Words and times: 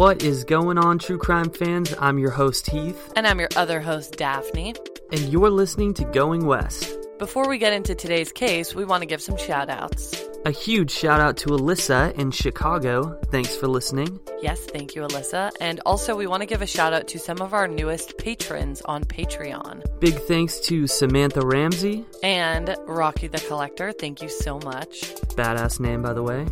What 0.00 0.22
is 0.22 0.44
going 0.44 0.78
on, 0.78 0.98
true 0.98 1.18
crime 1.18 1.50
fans? 1.50 1.94
I'm 1.98 2.18
your 2.18 2.30
host, 2.30 2.70
Heath. 2.70 3.12
And 3.16 3.26
I'm 3.26 3.38
your 3.38 3.50
other 3.54 3.82
host, 3.82 4.16
Daphne. 4.16 4.74
And 5.12 5.20
you're 5.28 5.50
listening 5.50 5.92
to 5.92 6.06
Going 6.06 6.46
West. 6.46 6.96
Before 7.18 7.46
we 7.46 7.58
get 7.58 7.74
into 7.74 7.94
today's 7.94 8.32
case, 8.32 8.74
we 8.74 8.86
want 8.86 9.02
to 9.02 9.06
give 9.06 9.20
some 9.20 9.36
shout 9.36 9.68
outs. 9.68 10.18
A 10.46 10.52
huge 10.52 10.90
shout 10.90 11.20
out 11.20 11.36
to 11.36 11.50
Alyssa 11.50 12.14
in 12.18 12.30
Chicago. 12.30 13.20
Thanks 13.26 13.54
for 13.54 13.68
listening. 13.68 14.18
Yes, 14.40 14.64
thank 14.64 14.94
you, 14.94 15.02
Alyssa. 15.02 15.50
And 15.60 15.80
also, 15.84 16.16
we 16.16 16.26
want 16.26 16.40
to 16.40 16.46
give 16.46 16.62
a 16.62 16.66
shout 16.66 16.94
out 16.94 17.06
to 17.08 17.18
some 17.18 17.42
of 17.42 17.52
our 17.52 17.68
newest 17.68 18.16
patrons 18.16 18.80
on 18.80 19.04
Patreon. 19.04 20.00
Big 20.00 20.14
thanks 20.14 20.60
to 20.60 20.86
Samantha 20.86 21.42
Ramsey 21.42 22.06
and 22.22 22.74
Rocky 22.86 23.26
the 23.26 23.40
Collector. 23.40 23.92
Thank 23.92 24.22
you 24.22 24.30
so 24.30 24.60
much. 24.60 25.02
Badass 25.36 25.78
name, 25.78 26.00
by 26.00 26.14
the 26.14 26.22
way. 26.22 26.46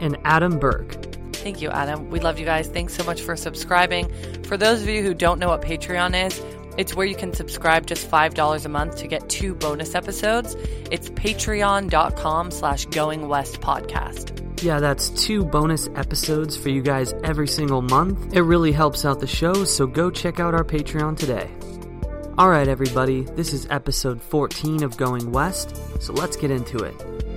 And 0.00 0.18
Adam 0.24 0.58
Burke. 0.58 1.09
Thank 1.40 1.60
you, 1.60 1.70
Adam. 1.70 2.10
We 2.10 2.20
love 2.20 2.38
you 2.38 2.44
guys. 2.44 2.68
Thanks 2.68 2.94
so 2.94 3.04
much 3.04 3.22
for 3.22 3.36
subscribing. 3.36 4.10
For 4.44 4.56
those 4.56 4.82
of 4.82 4.88
you 4.88 5.02
who 5.02 5.14
don't 5.14 5.38
know 5.38 5.48
what 5.48 5.62
Patreon 5.62 6.26
is, 6.26 6.40
it's 6.76 6.94
where 6.94 7.06
you 7.06 7.16
can 7.16 7.34
subscribe 7.34 7.86
just 7.86 8.10
$5 8.10 8.64
a 8.64 8.68
month 8.68 8.96
to 8.98 9.06
get 9.06 9.28
two 9.28 9.54
bonus 9.54 9.94
episodes. 9.94 10.54
It's 10.90 11.10
patreon.com 11.10 12.50
slash 12.50 12.86
going 12.86 13.28
west 13.28 13.60
podcast. 13.60 14.36
Yeah, 14.62 14.78
that's 14.78 15.08
two 15.10 15.44
bonus 15.44 15.88
episodes 15.94 16.56
for 16.56 16.68
you 16.68 16.82
guys 16.82 17.14
every 17.24 17.48
single 17.48 17.82
month. 17.82 18.34
It 18.34 18.42
really 18.42 18.72
helps 18.72 19.04
out 19.04 19.20
the 19.20 19.26
show, 19.26 19.64
so 19.64 19.86
go 19.86 20.10
check 20.10 20.38
out 20.38 20.54
our 20.54 20.64
Patreon 20.64 21.16
today. 21.16 21.50
Alright, 22.38 22.68
everybody, 22.68 23.22
this 23.22 23.52
is 23.52 23.66
episode 23.70 24.22
14 24.22 24.82
of 24.82 24.96
Going 24.96 25.32
West, 25.32 25.76
so 26.00 26.12
let's 26.12 26.36
get 26.36 26.50
into 26.50 26.78
it. 26.78 27.29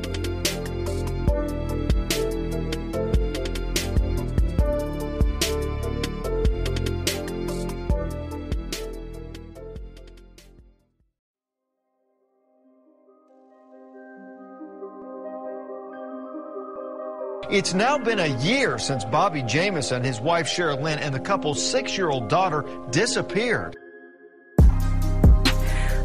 It's 17.54 17.76
now 17.76 18.00
been 18.00 18.18
a 18.18 18.36
year 18.42 18.80
since 18.80 19.06
Bobby 19.06 19.44
Jamison, 19.44 20.04
his 20.04 20.20
wife 20.20 20.48
Sherilyn, 20.48 20.98
and 20.98 21.14
the 21.14 21.20
couple's 21.20 21.64
six 21.64 21.96
year 21.96 22.10
old 22.10 22.28
daughter 22.28 22.66
disappeared. 22.90 23.78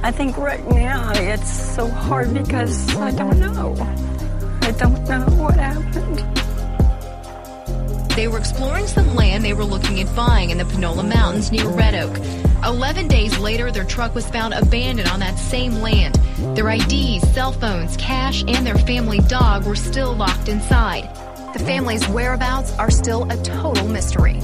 I 0.03 0.13
think 0.13 0.37
right 0.37 0.63
now 0.69 1.11
it's 1.15 1.51
so 1.51 1.89
hard 1.89 2.35
because 2.35 2.95
I 2.97 3.13
don't 3.13 3.41
know. 3.41 3.75
I 4.61 4.73
don't 4.73 5.03
know 5.09 5.25
what 5.43 5.55
happened. 5.55 6.19
They 8.11 8.29
were 8.29 8.37
exploring 8.37 8.87
some 8.87 9.15
land 9.15 9.43
they 9.43 9.55
were 9.55 9.65
looking 9.65 10.03
at 10.03 10.15
buying 10.15 10.51
in 10.51 10.59
the 10.59 10.67
Panola 10.67 11.03
Mountains 11.03 11.51
near 11.51 11.67
Red 11.69 11.95
Oak. 11.95 12.15
Eleven 12.63 13.09
days 13.09 13.39
later, 13.39 13.73
their 13.73 13.85
truck 13.85 14.15
was 14.15 14.29
found 14.29 14.53
abandoned 14.53 15.09
on 15.09 15.21
that 15.21 15.39
same 15.39 15.77
land. 15.77 16.17
Their 16.55 16.69
IDs, 16.69 17.27
cell 17.33 17.53
phones, 17.53 17.97
cash, 17.97 18.45
and 18.47 18.67
their 18.67 18.77
family 18.77 19.21
dog 19.21 19.65
were 19.65 19.77
still 19.77 20.15
locked 20.15 20.51
inside. 20.51 21.09
The 21.55 21.65
family's 21.65 22.07
whereabouts 22.09 22.77
are 22.79 22.91
still 22.91 23.31
a 23.31 23.43
total 23.43 23.89
mystery. 23.89 24.39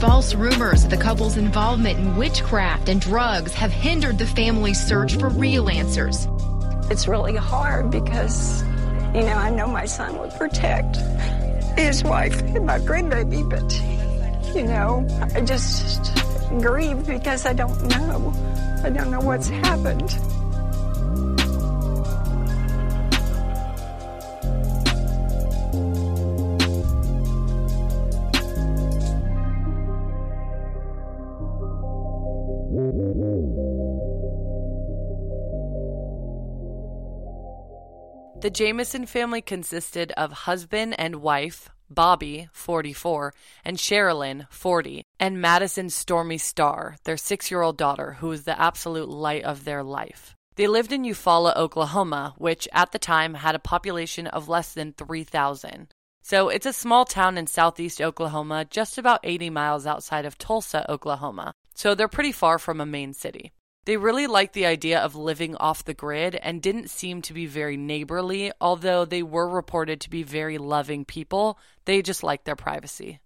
False 0.00 0.34
rumors 0.34 0.82
of 0.82 0.90
the 0.90 0.96
couple's 0.96 1.36
involvement 1.36 1.98
in 1.98 2.16
witchcraft 2.16 2.88
and 2.88 3.00
drugs 3.00 3.54
have 3.54 3.70
hindered 3.70 4.18
the 4.18 4.26
family's 4.26 4.84
search 4.84 5.16
for 5.16 5.28
real 5.28 5.68
answers. 5.68 6.26
It's 6.90 7.06
really 7.06 7.36
hard 7.36 7.92
because, 7.92 8.62
you 9.14 9.22
know, 9.22 9.36
I 9.36 9.50
know 9.50 9.68
my 9.68 9.84
son 9.84 10.18
would 10.18 10.32
protect 10.32 10.96
his 11.78 12.02
wife 12.02 12.40
and 12.40 12.66
my 12.66 12.80
grandbaby, 12.80 13.48
but, 13.48 14.54
you 14.54 14.64
know, 14.64 15.06
I 15.34 15.42
just 15.42 16.12
grieve 16.60 17.06
because 17.06 17.46
I 17.46 17.52
don't 17.52 17.80
know. 17.90 18.34
I 18.82 18.90
don't 18.90 19.12
know 19.12 19.20
what's 19.20 19.48
happened. 19.48 20.18
The 38.50 38.64
Jamison 38.64 39.06
family 39.06 39.42
consisted 39.42 40.10
of 40.16 40.32
husband 40.32 40.98
and 40.98 41.22
wife, 41.22 41.70
Bobby, 41.88 42.48
44, 42.50 43.32
and 43.64 43.76
Sherilyn, 43.76 44.48
40, 44.50 45.04
and 45.20 45.40
Madison 45.40 45.88
Stormy 45.88 46.36
Starr, 46.36 46.96
their 47.04 47.16
six 47.16 47.52
year 47.52 47.62
old 47.62 47.76
daughter, 47.78 48.14
who 48.14 48.26
was 48.26 48.42
the 48.42 48.60
absolute 48.60 49.08
light 49.08 49.44
of 49.44 49.64
their 49.64 49.84
life. 49.84 50.34
They 50.56 50.66
lived 50.66 50.90
in 50.90 51.04
Eufaula, 51.04 51.54
Oklahoma, 51.54 52.34
which 52.38 52.66
at 52.72 52.90
the 52.90 52.98
time 52.98 53.34
had 53.34 53.54
a 53.54 53.60
population 53.60 54.26
of 54.26 54.48
less 54.48 54.72
than 54.72 54.94
3,000. 54.94 55.86
So 56.20 56.48
it's 56.48 56.66
a 56.66 56.72
small 56.72 57.04
town 57.04 57.38
in 57.38 57.46
southeast 57.46 58.02
Oklahoma, 58.02 58.64
just 58.68 58.98
about 58.98 59.20
80 59.22 59.50
miles 59.50 59.86
outside 59.86 60.24
of 60.24 60.38
Tulsa, 60.38 60.90
Oklahoma. 60.90 61.52
So 61.76 61.94
they're 61.94 62.08
pretty 62.08 62.32
far 62.32 62.58
from 62.58 62.80
a 62.80 62.84
main 62.84 63.12
city. 63.12 63.52
They 63.86 63.96
really 63.96 64.26
liked 64.26 64.52
the 64.52 64.66
idea 64.66 65.00
of 65.00 65.14
living 65.14 65.56
off 65.56 65.84
the 65.84 65.94
grid 65.94 66.34
and 66.36 66.60
didn't 66.60 66.90
seem 66.90 67.22
to 67.22 67.32
be 67.32 67.46
very 67.46 67.76
neighborly, 67.76 68.52
although 68.60 69.04
they 69.04 69.22
were 69.22 69.48
reported 69.48 70.00
to 70.02 70.10
be 70.10 70.22
very 70.22 70.58
loving 70.58 71.04
people. 71.04 71.58
They 71.86 72.02
just 72.02 72.22
liked 72.22 72.44
their 72.44 72.56
privacy. 72.56 73.20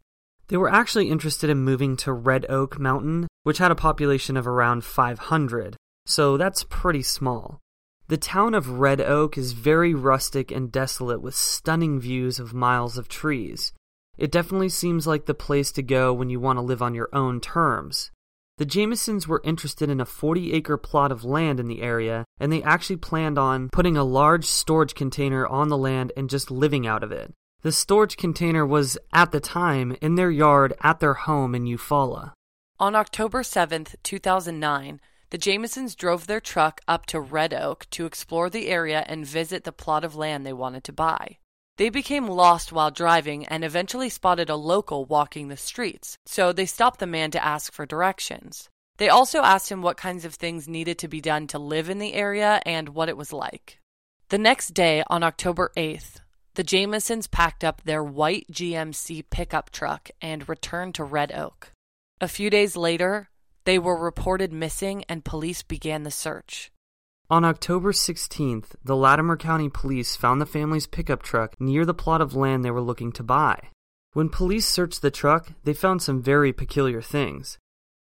They 0.48 0.56
were 0.56 0.70
actually 0.70 1.10
interested 1.10 1.50
in 1.50 1.58
moving 1.58 1.96
to 1.98 2.12
Red 2.12 2.46
Oak 2.48 2.78
Mountain, 2.78 3.26
which 3.42 3.58
had 3.58 3.70
a 3.70 3.76
population 3.76 4.36
of 4.36 4.46
around 4.46 4.84
500, 4.84 5.76
so 6.06 6.36
that's 6.36 6.64
pretty 6.64 7.02
small. 7.02 7.60
The 8.08 8.18
town 8.18 8.54
of 8.54 8.78
Red 8.78 9.00
Oak 9.00 9.38
is 9.38 9.52
very 9.52 9.94
rustic 9.94 10.50
and 10.50 10.70
desolate 10.70 11.22
with 11.22 11.34
stunning 11.34 11.98
views 11.98 12.38
of 12.38 12.52
miles 12.52 12.98
of 12.98 13.08
trees. 13.08 13.72
It 14.18 14.30
definitely 14.30 14.68
seems 14.68 15.06
like 15.06 15.24
the 15.24 15.34
place 15.34 15.72
to 15.72 15.82
go 15.82 16.12
when 16.12 16.28
you 16.28 16.38
want 16.38 16.58
to 16.58 16.62
live 16.62 16.82
on 16.82 16.94
your 16.94 17.08
own 17.12 17.40
terms. 17.40 18.10
The 18.56 18.66
Jamisons 18.66 19.26
were 19.26 19.42
interested 19.42 19.90
in 19.90 20.00
a 20.00 20.04
40 20.04 20.52
acre 20.52 20.76
plot 20.76 21.10
of 21.10 21.24
land 21.24 21.58
in 21.58 21.66
the 21.66 21.82
area, 21.82 22.24
and 22.38 22.52
they 22.52 22.62
actually 22.62 22.98
planned 22.98 23.36
on 23.36 23.68
putting 23.68 23.96
a 23.96 24.04
large 24.04 24.44
storage 24.44 24.94
container 24.94 25.44
on 25.44 25.70
the 25.70 25.76
land 25.76 26.12
and 26.16 26.30
just 26.30 26.52
living 26.52 26.86
out 26.86 27.02
of 27.02 27.10
it. 27.10 27.32
The 27.62 27.72
storage 27.72 28.16
container 28.16 28.64
was, 28.64 28.96
at 29.12 29.32
the 29.32 29.40
time, 29.40 29.96
in 30.00 30.14
their 30.14 30.30
yard 30.30 30.74
at 30.82 31.00
their 31.00 31.14
home 31.14 31.56
in 31.56 31.64
Eufaula. 31.64 32.32
On 32.78 32.94
October 32.94 33.42
7th, 33.42 33.96
2009, 34.04 35.00
the 35.30 35.38
Jamisons 35.38 35.96
drove 35.96 36.28
their 36.28 36.40
truck 36.40 36.80
up 36.86 37.06
to 37.06 37.20
Red 37.20 37.52
Oak 37.52 37.86
to 37.90 38.06
explore 38.06 38.50
the 38.50 38.68
area 38.68 39.04
and 39.08 39.26
visit 39.26 39.64
the 39.64 39.72
plot 39.72 40.04
of 40.04 40.14
land 40.14 40.46
they 40.46 40.52
wanted 40.52 40.84
to 40.84 40.92
buy. 40.92 41.38
They 41.76 41.88
became 41.88 42.28
lost 42.28 42.72
while 42.72 42.92
driving 42.92 43.46
and 43.46 43.64
eventually 43.64 44.08
spotted 44.08 44.48
a 44.48 44.56
local 44.56 45.04
walking 45.04 45.48
the 45.48 45.56
streets, 45.56 46.16
so 46.24 46.52
they 46.52 46.66
stopped 46.66 47.00
the 47.00 47.06
man 47.06 47.32
to 47.32 47.44
ask 47.44 47.72
for 47.72 47.84
directions. 47.84 48.68
They 48.98 49.08
also 49.08 49.42
asked 49.42 49.70
him 49.70 49.82
what 49.82 49.96
kinds 49.96 50.24
of 50.24 50.34
things 50.34 50.68
needed 50.68 50.98
to 50.98 51.08
be 51.08 51.20
done 51.20 51.48
to 51.48 51.58
live 51.58 51.90
in 51.90 51.98
the 51.98 52.14
area 52.14 52.60
and 52.64 52.90
what 52.90 53.08
it 53.08 53.16
was 53.16 53.32
like. 53.32 53.80
The 54.28 54.38
next 54.38 54.68
day, 54.68 55.02
on 55.08 55.24
October 55.24 55.72
8th, 55.76 56.20
the 56.54 56.62
Jamisons 56.62 57.28
packed 57.28 57.64
up 57.64 57.82
their 57.82 58.04
white 58.04 58.46
GMC 58.52 59.24
pickup 59.28 59.70
truck 59.70 60.10
and 60.22 60.48
returned 60.48 60.94
to 60.94 61.04
Red 61.04 61.32
Oak. 61.32 61.72
A 62.20 62.28
few 62.28 62.50
days 62.50 62.76
later, 62.76 63.30
they 63.64 63.78
were 63.80 63.96
reported 63.96 64.52
missing 64.52 65.04
and 65.08 65.24
police 65.24 65.62
began 65.62 66.04
the 66.04 66.12
search. 66.12 66.70
On 67.30 67.42
October 67.42 67.92
16th, 67.92 68.74
the 68.84 68.94
Latimer 68.94 69.38
County 69.38 69.70
Police 69.70 70.14
found 70.14 70.42
the 70.42 70.46
family's 70.46 70.86
pickup 70.86 71.22
truck 71.22 71.58
near 71.58 71.86
the 71.86 71.94
plot 71.94 72.20
of 72.20 72.34
land 72.34 72.62
they 72.62 72.70
were 72.70 72.82
looking 72.82 73.12
to 73.12 73.22
buy. 73.22 73.70
When 74.12 74.28
police 74.28 74.66
searched 74.66 75.00
the 75.00 75.10
truck, 75.10 75.52
they 75.64 75.72
found 75.72 76.02
some 76.02 76.20
very 76.20 76.52
peculiar 76.52 77.00
things. 77.00 77.56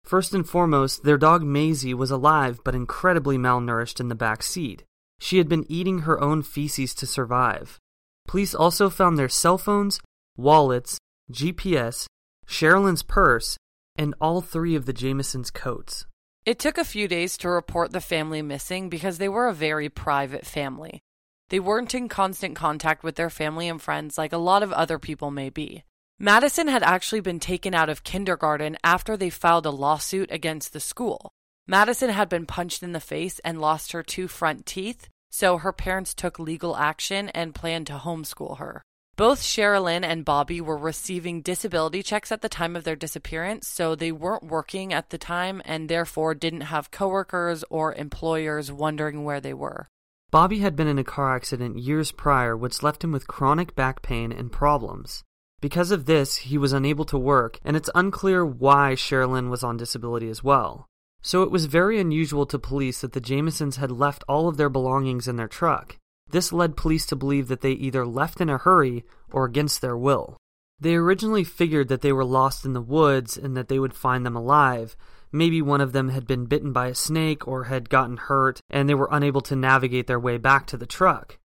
First 0.04 0.34
and 0.34 0.48
foremost, 0.48 1.04
their 1.04 1.18
dog 1.18 1.44
Maisie 1.44 1.94
was 1.94 2.12
alive 2.12 2.60
but 2.66 2.76
incredibly 2.76 3.38
malnourished 3.38 4.02
in 4.02 4.10
the 4.10 4.16
back 4.16 4.44
seat. 4.44 4.84
She 5.20 5.38
had 5.38 5.48
been 5.48 5.66
eating 5.70 6.00
her 6.00 6.22
own 6.22 6.44
feces 6.44 6.94
to 6.96 7.08
survive. 7.08 7.80
Police 8.28 8.54
also 8.54 8.90
found 8.90 9.18
their 9.18 9.30
cell 9.30 9.58
phones, 9.58 10.02
wallets, 10.36 10.98
GPS, 11.32 12.06
Sherilyn's 12.46 13.02
purse, 13.02 13.58
and 13.96 14.14
all 14.20 14.42
three 14.42 14.76
of 14.76 14.86
the 14.86 14.94
Jamisons' 14.94 15.54
coats. 15.54 16.06
It 16.46 16.60
took 16.60 16.78
a 16.78 16.86
few 16.86 17.08
days 17.08 17.38
to 17.38 17.50
report 17.50 17.92
the 17.92 18.00
family 18.00 18.44
missing 18.44 18.88
because 18.88 19.18
they 19.18 19.28
were 19.28 19.48
a 19.48 19.54
very 19.54 19.90
private 19.90 20.46
family. 20.46 21.02
They 21.50 21.60
weren't 21.60 21.96
in 21.96 22.08
constant 22.08 22.56
contact 22.56 23.04
with 23.04 23.16
their 23.16 23.32
family 23.32 23.68
and 23.68 23.82
friends 23.82 24.16
like 24.16 24.32
a 24.32 24.38
lot 24.38 24.62
of 24.62 24.72
other 24.72 25.00
people 25.00 25.32
may 25.32 25.50
be. 25.50 25.84
Madison 26.20 26.68
had 26.68 26.84
actually 26.84 27.22
been 27.22 27.40
taken 27.40 27.74
out 27.74 27.90
of 27.90 28.04
kindergarten 28.04 28.78
after 28.84 29.18
they 29.18 29.32
filed 29.32 29.66
a 29.66 29.72
lawsuit 29.72 30.32
against 30.32 30.72
the 30.72 30.80
school. 30.80 31.32
Madison 31.66 32.12
had 32.12 32.30
been 32.30 32.46
punched 32.46 32.84
in 32.84 32.92
the 32.92 33.00
face 33.00 33.40
and 33.44 33.60
lost 33.60 33.92
her 33.92 34.04
two 34.04 34.28
front 34.28 34.68
teeth, 34.68 35.10
so 35.32 35.58
her 35.58 35.74
parents 35.74 36.14
took 36.14 36.38
legal 36.38 36.78
action 36.78 37.30
and 37.30 37.56
planned 37.56 37.88
to 37.88 37.98
homeschool 37.98 38.60
her. 38.60 38.84
Both 39.18 39.44
Sherilyn 39.44 40.04
and 40.04 40.26
Bobby 40.26 40.60
were 40.60 40.78
receiving 40.78 41.42
disability 41.42 42.04
checks 42.04 42.34
at 42.34 42.42
the 42.42 42.50
time 42.50 42.76
of 42.76 42.84
their 42.84 42.98
disappearance, 42.98 43.66
so 43.66 43.96
they 43.96 44.12
weren't 44.12 44.44
working 44.44 44.92
at 44.92 45.10
the 45.10 45.18
time 45.18 45.62
and 45.64 45.88
therefore 45.88 46.36
didn't 46.36 46.62
have 46.62 46.92
coworkers 46.92 47.64
or 47.70 47.94
employers 47.94 48.74
wondering 48.74 49.24
where 49.24 49.40
they 49.40 49.54
were. 49.54 49.88
Bobby 50.32 50.60
had 50.60 50.76
been 50.76 50.90
in 50.90 51.00
a 51.00 51.04
car 51.06 51.34
accident 51.34 51.80
years 51.80 52.12
prior, 52.12 52.58
which 52.58 52.84
left 52.84 53.06
him 53.06 53.14
with 53.14 53.26
chronic 53.26 53.74
back 53.74 54.02
pain 54.02 54.34
and 54.34 54.52
problems. 54.52 55.24
Because 55.62 55.92
of 55.92 56.08
this, 56.08 56.36
he 56.36 56.58
was 56.58 56.74
unable 56.74 57.06
to 57.06 57.18
work, 57.18 57.58
and 57.64 57.78
it's 57.78 57.90
unclear 57.96 58.46
why 58.46 58.96
Sherilyn 58.96 59.50
was 59.50 59.64
on 59.64 59.78
disability 59.78 60.30
as 60.30 60.44
well. 60.44 60.88
So 61.22 61.42
it 61.42 61.52
was 61.52 61.68
very 61.68 62.02
unusual 62.02 62.46
to 62.48 62.60
police 62.60 63.00
that 63.00 63.14
the 63.14 63.22
Jamisons 63.22 63.78
had 63.78 63.92
left 63.92 64.26
all 64.28 64.50
of 64.50 64.58
their 64.58 64.70
belongings 64.70 65.26
in 65.26 65.38
their 65.38 65.48
truck. 65.48 65.96
This 66.30 66.52
led 66.52 66.78
police 66.78 67.06
to 67.08 67.16
believe 67.16 67.48
that 67.48 67.62
they 67.62 67.72
either 67.72 68.06
left 68.06 68.42
in 68.42 68.50
a 68.50 68.58
hurry 68.58 69.06
or 69.32 69.46
against 69.46 69.82
their 69.82 69.98
will. 69.98 70.38
They 70.80 70.96
originally 70.96 71.44
figured 71.44 71.88
that 71.88 72.02
they 72.02 72.12
were 72.12 72.26
lost 72.26 72.66
in 72.66 72.74
the 72.74 72.82
woods 72.82 73.38
and 73.38 73.56
that 73.56 73.70
they 73.70 73.80
would 73.80 73.94
find 73.94 74.26
them 74.26 74.36
alive. 74.36 74.98
Maybe 75.32 75.62
one 75.62 75.82
of 75.82 75.94
them 75.94 76.10
had 76.10 76.28
been 76.28 76.46
bitten 76.46 76.74
by 76.74 76.88
a 76.88 76.96
snake 76.96 77.48
or 77.48 77.66
had 77.66 77.90
gotten 77.90 78.18
hurt 78.18 78.60
and 78.70 78.90
they 78.90 78.96
were 78.96 79.10
unable 79.12 79.42
to 79.42 79.56
navigate 79.56 80.08
their 80.08 80.20
way 80.20 80.38
back 80.38 80.68
to 80.68 80.78
the 80.78 80.86
truck. 80.86 81.38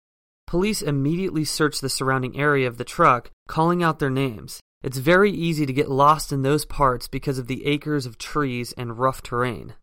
Police 0.47 0.81
immediately 0.81 1.45
searched 1.45 1.81
the 1.81 1.89
surrounding 1.89 2.39
area 2.39 2.67
of 2.67 2.77
the 2.77 2.83
truck, 2.83 3.29
calling 3.47 3.83
out 3.83 3.99
their 3.99 4.09
names. 4.09 4.59
It's 4.81 4.97
very 4.97 5.31
easy 5.31 5.65
to 5.65 5.73
get 5.73 5.91
lost 5.91 6.31
in 6.31 6.41
those 6.41 6.65
parts 6.65 7.07
because 7.07 7.37
of 7.37 7.47
the 7.47 7.65
acres 7.67 8.05
of 8.05 8.17
trees 8.17 8.73
and 8.73 8.97
rough 8.97 9.21
terrain. 9.21 9.75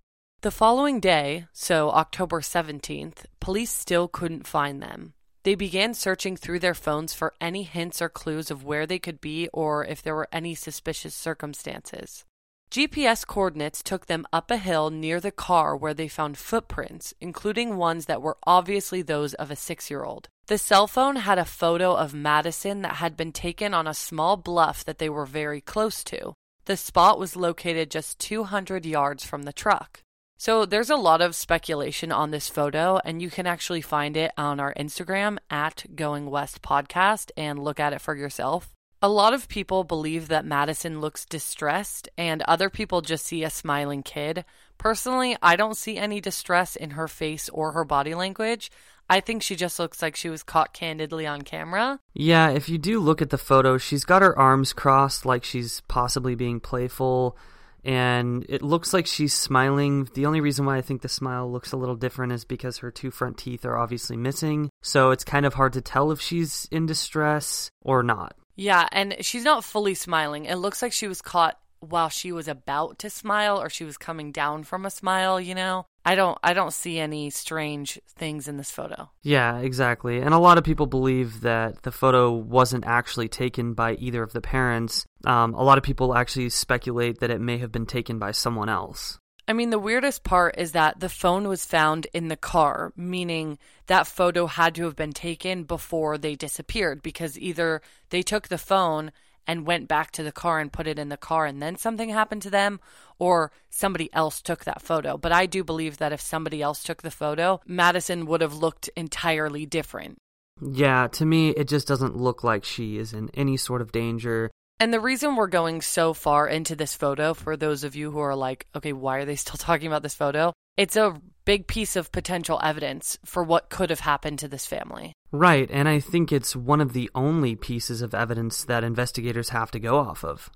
The 0.46 0.52
following 0.52 1.00
day, 1.00 1.48
so 1.52 1.90
October 1.90 2.40
17th, 2.40 3.24
police 3.40 3.72
still 3.72 4.06
couldn't 4.06 4.46
find 4.46 4.80
them. 4.80 5.14
They 5.42 5.56
began 5.56 5.92
searching 5.92 6.36
through 6.36 6.60
their 6.60 6.72
phones 6.72 7.12
for 7.12 7.34
any 7.40 7.64
hints 7.64 8.00
or 8.00 8.08
clues 8.08 8.48
of 8.48 8.62
where 8.62 8.86
they 8.86 9.00
could 9.00 9.20
be 9.20 9.48
or 9.52 9.84
if 9.84 10.02
there 10.02 10.14
were 10.14 10.28
any 10.30 10.54
suspicious 10.54 11.16
circumstances. 11.16 12.24
GPS 12.70 13.26
coordinates 13.26 13.82
took 13.82 14.06
them 14.06 14.24
up 14.32 14.52
a 14.52 14.56
hill 14.56 14.88
near 14.88 15.18
the 15.18 15.32
car 15.32 15.76
where 15.76 15.94
they 15.94 16.06
found 16.06 16.38
footprints, 16.38 17.12
including 17.20 17.76
ones 17.76 18.06
that 18.06 18.22
were 18.22 18.38
obviously 18.46 19.02
those 19.02 19.34
of 19.34 19.50
a 19.50 19.56
six 19.56 19.90
year 19.90 20.04
old. 20.04 20.28
The 20.46 20.58
cell 20.58 20.86
phone 20.86 21.16
had 21.16 21.38
a 21.38 21.44
photo 21.44 21.96
of 21.96 22.14
Madison 22.14 22.82
that 22.82 23.02
had 23.02 23.16
been 23.16 23.32
taken 23.32 23.74
on 23.74 23.88
a 23.88 23.94
small 23.94 24.36
bluff 24.36 24.84
that 24.84 24.98
they 24.98 25.08
were 25.08 25.26
very 25.26 25.60
close 25.60 26.04
to. 26.04 26.34
The 26.66 26.76
spot 26.76 27.18
was 27.18 27.34
located 27.34 27.90
just 27.90 28.20
200 28.20 28.86
yards 28.86 29.24
from 29.24 29.42
the 29.42 29.52
truck. 29.52 30.04
So 30.38 30.66
there's 30.66 30.90
a 30.90 30.96
lot 30.96 31.22
of 31.22 31.34
speculation 31.34 32.12
on 32.12 32.30
this 32.30 32.48
photo, 32.48 33.00
and 33.04 33.22
you 33.22 33.30
can 33.30 33.46
actually 33.46 33.80
find 33.80 34.18
it 34.18 34.32
on 34.36 34.60
our 34.60 34.74
Instagram 34.74 35.38
at 35.48 35.86
Going 35.94 36.30
West 36.30 36.60
Podcast 36.60 37.30
and 37.38 37.58
look 37.58 37.80
at 37.80 37.94
it 37.94 38.02
for 38.02 38.14
yourself. 38.14 38.70
A 39.00 39.08
lot 39.08 39.32
of 39.32 39.48
people 39.48 39.82
believe 39.82 40.28
that 40.28 40.44
Madison 40.44 41.00
looks 41.00 41.24
distressed, 41.24 42.10
and 42.18 42.42
other 42.42 42.68
people 42.68 43.00
just 43.00 43.24
see 43.24 43.44
a 43.44 43.50
smiling 43.50 44.02
kid. 44.02 44.44
Personally, 44.76 45.36
I 45.42 45.56
don't 45.56 45.76
see 45.76 45.96
any 45.96 46.20
distress 46.20 46.76
in 46.76 46.90
her 46.90 47.08
face 47.08 47.48
or 47.48 47.72
her 47.72 47.84
body 47.84 48.14
language. 48.14 48.70
I 49.08 49.20
think 49.20 49.42
she 49.42 49.56
just 49.56 49.78
looks 49.78 50.02
like 50.02 50.16
she 50.16 50.28
was 50.28 50.42
caught 50.42 50.74
candidly 50.74 51.26
on 51.26 51.42
camera. 51.42 51.98
Yeah, 52.12 52.50
if 52.50 52.68
you 52.68 52.76
do 52.76 53.00
look 53.00 53.22
at 53.22 53.30
the 53.30 53.38
photo, 53.38 53.78
she's 53.78 54.04
got 54.04 54.22
her 54.22 54.38
arms 54.38 54.74
crossed 54.74 55.24
like 55.24 55.44
she's 55.44 55.80
possibly 55.88 56.34
being 56.34 56.60
playful 56.60 57.38
and 57.86 58.44
it 58.48 58.62
looks 58.62 58.92
like 58.92 59.06
she's 59.06 59.32
smiling. 59.32 60.08
The 60.12 60.26
only 60.26 60.40
reason 60.40 60.66
why 60.66 60.76
I 60.76 60.82
think 60.82 61.02
the 61.02 61.08
smile 61.08 61.50
looks 61.50 61.70
a 61.70 61.76
little 61.76 61.94
different 61.94 62.32
is 62.32 62.44
because 62.44 62.78
her 62.78 62.90
two 62.90 63.12
front 63.12 63.38
teeth 63.38 63.64
are 63.64 63.78
obviously 63.78 64.16
missing, 64.16 64.70
so 64.82 65.12
it's 65.12 65.24
kind 65.24 65.46
of 65.46 65.54
hard 65.54 65.72
to 65.74 65.80
tell 65.80 66.10
if 66.10 66.20
she's 66.20 66.66
in 66.72 66.86
distress 66.86 67.70
or 67.80 68.02
not. 68.02 68.34
Yeah, 68.56 68.88
and 68.90 69.16
she's 69.20 69.44
not 69.44 69.64
fully 69.64 69.94
smiling. 69.94 70.46
It 70.46 70.56
looks 70.56 70.82
like 70.82 70.92
she 70.92 71.06
was 71.06 71.22
caught 71.22 71.58
while 71.78 72.08
she 72.08 72.32
was 72.32 72.48
about 72.48 72.98
to 73.00 73.10
smile 73.10 73.60
or 73.60 73.70
she 73.70 73.84
was 73.84 73.96
coming 73.96 74.32
down 74.32 74.64
from 74.64 74.84
a 74.84 74.90
smile, 74.90 75.40
you 75.40 75.54
know. 75.54 75.86
I 76.06 76.14
don't 76.14 76.38
I 76.40 76.54
don't 76.54 76.72
see 76.72 77.00
any 77.00 77.30
strange 77.30 77.98
things 78.14 78.46
in 78.46 78.56
this 78.56 78.70
photo. 78.70 79.10
Yeah, 79.22 79.58
exactly. 79.58 80.20
And 80.20 80.32
a 80.32 80.38
lot 80.38 80.56
of 80.56 80.62
people 80.62 80.86
believe 80.86 81.40
that 81.40 81.82
the 81.82 81.90
photo 81.90 82.30
wasn't 82.30 82.86
actually 82.86 83.28
taken 83.28 83.74
by 83.74 83.94
either 83.94 84.22
of 84.22 84.32
the 84.32 84.40
parents. 84.40 85.04
Um, 85.24 85.54
a 85.54 85.64
lot 85.64 85.78
of 85.78 85.84
people 85.84 86.14
actually 86.14 86.50
speculate 86.50 87.18
that 87.18 87.30
it 87.30 87.40
may 87.40 87.58
have 87.58 87.72
been 87.72 87.86
taken 87.86 88.20
by 88.20 88.30
someone 88.30 88.68
else. 88.68 89.18
I 89.48 89.52
mean, 89.52 89.70
the 89.70 89.80
weirdest 89.80 90.22
part 90.22 90.56
is 90.58 90.72
that 90.72 91.00
the 91.00 91.08
phone 91.08 91.48
was 91.48 91.64
found 91.64 92.06
in 92.12 92.28
the 92.28 92.36
car, 92.36 92.92
meaning 92.96 93.58
that 93.86 94.06
photo 94.06 94.46
had 94.46 94.76
to 94.76 94.84
have 94.84 94.96
been 94.96 95.12
taken 95.12 95.64
before 95.64 96.18
they 96.18 96.36
disappeared 96.36 97.02
because 97.02 97.38
either 97.38 97.82
they 98.10 98.22
took 98.22 98.46
the 98.46 98.58
phone 98.58 99.10
and 99.46 99.66
went 99.66 99.88
back 99.88 100.10
to 100.12 100.22
the 100.22 100.32
car 100.32 100.58
and 100.60 100.72
put 100.72 100.86
it 100.86 100.98
in 100.98 101.08
the 101.08 101.16
car 101.16 101.46
and 101.46 101.62
then 101.62 101.76
something 101.76 102.08
happened 102.08 102.42
to 102.42 102.50
them 102.50 102.80
or 103.18 103.52
somebody 103.70 104.12
else 104.12 104.42
took 104.42 104.64
that 104.64 104.82
photo. 104.82 105.16
But 105.16 105.32
I 105.32 105.46
do 105.46 105.64
believe 105.64 105.98
that 105.98 106.12
if 106.12 106.20
somebody 106.20 106.62
else 106.62 106.82
took 106.82 107.02
the 107.02 107.10
photo, 107.10 107.60
Madison 107.66 108.26
would 108.26 108.40
have 108.40 108.54
looked 108.54 108.88
entirely 108.96 109.66
different. 109.66 110.18
Yeah, 110.60 111.08
to 111.08 111.26
me, 111.26 111.50
it 111.50 111.68
just 111.68 111.86
doesn't 111.86 112.16
look 112.16 112.42
like 112.42 112.64
she 112.64 112.96
is 112.98 113.12
in 113.12 113.30
any 113.34 113.56
sort 113.56 113.82
of 113.82 113.92
danger. 113.92 114.50
And 114.78 114.92
the 114.92 115.00
reason 115.00 115.36
we're 115.36 115.46
going 115.46 115.80
so 115.80 116.12
far 116.12 116.46
into 116.48 116.76
this 116.76 116.94
photo, 116.94 117.34
for 117.34 117.56
those 117.56 117.84
of 117.84 117.96
you 117.96 118.10
who 118.10 118.18
are 118.18 118.36
like, 118.36 118.66
okay, 118.74 118.92
why 118.92 119.18
are 119.18 119.24
they 119.24 119.36
still 119.36 119.56
talking 119.58 119.86
about 119.86 120.02
this 120.02 120.14
photo? 120.14 120.52
It's 120.76 120.96
a 120.96 121.20
big 121.46 121.66
piece 121.66 121.96
of 121.96 122.12
potential 122.12 122.60
evidence 122.62 123.18
for 123.24 123.42
what 123.42 123.70
could 123.70 123.88
have 123.88 124.00
happened 124.00 124.38
to 124.40 124.48
this 124.48 124.66
family. 124.66 125.14
Right, 125.32 125.70
and 125.72 125.88
I 125.88 126.00
think 126.00 126.30
it's 126.30 126.54
one 126.54 126.82
of 126.82 126.92
the 126.92 127.10
only 127.14 127.56
pieces 127.56 128.02
of 128.02 128.14
evidence 128.14 128.64
that 128.64 128.84
investigators 128.84 129.48
have 129.48 129.70
to 129.70 129.80
go 129.80 129.96
off 129.98 130.22
of. 130.22 130.50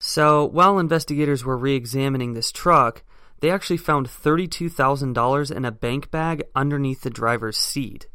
So, 0.00 0.44
while 0.44 0.78
investigators 0.78 1.44
were 1.44 1.56
re 1.56 1.74
examining 1.74 2.34
this 2.34 2.52
truck, 2.52 3.02
they 3.40 3.50
actually 3.50 3.78
found 3.78 4.08
$32,000 4.08 5.56
in 5.56 5.64
a 5.64 5.72
bank 5.72 6.10
bag 6.10 6.42
underneath 6.54 7.02
the 7.02 7.10
driver's 7.10 7.56
seat. 7.56 8.06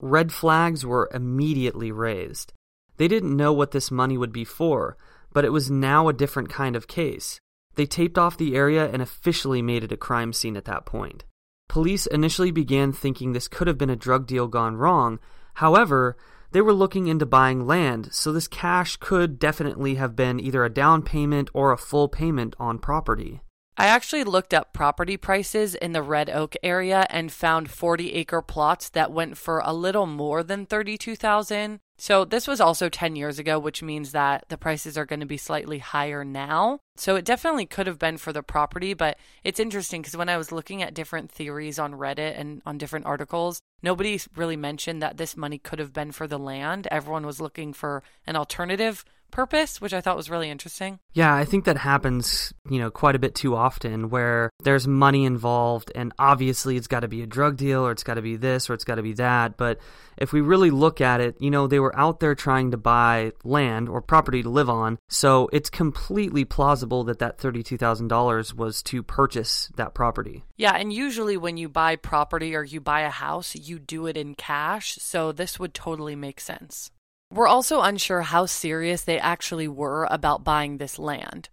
Red 0.00 0.32
flags 0.32 0.84
were 0.84 1.08
immediately 1.14 1.92
raised. 1.92 2.52
They 2.96 3.08
didn't 3.08 3.36
know 3.36 3.52
what 3.52 3.70
this 3.70 3.90
money 3.90 4.18
would 4.18 4.32
be 4.32 4.44
for, 4.44 4.96
but 5.32 5.44
it 5.44 5.52
was 5.52 5.70
now 5.70 6.08
a 6.08 6.12
different 6.12 6.48
kind 6.48 6.76
of 6.76 6.88
case. 6.88 7.38
They 7.74 7.86
taped 7.86 8.18
off 8.18 8.36
the 8.36 8.54
area 8.54 8.88
and 8.90 9.02
officially 9.02 9.62
made 9.62 9.84
it 9.84 9.92
a 9.92 9.96
crime 9.96 10.32
scene 10.32 10.56
at 10.56 10.64
that 10.66 10.86
point. 10.86 11.24
Police 11.68 12.06
initially 12.06 12.50
began 12.50 12.92
thinking 12.92 13.32
this 13.32 13.48
could 13.48 13.66
have 13.66 13.78
been 13.78 13.90
a 13.90 13.96
drug 13.96 14.26
deal 14.26 14.46
gone 14.46 14.76
wrong. 14.76 15.18
However, 15.54 16.16
they 16.52 16.60
were 16.60 16.72
looking 16.72 17.08
into 17.08 17.26
buying 17.26 17.66
land, 17.66 18.10
so 18.12 18.32
this 18.32 18.46
cash 18.46 18.96
could 18.96 19.40
definitely 19.40 19.96
have 19.96 20.14
been 20.14 20.38
either 20.38 20.64
a 20.64 20.70
down 20.70 21.02
payment 21.02 21.50
or 21.52 21.72
a 21.72 21.78
full 21.78 22.08
payment 22.08 22.54
on 22.60 22.78
property. 22.78 23.40
I 23.76 23.86
actually 23.86 24.22
looked 24.22 24.54
up 24.54 24.72
property 24.72 25.16
prices 25.16 25.74
in 25.74 25.92
the 25.92 26.02
Red 26.02 26.30
Oak 26.30 26.54
area 26.62 27.08
and 27.10 27.32
found 27.32 27.70
40 27.70 28.12
acre 28.12 28.40
plots 28.40 28.88
that 28.90 29.10
went 29.10 29.36
for 29.36 29.60
a 29.64 29.72
little 29.72 30.06
more 30.06 30.44
than 30.44 30.64
32,000. 30.64 31.80
So 31.96 32.24
this 32.24 32.48
was 32.48 32.60
also 32.60 32.88
10 32.88 33.16
years 33.16 33.38
ago, 33.38 33.58
which 33.58 33.82
means 33.82 34.12
that 34.12 34.44
the 34.48 34.58
prices 34.58 34.98
are 34.98 35.06
going 35.06 35.20
to 35.20 35.26
be 35.26 35.36
slightly 35.36 35.78
higher 35.78 36.24
now. 36.24 36.80
So 36.96 37.16
it 37.16 37.24
definitely 37.24 37.66
could 37.66 37.86
have 37.86 37.98
been 37.98 38.18
for 38.18 38.32
the 38.32 38.42
property, 38.42 38.94
but 38.94 39.16
it's 39.44 39.60
interesting 39.60 40.02
because 40.02 40.16
when 40.16 40.28
I 40.28 40.36
was 40.36 40.52
looking 40.52 40.82
at 40.82 40.94
different 40.94 41.30
theories 41.30 41.78
on 41.78 41.94
Reddit 41.94 42.38
and 42.38 42.62
on 42.66 42.78
different 42.78 43.06
articles, 43.06 43.60
nobody 43.82 44.20
really 44.36 44.56
mentioned 44.56 45.02
that 45.02 45.16
this 45.16 45.36
money 45.36 45.58
could 45.58 45.78
have 45.78 45.92
been 45.92 46.12
for 46.12 46.26
the 46.26 46.38
land. 46.38 46.88
Everyone 46.90 47.26
was 47.26 47.40
looking 47.40 47.72
for 47.72 48.02
an 48.26 48.36
alternative 48.36 49.04
purpose, 49.34 49.80
which 49.80 49.92
I 49.92 50.00
thought 50.00 50.16
was 50.16 50.30
really 50.30 50.48
interesting. 50.48 51.00
Yeah, 51.12 51.34
I 51.34 51.44
think 51.44 51.64
that 51.64 51.76
happens, 51.76 52.54
you 52.70 52.78
know, 52.78 52.90
quite 52.90 53.16
a 53.16 53.18
bit 53.18 53.34
too 53.34 53.56
often 53.56 54.08
where 54.08 54.48
there's 54.62 54.86
money 54.86 55.24
involved 55.24 55.90
and 55.94 56.12
obviously 56.20 56.76
it's 56.76 56.86
got 56.86 57.00
to 57.00 57.08
be 57.08 57.20
a 57.20 57.26
drug 57.26 57.56
deal 57.56 57.84
or 57.84 57.90
it's 57.90 58.04
got 58.04 58.14
to 58.14 58.22
be 58.22 58.36
this 58.36 58.70
or 58.70 58.74
it's 58.74 58.84
got 58.84 58.94
to 58.94 59.02
be 59.02 59.12
that, 59.14 59.56
but 59.56 59.78
if 60.16 60.32
we 60.32 60.40
really 60.40 60.70
look 60.70 61.00
at 61.00 61.20
it, 61.20 61.36
you 61.40 61.50
know, 61.50 61.66
they 61.66 61.80
were 61.80 61.98
out 61.98 62.20
there 62.20 62.36
trying 62.36 62.70
to 62.70 62.76
buy 62.76 63.32
land 63.42 63.88
or 63.88 64.00
property 64.00 64.42
to 64.44 64.48
live 64.48 64.70
on, 64.70 64.98
so 65.08 65.48
it's 65.52 65.68
completely 65.68 66.44
plausible 66.44 67.02
that 67.04 67.18
that 67.18 67.38
$32,000 67.38 68.54
was 68.54 68.82
to 68.84 69.02
purchase 69.02 69.68
that 69.74 69.94
property. 69.94 70.44
Yeah, 70.56 70.76
and 70.76 70.92
usually 70.92 71.36
when 71.36 71.56
you 71.56 71.68
buy 71.68 71.96
property 71.96 72.54
or 72.54 72.62
you 72.62 72.80
buy 72.80 73.00
a 73.00 73.10
house, 73.10 73.56
you 73.56 73.80
do 73.80 74.06
it 74.06 74.16
in 74.16 74.36
cash, 74.36 74.94
so 75.00 75.32
this 75.32 75.58
would 75.58 75.74
totally 75.74 76.14
make 76.14 76.40
sense. 76.40 76.92
We're 77.30 77.48
also 77.48 77.80
unsure 77.80 78.22
how 78.22 78.46
serious 78.46 79.02
they 79.02 79.18
actually 79.18 79.68
were 79.68 80.06
about 80.10 80.44
buying 80.44 80.78
this 80.78 80.98
land. 80.98 81.48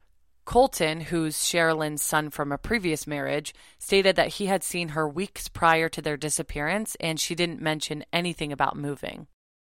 Colton, 0.45 1.01
who's 1.01 1.37
Sherilyn's 1.37 2.01
son 2.01 2.29
from 2.29 2.51
a 2.51 2.57
previous 2.57 3.07
marriage, 3.07 3.53
stated 3.79 4.15
that 4.15 4.29
he 4.29 4.47
had 4.47 4.63
seen 4.63 4.89
her 4.89 5.07
weeks 5.07 5.47
prior 5.47 5.87
to 5.89 6.01
their 6.01 6.17
disappearance 6.17 6.95
and 6.99 7.19
she 7.19 7.35
didn't 7.35 7.61
mention 7.61 8.03
anything 8.11 8.51
about 8.51 8.75
moving. 8.75 9.27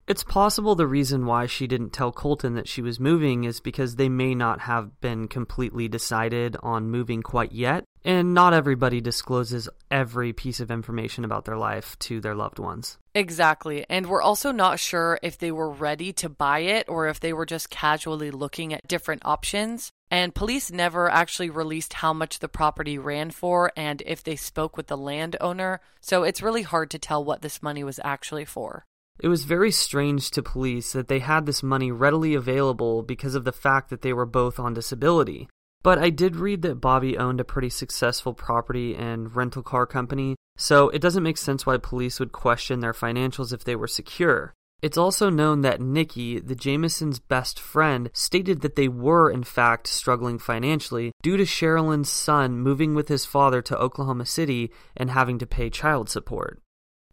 It's 0.09 0.25
possible 0.25 0.75
the 0.75 0.87
reason 0.87 1.27
why 1.27 1.45
she 1.45 1.67
didn't 1.67 1.93
tell 1.93 2.13
Colton 2.13 2.55
that 2.55 2.67
she 2.67 2.81
was 2.81 2.99
moving 2.99 3.45
is 3.45 3.61
because 3.61 3.97
they 3.97 4.09
may 4.09 4.35
not 4.35 4.61
have 4.61 4.99
been 5.03 5.29
completely 5.29 5.87
decided 5.87 6.57
on 6.63 6.89
moving 6.89 7.23
quite 7.23 7.53
yet, 7.53 7.85
and 8.07 8.33
not 8.33 8.55
everybody 8.55 9.03
discloses 9.03 9.69
every 9.91 10.33
piece 10.33 10.61
of 10.61 10.71
information 10.71 11.27
about 11.27 11.45
their 11.45 11.59
life 11.59 11.95
to 11.99 12.23
their 12.23 12.35
loved 12.35 12.59
ones. 12.59 12.97
Exactly. 13.15 13.85
And 13.91 14.07
we're 14.07 14.23
also 14.23 14.51
not 14.51 14.81
sure 14.81 15.19
if 15.23 15.37
they 15.37 15.53
were 15.53 15.71
ready 15.71 16.15
to 16.15 16.31
buy 16.31 16.61
it 16.61 16.89
or 16.89 17.09
if 17.09 17.21
they 17.21 17.35
were 17.35 17.45
just 17.45 17.69
casually 17.69 18.31
looking 18.31 18.73
at 18.73 18.89
different 18.89 19.27
options. 19.27 19.91
And 20.11 20.35
police 20.35 20.71
never 20.71 21.11
actually 21.11 21.51
released 21.51 21.93
how 21.93 22.15
much 22.15 22.39
the 22.39 22.49
property 22.49 22.97
ran 22.97 23.31
for 23.31 23.73
and 23.77 24.03
if 24.07 24.25
they 24.25 24.37
spoke 24.37 24.75
with 24.75 24.87
the 24.87 24.97
landowner. 24.97 25.83
So 26.01 26.23
it's 26.23 26.41
really 26.41 26.63
hard 26.63 26.91
to 26.93 26.99
tell 26.99 27.23
what 27.23 27.43
this 27.43 27.63
money 27.63 27.85
was 27.85 28.01
actually 28.03 28.47
for. 28.47 28.87
It 29.21 29.29
was 29.29 29.45
very 29.45 29.73
strange 29.73 30.31
to 30.33 30.43
police 30.43 30.93
that 30.93 31.09
they 31.09 31.19
had 31.19 31.45
this 31.45 31.63
money 31.63 31.91
readily 31.91 32.35
available 32.35 33.03
because 33.03 33.35
of 33.35 33.45
the 33.45 33.53
fact 33.53 33.91
that 33.91 34.03
they 34.03 34.13
were 34.13 34.27
both 34.27 34.61
on 34.61 34.75
disability. 34.75 35.49
But 35.83 35.99
I 35.99 36.11
did 36.11 36.37
read 36.37 36.63
that 36.63 36.81
Bobby 36.81 37.19
owned 37.19 37.41
a 37.41 37.45
pretty 37.45 37.71
successful 37.71 38.35
property 38.35 38.95
and 38.95 39.35
rental 39.35 39.63
car 39.63 39.87
company, 39.87 40.37
so 40.57 40.89
it 40.91 41.01
doesn't 41.01 41.23
make 41.23 41.39
sense 41.39 41.67
why 41.67 41.79
police 41.79 42.21
would 42.21 42.33
question 42.33 42.81
their 42.81 42.93
financials 42.93 43.53
if 43.53 43.65
they 43.65 43.77
were 43.77 43.87
secure. 43.89 44.55
It's 44.81 44.99
also 44.99 45.29
known 45.29 45.63
that 45.63 45.81
Nikki, 45.81 46.39
the 46.39 46.55
Jamisons' 46.55 47.21
best 47.27 47.59
friend, 47.59 48.11
stated 48.13 48.61
that 48.61 48.77
they 48.77 48.87
were 48.87 49.29
in 49.31 49.43
fact 49.43 49.89
struggling 49.89 50.39
financially 50.39 51.11
due 51.23 51.37
to 51.37 51.43
Sherilyn's 51.43 52.09
son 52.09 52.61
moving 52.61 52.95
with 52.95 53.09
his 53.09 53.27
father 53.27 53.61
to 53.63 53.77
Oklahoma 53.77 54.27
City 54.27 54.71
and 54.97 55.11
having 55.11 55.39
to 55.39 55.47
pay 55.47 55.71
child 55.71 56.09
support. 56.09 56.61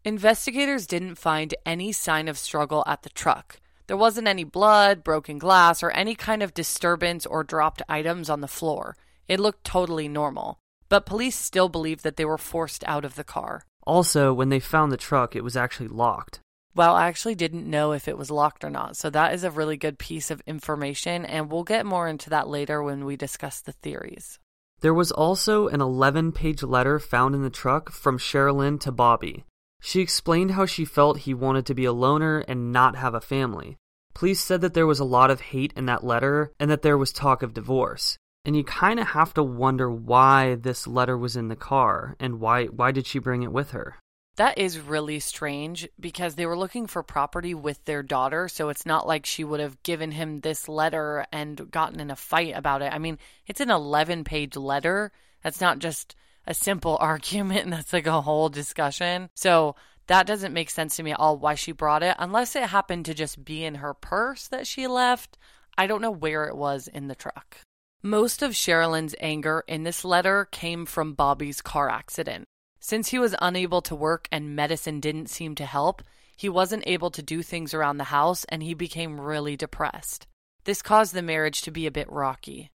Investigators 0.06 0.86
didn't 0.86 1.16
find 1.16 1.52
any 1.66 1.90
sign 1.90 2.28
of 2.28 2.38
struggle 2.38 2.84
at 2.86 3.02
the 3.02 3.10
truck. 3.10 3.58
There 3.88 3.96
wasn't 3.96 4.28
any 4.28 4.44
blood, 4.44 5.02
broken 5.02 5.36
glass, 5.36 5.82
or 5.82 5.90
any 5.90 6.14
kind 6.14 6.44
of 6.44 6.54
disturbance 6.54 7.26
or 7.26 7.42
dropped 7.42 7.82
items 7.88 8.30
on 8.30 8.40
the 8.40 8.46
floor. 8.46 8.96
It 9.26 9.40
looked 9.40 9.64
totally 9.64 10.06
normal. 10.06 10.60
But 10.88 11.06
police 11.06 11.34
still 11.34 11.68
believe 11.68 12.02
that 12.02 12.14
they 12.14 12.24
were 12.24 12.38
forced 12.38 12.84
out 12.86 13.04
of 13.04 13.16
the 13.16 13.24
car. 13.24 13.64
Also, 13.84 14.32
when 14.32 14.48
they 14.48 14.60
found 14.60 14.92
the 14.92 14.96
truck, 14.96 15.34
it 15.34 15.42
was 15.42 15.56
actually 15.56 15.88
locked. 15.88 16.38
Well, 16.72 16.94
I 16.94 17.08
actually 17.08 17.34
didn't 17.34 17.68
know 17.68 17.90
if 17.90 18.06
it 18.06 18.16
was 18.16 18.30
locked 18.30 18.62
or 18.62 18.70
not, 18.70 18.96
so 18.96 19.10
that 19.10 19.34
is 19.34 19.42
a 19.42 19.50
really 19.50 19.76
good 19.76 19.98
piece 19.98 20.30
of 20.30 20.40
information, 20.46 21.24
and 21.24 21.50
we'll 21.50 21.64
get 21.64 21.84
more 21.84 22.06
into 22.06 22.30
that 22.30 22.46
later 22.46 22.80
when 22.80 23.06
we 23.06 23.16
discuss 23.16 23.60
the 23.60 23.72
theories. 23.72 24.38
There 24.82 24.94
was 24.94 25.10
also 25.10 25.66
an 25.66 25.80
11 25.80 26.30
page 26.30 26.62
letter 26.62 27.00
found 27.00 27.34
in 27.34 27.42
the 27.42 27.50
truck 27.50 27.90
from 27.90 28.18
Sherilyn 28.18 28.78
to 28.82 28.92
Bobby. 28.92 29.44
She 29.80 30.00
explained 30.00 30.52
how 30.52 30.66
she 30.66 30.84
felt 30.84 31.18
he 31.18 31.34
wanted 31.34 31.66
to 31.66 31.74
be 31.74 31.84
a 31.84 31.92
loner 31.92 32.40
and 32.40 32.72
not 32.72 32.96
have 32.96 33.14
a 33.14 33.20
family. 33.20 33.76
Police 34.14 34.40
said 34.40 34.62
that 34.62 34.74
there 34.74 34.86
was 34.86 35.00
a 35.00 35.04
lot 35.04 35.30
of 35.30 35.40
hate 35.40 35.72
in 35.76 35.86
that 35.86 36.04
letter 36.04 36.52
and 36.58 36.70
that 36.70 36.82
there 36.82 36.96
was 36.96 37.12
talk 37.12 37.42
of 37.42 37.52
divorce. 37.52 38.16
And 38.46 38.56
you 38.56 38.64
kind 38.64 38.98
of 38.98 39.08
have 39.08 39.34
to 39.34 39.42
wonder 39.42 39.90
why 39.90 40.54
this 40.54 40.86
letter 40.86 41.18
was 41.18 41.36
in 41.36 41.48
the 41.48 41.56
car 41.56 42.16
and 42.18 42.40
why 42.40 42.66
why 42.66 42.92
did 42.92 43.06
she 43.06 43.18
bring 43.18 43.42
it 43.42 43.52
with 43.52 43.72
her? 43.72 43.96
That 44.36 44.58
is 44.58 44.78
really 44.78 45.18
strange 45.20 45.88
because 45.98 46.34
they 46.34 46.46
were 46.46 46.58
looking 46.58 46.86
for 46.86 47.02
property 47.02 47.54
with 47.54 47.82
their 47.86 48.02
daughter, 48.02 48.48
so 48.48 48.68
it's 48.68 48.84
not 48.84 49.06
like 49.06 49.24
she 49.24 49.44
would 49.44 49.60
have 49.60 49.82
given 49.82 50.12
him 50.12 50.40
this 50.40 50.68
letter 50.68 51.26
and 51.32 51.70
gotten 51.70 52.00
in 52.00 52.10
a 52.10 52.16
fight 52.16 52.54
about 52.54 52.82
it. 52.82 52.92
I 52.92 52.98
mean, 52.98 53.18
it's 53.46 53.60
an 53.60 53.70
11 53.70 54.24
page 54.24 54.54
letter. 54.54 55.10
That's 55.42 55.60
not 55.60 55.78
just 55.78 56.16
a 56.46 56.54
simple 56.54 56.96
argument 57.00 57.64
and 57.64 57.72
that's 57.72 57.92
like 57.92 58.06
a 58.06 58.20
whole 58.20 58.48
discussion. 58.48 59.28
So 59.34 59.76
that 60.06 60.26
doesn't 60.26 60.54
make 60.54 60.70
sense 60.70 60.96
to 60.96 61.02
me 61.02 61.12
at 61.12 61.18
all 61.18 61.36
why 61.36 61.54
she 61.54 61.72
brought 61.72 62.02
it, 62.02 62.16
unless 62.18 62.54
it 62.54 62.64
happened 62.64 63.06
to 63.06 63.14
just 63.14 63.44
be 63.44 63.64
in 63.64 63.76
her 63.76 63.94
purse 63.94 64.46
that 64.48 64.66
she 64.66 64.86
left. 64.86 65.36
I 65.76 65.86
don't 65.86 66.02
know 66.02 66.10
where 66.10 66.44
it 66.44 66.56
was 66.56 66.88
in 66.88 67.08
the 67.08 67.14
truck. 67.14 67.58
Most 68.02 68.42
of 68.42 68.52
Sherilyn's 68.52 69.16
anger 69.20 69.64
in 69.66 69.82
this 69.82 70.04
letter 70.04 70.46
came 70.50 70.86
from 70.86 71.14
Bobby's 71.14 71.60
car 71.60 71.90
accident. 71.90 72.44
Since 72.78 73.08
he 73.08 73.18
was 73.18 73.34
unable 73.40 73.82
to 73.82 73.96
work 73.96 74.28
and 74.30 74.54
medicine 74.54 75.00
didn't 75.00 75.28
seem 75.28 75.56
to 75.56 75.66
help, 75.66 76.02
he 76.36 76.48
wasn't 76.48 76.84
able 76.86 77.10
to 77.10 77.22
do 77.22 77.42
things 77.42 77.74
around 77.74 77.96
the 77.96 78.04
house 78.04 78.44
and 78.48 78.62
he 78.62 78.74
became 78.74 79.20
really 79.20 79.56
depressed. 79.56 80.26
This 80.64 80.82
caused 80.82 81.14
the 81.14 81.22
marriage 81.22 81.62
to 81.62 81.70
be 81.70 81.86
a 81.86 81.90
bit 81.90 82.10
rocky. 82.10 82.70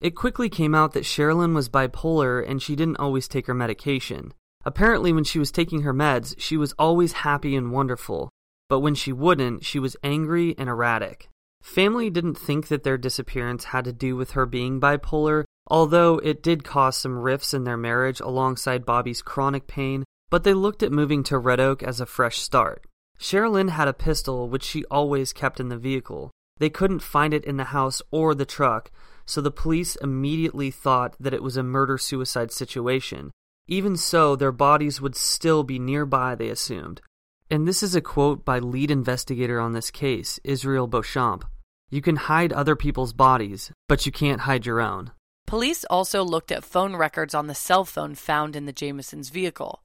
It 0.00 0.16
quickly 0.16 0.48
came 0.48 0.74
out 0.74 0.92
that 0.92 1.04
Sherilyn 1.04 1.54
was 1.54 1.68
bipolar 1.68 2.46
and 2.46 2.62
she 2.62 2.74
didn't 2.74 2.98
always 2.98 3.28
take 3.28 3.46
her 3.46 3.54
medication. 3.54 4.32
Apparently, 4.64 5.12
when 5.12 5.24
she 5.24 5.38
was 5.38 5.52
taking 5.52 5.82
her 5.82 5.92
meds, 5.92 6.34
she 6.38 6.56
was 6.56 6.74
always 6.78 7.12
happy 7.12 7.54
and 7.54 7.70
wonderful, 7.70 8.30
but 8.68 8.80
when 8.80 8.94
she 8.94 9.12
wouldn't, 9.12 9.64
she 9.64 9.78
was 9.78 9.96
angry 10.02 10.54
and 10.56 10.68
erratic. 10.68 11.28
Family 11.62 12.08
didn't 12.08 12.38
think 12.38 12.68
that 12.68 12.82
their 12.82 12.96
disappearance 12.96 13.64
had 13.64 13.84
to 13.84 13.92
do 13.92 14.16
with 14.16 14.30
her 14.30 14.46
being 14.46 14.80
bipolar, 14.80 15.44
although 15.66 16.18
it 16.18 16.42
did 16.42 16.64
cause 16.64 16.96
some 16.96 17.18
rifts 17.18 17.52
in 17.52 17.64
their 17.64 17.76
marriage 17.76 18.20
alongside 18.20 18.86
Bobby's 18.86 19.20
chronic 19.20 19.66
pain, 19.66 20.04
but 20.30 20.44
they 20.44 20.54
looked 20.54 20.82
at 20.82 20.92
moving 20.92 21.22
to 21.24 21.38
Red 21.38 21.60
Oak 21.60 21.82
as 21.82 22.00
a 22.00 22.06
fresh 22.06 22.38
start. 22.38 22.86
Sherilyn 23.18 23.70
had 23.70 23.88
a 23.88 23.92
pistol 23.92 24.48
which 24.48 24.64
she 24.64 24.84
always 24.86 25.34
kept 25.34 25.60
in 25.60 25.68
the 25.68 25.76
vehicle. 25.76 26.30
They 26.58 26.70
couldn't 26.70 27.00
find 27.00 27.34
it 27.34 27.44
in 27.44 27.58
the 27.58 27.64
house 27.64 28.00
or 28.10 28.34
the 28.34 28.46
truck, 28.46 28.90
so 29.30 29.40
the 29.40 29.50
police 29.52 29.94
immediately 29.96 30.72
thought 30.72 31.14
that 31.20 31.32
it 31.32 31.42
was 31.42 31.56
a 31.56 31.62
murder 31.62 31.96
suicide 31.96 32.50
situation. 32.50 33.30
Even 33.68 33.96
so, 33.96 34.34
their 34.34 34.50
bodies 34.50 35.00
would 35.00 35.14
still 35.14 35.62
be 35.62 35.78
nearby, 35.78 36.34
they 36.34 36.48
assumed. 36.48 37.00
And 37.48 37.66
this 37.66 37.80
is 37.80 37.94
a 37.94 38.00
quote 38.00 38.44
by 38.44 38.58
lead 38.58 38.90
investigator 38.90 39.60
on 39.60 39.72
this 39.72 39.92
case, 39.92 40.40
Israel 40.42 40.88
Beauchamp. 40.88 41.44
You 41.90 42.02
can 42.02 42.16
hide 42.16 42.52
other 42.52 42.74
people's 42.74 43.12
bodies, 43.12 43.70
but 43.88 44.04
you 44.04 44.10
can't 44.10 44.42
hide 44.42 44.66
your 44.66 44.80
own. 44.80 45.12
Police 45.46 45.84
also 45.84 46.24
looked 46.24 46.50
at 46.50 46.64
phone 46.64 46.96
records 46.96 47.32
on 47.32 47.46
the 47.46 47.54
cell 47.54 47.84
phone 47.84 48.16
found 48.16 48.56
in 48.56 48.66
the 48.66 48.72
Jamisons' 48.72 49.30
vehicle. 49.30 49.84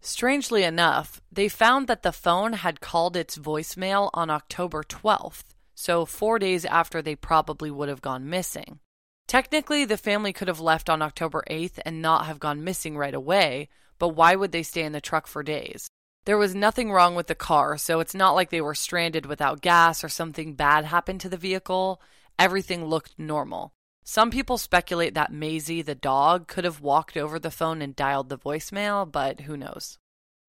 Strangely 0.00 0.62
enough, 0.62 1.20
they 1.32 1.48
found 1.48 1.88
that 1.88 2.04
the 2.04 2.12
phone 2.12 2.52
had 2.52 2.80
called 2.80 3.16
its 3.16 3.38
voicemail 3.38 4.10
on 4.14 4.30
October 4.30 4.84
12th, 4.84 5.44
so 5.74 6.04
four 6.04 6.38
days 6.38 6.64
after 6.64 7.02
they 7.02 7.16
probably 7.16 7.72
would 7.72 7.88
have 7.88 8.02
gone 8.02 8.30
missing. 8.30 8.78
Technically, 9.26 9.84
the 9.84 9.96
family 9.96 10.32
could 10.32 10.48
have 10.48 10.60
left 10.60 10.90
on 10.90 11.02
October 11.02 11.42
8th 11.50 11.78
and 11.84 12.02
not 12.02 12.26
have 12.26 12.38
gone 12.38 12.64
missing 12.64 12.96
right 12.96 13.14
away, 13.14 13.68
but 13.98 14.10
why 14.10 14.36
would 14.36 14.52
they 14.52 14.62
stay 14.62 14.82
in 14.82 14.92
the 14.92 15.00
truck 15.00 15.26
for 15.26 15.42
days? 15.42 15.88
There 16.24 16.38
was 16.38 16.54
nothing 16.54 16.90
wrong 16.90 17.14
with 17.14 17.26
the 17.26 17.34
car, 17.34 17.76
so 17.76 18.00
it's 18.00 18.14
not 18.14 18.34
like 18.34 18.50
they 18.50 18.60
were 18.60 18.74
stranded 18.74 19.26
without 19.26 19.60
gas 19.60 20.02
or 20.02 20.08
something 20.08 20.54
bad 20.54 20.84
happened 20.86 21.20
to 21.20 21.28
the 21.28 21.36
vehicle. 21.36 22.00
Everything 22.38 22.86
looked 22.86 23.18
normal. 23.18 23.72
Some 24.04 24.30
people 24.30 24.58
speculate 24.58 25.14
that 25.14 25.32
Maisie, 25.32 25.82
the 25.82 25.94
dog, 25.94 26.46
could 26.46 26.64
have 26.64 26.80
walked 26.80 27.16
over 27.16 27.38
the 27.38 27.50
phone 27.50 27.80
and 27.80 27.96
dialed 27.96 28.28
the 28.28 28.38
voicemail, 28.38 29.10
but 29.10 29.42
who 29.42 29.56
knows? 29.56 29.98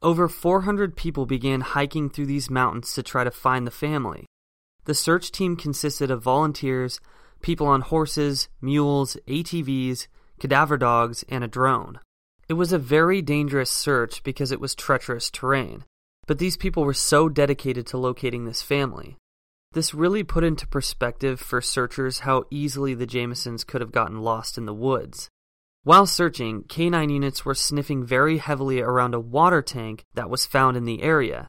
Over 0.01 0.27
400 0.27 0.96
people 0.96 1.25
began 1.25 1.62
hiking 1.62 2.10
through 2.10 2.25
these 2.25 2.50
mountains 2.50 2.94
to 2.94 3.03
try 3.03 3.24
to 3.24 3.32
find 3.32 3.65
the 3.65 3.72
family. 3.72 4.25
The 4.84 4.94
search 4.94 5.32
team 5.32 5.55
consisted 5.55 6.12
of 6.12 6.22
volunteers, 6.22 7.00
people 7.42 7.68
on 7.68 7.82
horses, 7.82 8.50
mules, 8.62 9.18
ATVs, 9.27 10.08
cadaver 10.39 10.77
dogs, 10.77 11.24
and 11.30 11.44
a 11.44 11.48
drone. 11.48 12.00
It 12.48 12.54
was 12.54 12.72
a 12.72 12.77
very 12.77 13.22
dangerous 13.22 13.70
search 13.70 14.24
because 14.24 14.51
it 14.51 14.60
was 14.60 14.75
treacherous 14.75 15.30
terrain, 15.32 15.86
but 16.27 16.39
these 16.39 16.58
people 16.58 16.84
were 16.84 16.94
so 16.94 17.30
dedicated 17.30 17.88
to 17.88 17.98
locating 17.98 18.46
this 18.46 18.62
family. 18.62 19.18
This 19.72 19.94
really 19.94 20.24
put 20.24 20.44
into 20.44 20.68
perspective 20.68 21.39
for 21.39 21.60
searchers 21.60 22.20
how 22.20 22.46
easily 22.50 22.94
the 22.94 23.08
Jamisons 23.08 23.65
could 23.65 23.82
have 23.82 23.92
gotten 23.92 24.22
lost 24.22 24.58
in 24.58 24.65
the 24.65 24.74
woods. 24.74 25.30
While 25.84 26.06
searching, 26.06 26.63
canine 26.63 27.10
units 27.10 27.46
were 27.46 27.54
sniffing 27.54 28.04
very 28.04 28.38
heavily 28.38 28.80
around 28.82 29.13
a 29.13 29.20
water 29.20 29.62
tank 29.62 30.04
that 30.13 30.30
was 30.30 30.46
found 30.46 30.77
in 30.77 30.86
the 30.86 31.04
area. 31.04 31.48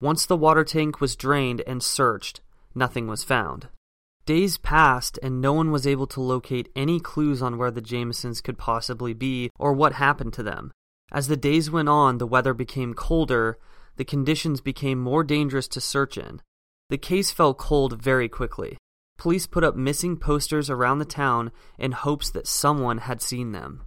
Once 0.00 0.26
the 0.26 0.36
water 0.36 0.64
tank 0.64 1.00
was 1.00 1.16
drained 1.16 1.62
and 1.66 1.82
searched, 1.82 2.40
nothing 2.74 3.06
was 3.06 3.24
found. 3.24 3.68
Days 4.26 4.58
passed 4.58 5.20
and 5.22 5.40
no 5.40 5.52
one 5.52 5.70
was 5.70 5.86
able 5.86 6.08
to 6.08 6.20
locate 6.20 6.68
any 6.74 6.98
clues 6.98 7.40
on 7.40 7.56
where 7.56 7.70
the 7.70 7.80
Jamisons 7.80 8.42
could 8.42 8.58
possibly 8.58 9.14
be 9.14 9.52
or 9.56 9.72
what 9.72 9.92
happened 9.92 10.32
to 10.32 10.42
them. 10.42 10.72
As 11.12 11.28
the 11.28 11.36
days 11.36 11.70
went 11.70 11.88
on, 11.88 12.18
the 12.18 12.26
weather 12.26 12.52
became 12.52 12.92
colder, 12.92 13.56
the 13.94 14.04
conditions 14.04 14.60
became 14.60 14.98
more 14.98 15.22
dangerous 15.22 15.68
to 15.68 15.80
search 15.80 16.18
in. 16.18 16.42
The 16.90 16.98
case 16.98 17.30
fell 17.30 17.54
cold 17.54 18.02
very 18.02 18.28
quickly. 18.28 18.78
Police 19.16 19.46
put 19.46 19.62
up 19.62 19.76
missing 19.76 20.16
posters 20.16 20.68
around 20.68 20.98
the 20.98 21.04
town 21.04 21.52
in 21.78 21.92
hopes 21.92 22.28
that 22.30 22.48
someone 22.48 22.98
had 22.98 23.22
seen 23.22 23.52
them. 23.52 23.84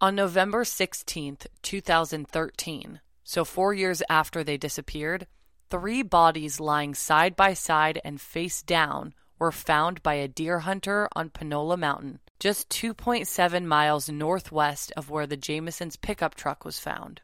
On 0.00 0.16
November 0.16 0.64
16th, 0.64 1.46
2013, 1.62 3.00
so 3.22 3.44
four 3.44 3.74
years 3.74 4.02
after 4.10 4.42
they 4.42 4.56
disappeared, 4.56 5.28
three 5.70 6.02
bodies 6.02 6.58
lying 6.58 6.96
side 6.96 7.36
by 7.36 7.54
side 7.54 8.00
and 8.04 8.20
face 8.20 8.60
down 8.60 9.14
were 9.38 9.52
found 9.52 10.02
by 10.02 10.14
a 10.14 10.28
deer 10.28 10.60
hunter 10.60 11.08
on 11.14 11.30
Panola 11.30 11.76
Mountain, 11.76 12.20
just 12.40 12.68
2.7 12.70 13.64
miles 13.64 14.08
northwest 14.08 14.92
of 14.96 15.10
where 15.10 15.26
the 15.26 15.36
Jamisons' 15.36 16.00
pickup 16.00 16.34
truck 16.34 16.64
was 16.64 16.78
found. 16.78 17.20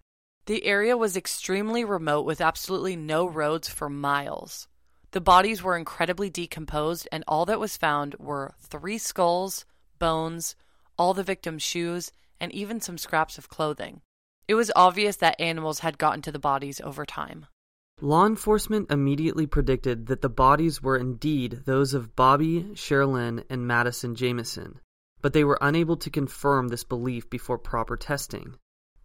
The 0.47 0.65
area 0.65 0.97
was 0.97 1.17
extremely 1.17 1.85
remote 1.85 2.27
with 2.27 2.41
absolutely 2.41 2.97
no 2.97 3.27
roads 3.27 3.69
for 3.69 3.89
miles. 3.89 4.69
The 5.13 5.21
bodies 5.21 5.63
were 5.63 5.77
incredibly 5.77 6.29
decomposed, 6.29 7.09
and 7.13 7.25
all 7.27 7.47
that 7.47 7.61
was 7.61 7.77
found 7.77 8.17
were 8.19 8.55
three 8.59 8.99
skulls, 8.99 9.65
bones, 9.99 10.57
all 10.99 11.15
the 11.15 11.23
victims' 11.23 11.63
shoes, 11.63 12.13
and 12.41 12.53
even 12.53 12.81
some 12.81 12.99
scraps 12.99 13.39
of 13.39 13.49
clothing. 13.49 14.03
It 14.47 14.55
was 14.55 14.73
obvious 14.77 15.17
that 15.17 15.41
animals 15.41 15.79
had 15.79 15.99
gotten 15.99 16.21
to 16.23 16.33
the 16.33 16.39
bodies 16.39 16.81
over 16.81 17.07
time. 17.07 17.47
Law 18.05 18.27
enforcement 18.27 18.91
immediately 18.91 19.47
predicted 19.47 20.09
that 20.09 20.21
the 20.21 20.29
bodies 20.29 20.83
were 20.83 20.99
indeed 20.99 21.63
those 21.65 21.95
of 21.95 22.15
Bobby, 22.15 22.65
Sherilyn, 22.75 23.45
and 23.49 23.67
Madison 23.67 24.15
Jamison, 24.15 24.79
but 25.23 25.33
they 25.33 25.43
were 25.43 25.57
unable 25.63 25.97
to 25.97 26.11
confirm 26.11 26.69
this 26.69 26.85
belief 26.85 27.31
before 27.31 27.57
proper 27.57 27.97
testing. 27.97 28.57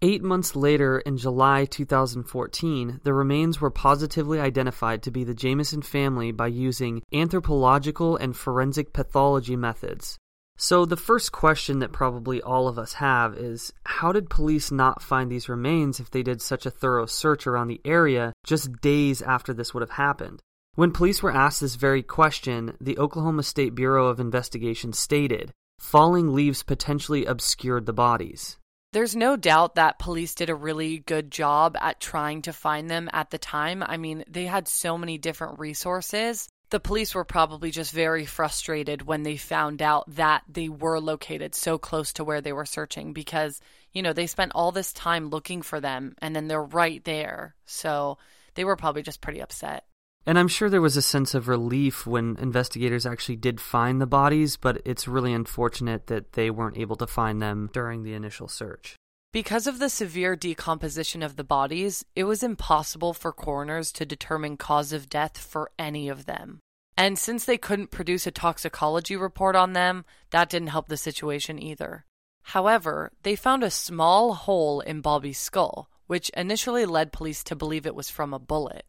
Eight 0.01 0.21
months 0.21 0.53
later, 0.53 0.99
in 0.99 1.15
July 1.15 1.63
2014, 1.63 2.99
the 3.05 3.13
remains 3.13 3.61
were 3.61 3.71
positively 3.71 4.41
identified 4.41 5.01
to 5.03 5.11
be 5.11 5.23
the 5.23 5.33
Jamison 5.33 5.81
family 5.81 6.33
by 6.33 6.47
using 6.47 7.01
anthropological 7.13 8.17
and 8.17 8.35
forensic 8.35 8.91
pathology 8.91 9.55
methods. 9.55 10.17
So, 10.61 10.83
the 10.83 10.97
first 10.97 11.31
question 11.31 11.79
that 11.79 11.93
probably 11.93 12.41
all 12.41 12.67
of 12.67 12.77
us 12.77 12.91
have 12.95 13.33
is 13.33 13.71
how 13.85 14.11
did 14.11 14.29
police 14.29 14.71
not 14.71 15.01
find 15.01 15.31
these 15.31 15.47
remains 15.47 16.01
if 16.01 16.11
they 16.11 16.21
did 16.21 16.41
such 16.41 16.65
a 16.65 16.69
thorough 16.69 17.05
search 17.05 17.47
around 17.47 17.69
the 17.69 17.79
area 17.85 18.33
just 18.45 18.81
days 18.81 19.21
after 19.21 19.53
this 19.53 19.73
would 19.73 19.79
have 19.79 19.91
happened? 19.91 20.41
When 20.75 20.91
police 20.91 21.23
were 21.23 21.31
asked 21.31 21.61
this 21.61 21.75
very 21.75 22.03
question, 22.03 22.75
the 22.81 22.97
Oklahoma 22.97 23.43
State 23.43 23.73
Bureau 23.73 24.07
of 24.07 24.19
Investigation 24.19 24.91
stated 24.91 25.53
falling 25.79 26.35
leaves 26.35 26.61
potentially 26.61 27.23
obscured 27.23 27.85
the 27.85 27.93
bodies. 27.93 28.57
There's 28.91 29.15
no 29.15 29.37
doubt 29.37 29.75
that 29.75 29.97
police 29.97 30.35
did 30.35 30.49
a 30.49 30.55
really 30.55 30.97
good 30.97 31.31
job 31.31 31.77
at 31.79 32.01
trying 32.01 32.41
to 32.41 32.51
find 32.51 32.91
them 32.91 33.09
at 33.13 33.29
the 33.29 33.37
time. 33.37 33.81
I 33.81 33.95
mean, 33.95 34.25
they 34.27 34.45
had 34.45 34.67
so 34.67 34.97
many 34.97 35.17
different 35.17 35.57
resources 35.57 36.49
the 36.69 36.79
police 36.79 37.15
were 37.15 37.25
probably 37.25 37.71
just 37.71 37.91
very 37.91 38.25
frustrated 38.25 39.01
when 39.01 39.23
they 39.23 39.37
found 39.37 39.81
out 39.81 40.03
that 40.15 40.43
they 40.47 40.69
were 40.69 40.99
located 40.99 41.55
so 41.55 41.77
close 41.77 42.13
to 42.13 42.23
where 42.23 42.41
they 42.41 42.53
were 42.53 42.65
searching 42.65 43.13
because, 43.13 43.59
you 43.91 44.03
know, 44.03 44.13
they 44.13 44.27
spent 44.27 44.51
all 44.53 44.71
this 44.71 44.93
time 44.93 45.29
looking 45.29 45.61
for 45.61 45.79
them 45.79 46.15
and 46.19 46.35
then 46.35 46.47
they're 46.47 46.63
right 46.63 47.03
there. 47.05 47.55
So 47.65 48.19
they 48.53 48.65
were 48.65 48.75
probably 48.75 49.01
just 49.01 49.21
pretty 49.21 49.41
upset. 49.41 49.85
And 50.25 50.37
I'm 50.37 50.47
sure 50.47 50.69
there 50.69 50.81
was 50.81 50.97
a 50.97 51.01
sense 51.01 51.33
of 51.33 51.47
relief 51.47 52.05
when 52.05 52.37
investigators 52.39 53.05
actually 53.05 53.37
did 53.37 53.59
find 53.59 53.99
the 53.99 54.05
bodies, 54.05 54.57
but 54.57 54.81
it's 54.85 55.07
really 55.07 55.33
unfortunate 55.33 56.07
that 56.07 56.33
they 56.33 56.51
weren't 56.51 56.77
able 56.77 56.97
to 56.97 57.07
find 57.07 57.41
them 57.41 57.69
during 57.73 58.03
the 58.03 58.13
initial 58.13 58.47
search. 58.47 58.95
Because 59.31 59.67
of 59.67 59.77
the 59.77 59.89
severe 59.89 60.35
decomposition 60.35 61.21
of 61.21 61.35
the 61.35 61.43
bodies, 61.43 62.03
it 62.15 62.23
was 62.23 62.41
impossible 62.41 63.13
for 63.13 63.31
coroners 63.31 63.91
to 63.91 64.05
determine 64.05 64.57
cause 64.57 64.91
of 64.91 65.07
death 65.07 65.37
for 65.37 65.69
any 65.77 66.09
of 66.09 66.25
them. 66.25 66.61
And 66.97 67.17
since 67.17 67.45
they 67.45 67.57
couldn't 67.57 67.91
produce 67.91 68.25
a 68.25 68.31
toxicology 68.31 69.15
report 69.15 69.55
on 69.55 69.73
them, 69.73 70.03
that 70.31 70.49
didn't 70.49 70.69
help 70.69 70.87
the 70.87 70.97
situation 70.97 71.61
either. 71.61 72.05
However, 72.41 73.11
they 73.21 73.35
found 73.35 73.63
a 73.63 73.69
small 73.69 74.33
hole 74.33 74.81
in 74.81 75.01
Bobby's 75.01 75.37
skull, 75.37 75.91
which 76.07 76.31
initially 76.31 76.87
led 76.87 77.13
police 77.13 77.43
to 77.43 77.55
believe 77.55 77.85
it 77.85 77.93
was 77.93 78.09
from 78.09 78.33
a 78.33 78.39
bullet. 78.39 78.83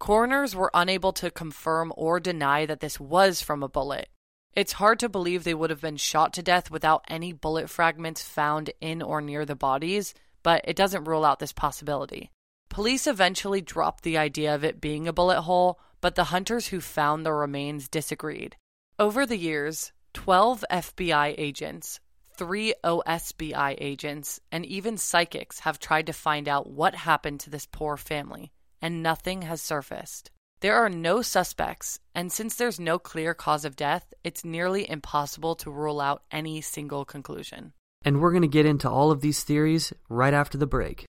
Coroners 0.00 0.56
were 0.56 0.72
unable 0.74 1.12
to 1.12 1.30
confirm 1.30 1.92
or 1.96 2.18
deny 2.18 2.66
that 2.66 2.80
this 2.80 2.98
was 2.98 3.40
from 3.40 3.62
a 3.62 3.68
bullet, 3.68 4.08
it's 4.56 4.72
hard 4.72 5.00
to 5.00 5.08
believe 5.08 5.44
they 5.44 5.54
would 5.54 5.70
have 5.70 5.80
been 5.80 5.96
shot 5.96 6.32
to 6.34 6.42
death 6.42 6.70
without 6.70 7.04
any 7.08 7.32
bullet 7.32 7.68
fragments 7.68 8.22
found 8.22 8.70
in 8.80 9.02
or 9.02 9.20
near 9.20 9.44
the 9.44 9.56
bodies, 9.56 10.14
but 10.42 10.62
it 10.64 10.76
doesn't 10.76 11.04
rule 11.04 11.24
out 11.24 11.38
this 11.38 11.52
possibility. 11.52 12.30
Police 12.68 13.06
eventually 13.06 13.60
dropped 13.60 14.04
the 14.04 14.18
idea 14.18 14.54
of 14.54 14.64
it 14.64 14.80
being 14.80 15.06
a 15.06 15.12
bullet 15.12 15.42
hole, 15.42 15.78
but 16.00 16.14
the 16.14 16.24
hunters 16.24 16.68
who 16.68 16.80
found 16.80 17.24
the 17.24 17.32
remains 17.32 17.88
disagreed. 17.88 18.56
Over 18.98 19.26
the 19.26 19.38
years, 19.38 19.92
12 20.12 20.64
FBI 20.70 21.34
agents, 21.38 22.00
3 22.36 22.74
OSBI 22.84 23.76
agents, 23.78 24.40
and 24.50 24.66
even 24.66 24.98
psychics 24.98 25.60
have 25.60 25.78
tried 25.78 26.06
to 26.06 26.12
find 26.12 26.48
out 26.48 26.68
what 26.68 26.94
happened 26.94 27.40
to 27.40 27.50
this 27.50 27.66
poor 27.66 27.96
family, 27.96 28.52
and 28.82 29.02
nothing 29.02 29.42
has 29.42 29.62
surfaced. 29.62 30.30
There 30.64 30.82
are 30.82 30.88
no 30.88 31.20
suspects, 31.20 32.00
and 32.14 32.32
since 32.32 32.54
there's 32.54 32.80
no 32.80 32.98
clear 32.98 33.34
cause 33.34 33.66
of 33.66 33.76
death, 33.76 34.14
it's 34.24 34.46
nearly 34.46 34.88
impossible 34.88 35.56
to 35.56 35.70
rule 35.70 36.00
out 36.00 36.22
any 36.32 36.62
single 36.62 37.04
conclusion. 37.04 37.74
And 38.02 38.18
we're 38.22 38.30
going 38.30 38.48
to 38.48 38.48
get 38.48 38.64
into 38.64 38.88
all 38.88 39.10
of 39.10 39.20
these 39.20 39.44
theories 39.44 39.92
right 40.08 40.32
after 40.32 40.56
the 40.56 40.66
break. 40.66 41.04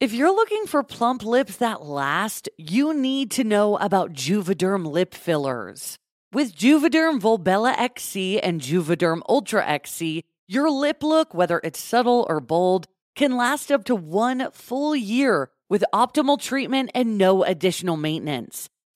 If 0.00 0.12
you're 0.12 0.34
looking 0.34 0.66
for 0.66 0.82
plump 0.82 1.22
lips 1.22 1.54
that 1.58 1.82
last, 1.82 2.48
you 2.58 2.92
need 2.92 3.30
to 3.30 3.44
know 3.44 3.76
about 3.76 4.12
Juvederm 4.12 4.84
lip 4.84 5.14
fillers. 5.14 5.96
With 6.32 6.56
Juvederm 6.56 7.20
Volbella 7.20 7.72
XC 7.78 8.40
and 8.40 8.60
Juvederm 8.60 9.20
Ultra 9.28 9.64
XC, 9.66 10.24
your 10.48 10.68
lip 10.68 11.04
look, 11.04 11.32
whether 11.32 11.60
it's 11.62 11.78
subtle 11.78 12.26
or 12.28 12.40
bold, 12.40 12.88
can 13.14 13.36
last 13.36 13.70
up 13.70 13.84
to 13.84 13.94
one 13.94 14.50
full 14.50 14.96
year 14.96 15.52
with 15.68 15.84
optimal 15.94 16.40
treatment 16.40 16.90
and 16.92 17.16
no 17.16 17.44
additional 17.44 17.96
maintenance. 17.96 18.68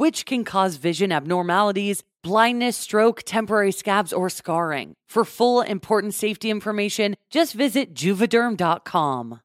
which 0.00 0.24
can 0.24 0.44
cause 0.44 0.76
vision 0.76 1.12
abnormalities, 1.12 2.02
blindness, 2.22 2.74
stroke, 2.74 3.22
temporary 3.26 3.70
scabs, 3.70 4.14
or 4.14 4.30
scarring. 4.30 4.94
For 5.06 5.26
full 5.26 5.60
important 5.60 6.14
safety 6.14 6.50
information, 6.50 7.16
just 7.28 7.52
visit 7.52 7.92
juvederm.com. 7.94 9.40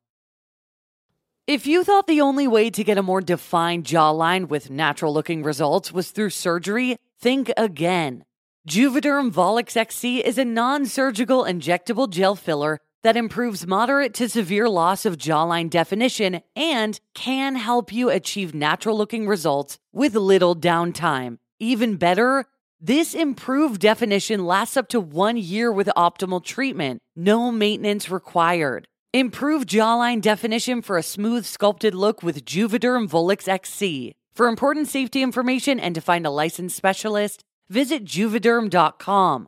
If 1.45 1.67
you 1.67 1.83
thought 1.83 2.07
the 2.07 2.21
only 2.21 2.47
way 2.47 2.69
to 2.69 2.83
get 2.85 2.97
a 2.97 3.03
more 3.03 3.19
defined 3.19 3.83
jawline 3.83 4.47
with 4.47 4.69
natural 4.69 5.13
looking 5.13 5.43
results 5.43 5.91
was 5.91 6.11
through 6.11 6.29
surgery, 6.29 6.95
think 7.19 7.51
again. 7.57 8.23
Juvederm 8.69 9.33
Volux 9.33 9.75
XC 9.75 10.25
is 10.25 10.37
a 10.37 10.45
non 10.45 10.85
surgical 10.85 11.43
injectable 11.43 12.09
gel 12.09 12.35
filler 12.37 12.79
that 13.05 13.15
improves 13.15 13.67
moderate 13.67 14.15
to 14.15 14.27
severe 14.27 14.67
loss 14.67 15.05
of 15.05 15.15
jawline 15.15 15.69
definition 15.69 16.41
and 16.55 16.99
can 17.13 17.55
help 17.55 17.93
you 17.93 18.09
achieve 18.09 18.55
natural 18.55 18.97
looking 18.97 19.27
results 19.27 19.77
with 19.93 20.15
little 20.15 20.55
downtime. 20.55 21.37
Even 21.59 21.97
better, 21.97 22.45
this 22.81 23.13
improved 23.13 23.79
definition 23.79 24.43
lasts 24.47 24.75
up 24.75 24.87
to 24.89 24.99
one 24.99 25.37
year 25.37 25.71
with 25.71 25.87
optimal 25.95 26.43
treatment, 26.43 26.99
no 27.15 27.51
maintenance 27.51 28.09
required. 28.09 28.87
Improve 29.13 29.67
jawline 29.67 30.19
definition 30.19 30.81
for 30.81 30.97
a 30.97 31.03
smooth, 31.03 31.45
sculpted 31.45 31.93
look 31.93 32.23
with 32.23 32.43
Juvederm 32.43 33.07
Volux 33.07 33.47
XC. 33.47 34.15
For 34.33 34.47
important 34.47 34.87
safety 34.87 35.21
information 35.21 35.79
and 35.79 35.93
to 35.93 36.01
find 36.01 36.25
a 36.25 36.31
licensed 36.31 36.75
specialist, 36.75 37.43
visit 37.69 38.03
juvederm.com. 38.03 39.47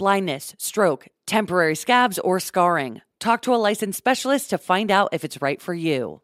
blindness, 0.00 0.54
stroke, 0.56 1.08
temporary 1.26 1.76
scabs, 1.76 2.18
or 2.20 2.40
scarring. 2.40 3.02
Talk 3.18 3.42
to 3.42 3.54
a 3.54 3.60
licensed 3.68 3.98
specialist 3.98 4.48
to 4.48 4.56
find 4.56 4.90
out 4.90 5.10
if 5.12 5.24
it's 5.24 5.42
right 5.42 5.60
for 5.60 5.74
you. 5.74 6.22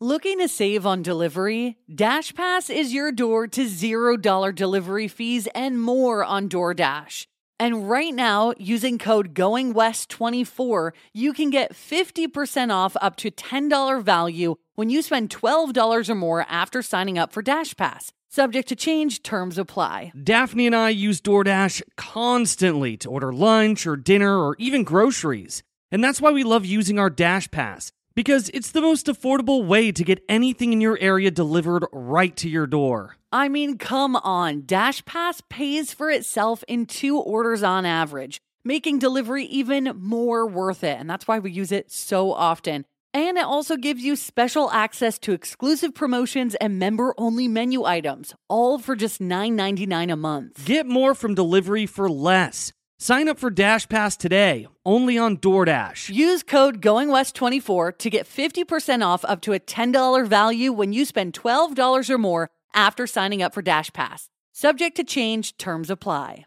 Looking 0.00 0.38
to 0.38 0.46
save 0.46 0.86
on 0.86 1.02
delivery? 1.02 1.78
DashPass 1.90 2.72
is 2.72 2.94
your 2.94 3.10
door 3.10 3.48
to 3.48 3.64
$0 3.64 4.54
delivery 4.54 5.08
fees 5.08 5.48
and 5.52 5.82
more 5.82 6.24
on 6.24 6.48
DoorDash. 6.48 7.26
And 7.58 7.90
right 7.90 8.14
now, 8.14 8.54
using 8.56 8.98
code 8.98 9.34
GOINGWEST24, 9.34 10.92
you 11.12 11.32
can 11.32 11.50
get 11.50 11.72
50% 11.72 12.70
off 12.72 12.96
up 13.00 13.16
to 13.16 13.32
$10 13.32 14.00
value 14.00 14.54
when 14.76 14.90
you 14.90 15.02
spend 15.02 15.30
$12 15.30 16.08
or 16.08 16.14
more 16.14 16.46
after 16.48 16.82
signing 16.82 17.18
up 17.18 17.32
for 17.32 17.42
Dash 17.42 17.76
Pass. 17.76 18.12
Subject 18.34 18.66
to 18.68 18.74
change, 18.74 19.22
terms 19.22 19.58
apply. 19.58 20.10
Daphne 20.20 20.66
and 20.66 20.74
I 20.74 20.88
use 20.88 21.20
DoorDash 21.20 21.82
constantly 21.96 22.96
to 22.96 23.08
order 23.08 23.32
lunch 23.32 23.86
or 23.86 23.94
dinner 23.94 24.36
or 24.44 24.56
even 24.58 24.82
groceries. 24.82 25.62
And 25.92 26.02
that's 26.02 26.20
why 26.20 26.32
we 26.32 26.42
love 26.42 26.66
using 26.66 26.98
our 26.98 27.10
Dash 27.10 27.48
Pass, 27.52 27.92
because 28.16 28.48
it's 28.48 28.72
the 28.72 28.80
most 28.80 29.06
affordable 29.06 29.64
way 29.64 29.92
to 29.92 30.02
get 30.02 30.24
anything 30.28 30.72
in 30.72 30.80
your 30.80 30.98
area 31.00 31.30
delivered 31.30 31.86
right 31.92 32.36
to 32.38 32.48
your 32.48 32.66
door. 32.66 33.14
I 33.30 33.48
mean, 33.48 33.78
come 33.78 34.16
on. 34.16 34.64
Dash 34.66 35.04
Pass 35.04 35.40
pays 35.48 35.94
for 35.94 36.10
itself 36.10 36.64
in 36.66 36.86
two 36.86 37.16
orders 37.16 37.62
on 37.62 37.86
average, 37.86 38.40
making 38.64 38.98
delivery 38.98 39.44
even 39.44 39.92
more 39.96 40.44
worth 40.44 40.82
it. 40.82 40.98
And 40.98 41.08
that's 41.08 41.28
why 41.28 41.38
we 41.38 41.52
use 41.52 41.70
it 41.70 41.92
so 41.92 42.32
often. 42.32 42.84
And 43.14 43.38
it 43.38 43.44
also 43.44 43.76
gives 43.76 44.02
you 44.02 44.16
special 44.16 44.72
access 44.72 45.20
to 45.20 45.32
exclusive 45.32 45.94
promotions 45.94 46.56
and 46.56 46.80
member 46.80 47.14
only 47.16 47.46
menu 47.46 47.84
items, 47.84 48.34
all 48.48 48.80
for 48.80 48.96
just 48.96 49.20
$9.99 49.20 50.12
a 50.12 50.16
month. 50.16 50.64
Get 50.64 50.84
more 50.86 51.14
from 51.14 51.36
delivery 51.36 51.86
for 51.86 52.10
less. 52.10 52.72
Sign 52.98 53.28
up 53.28 53.38
for 53.38 53.50
Dash 53.50 53.88
Pass 53.88 54.16
today, 54.16 54.66
only 54.84 55.16
on 55.16 55.36
DoorDash. 55.36 56.12
Use 56.12 56.42
code 56.42 56.80
GOINGWEST24 56.82 57.98
to 57.98 58.10
get 58.10 58.26
50% 58.26 59.04
off 59.04 59.24
up 59.26 59.40
to 59.42 59.52
a 59.52 59.60
$10 59.60 60.26
value 60.26 60.72
when 60.72 60.92
you 60.92 61.04
spend 61.04 61.34
$12 61.34 62.10
or 62.10 62.18
more 62.18 62.50
after 62.74 63.06
signing 63.06 63.42
up 63.42 63.54
for 63.54 63.62
Dash 63.62 63.92
Pass. 63.92 64.28
Subject 64.52 64.96
to 64.96 65.04
change, 65.04 65.56
terms 65.56 65.88
apply. 65.88 66.46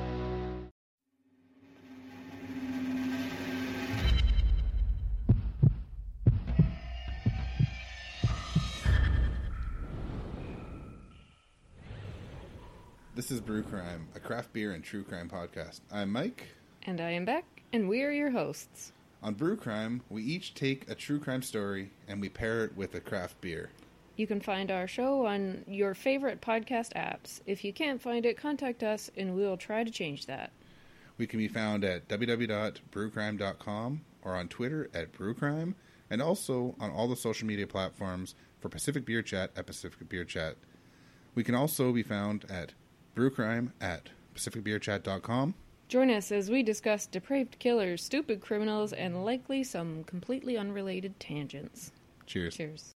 This 13.31 13.39
is 13.39 13.45
Brew 13.45 13.63
Crime, 13.63 14.09
a 14.13 14.19
craft 14.19 14.51
beer 14.51 14.73
and 14.73 14.83
true 14.83 15.05
crime 15.05 15.29
podcast. 15.29 15.79
I'm 15.89 16.11
Mike. 16.11 16.49
And 16.83 16.99
I 16.99 17.11
am 17.11 17.23
Beck, 17.23 17.45
and 17.71 17.87
we 17.87 18.03
are 18.03 18.11
your 18.11 18.31
hosts. 18.31 18.91
On 19.23 19.33
Brew 19.33 19.55
Crime, 19.55 20.01
we 20.09 20.21
each 20.21 20.53
take 20.53 20.89
a 20.89 20.95
true 20.95 21.17
crime 21.17 21.41
story 21.41 21.91
and 22.09 22.19
we 22.19 22.27
pair 22.27 22.65
it 22.65 22.75
with 22.75 22.93
a 22.93 22.99
craft 22.99 23.39
beer. 23.39 23.69
You 24.17 24.27
can 24.27 24.41
find 24.41 24.69
our 24.69 24.85
show 24.85 25.25
on 25.25 25.63
your 25.65 25.93
favorite 25.93 26.41
podcast 26.41 26.91
apps. 26.97 27.39
If 27.45 27.63
you 27.63 27.71
can't 27.71 28.01
find 28.01 28.25
it, 28.25 28.35
contact 28.35 28.83
us 28.83 29.09
and 29.15 29.33
we'll 29.33 29.55
try 29.55 29.85
to 29.85 29.91
change 29.91 30.25
that. 30.25 30.51
We 31.17 31.25
can 31.25 31.39
be 31.39 31.47
found 31.47 31.85
at 31.85 32.09
www.brewcrime.com 32.09 34.01
or 34.23 34.35
on 34.35 34.47
Twitter 34.49 34.89
at 34.93 35.13
brewcrime 35.13 35.75
and 36.09 36.21
also 36.21 36.75
on 36.81 36.91
all 36.91 37.07
the 37.07 37.15
social 37.15 37.47
media 37.47 37.65
platforms 37.65 38.35
for 38.59 38.67
Pacific 38.67 39.05
Beer 39.05 39.21
Chat 39.21 39.51
at 39.55 39.67
Pacific 39.67 40.09
Beer 40.09 40.25
Chat. 40.25 40.57
We 41.33 41.45
can 41.45 41.55
also 41.55 41.93
be 41.93 42.03
found 42.03 42.43
at 42.51 42.73
brewcrime 43.15 43.71
at 43.81 44.09
pacificbeerchat.com. 44.35 45.53
Join 45.87 46.09
us 46.09 46.31
as 46.31 46.49
we 46.49 46.63
discuss 46.63 47.05
depraved 47.05 47.59
killers, 47.59 48.03
stupid 48.03 48.39
criminals, 48.39 48.93
and 48.93 49.25
likely 49.25 49.63
some 49.63 50.05
completely 50.05 50.57
unrelated 50.57 51.19
tangents. 51.19 51.91
Cheers. 52.25 52.55
Cheers. 52.55 52.93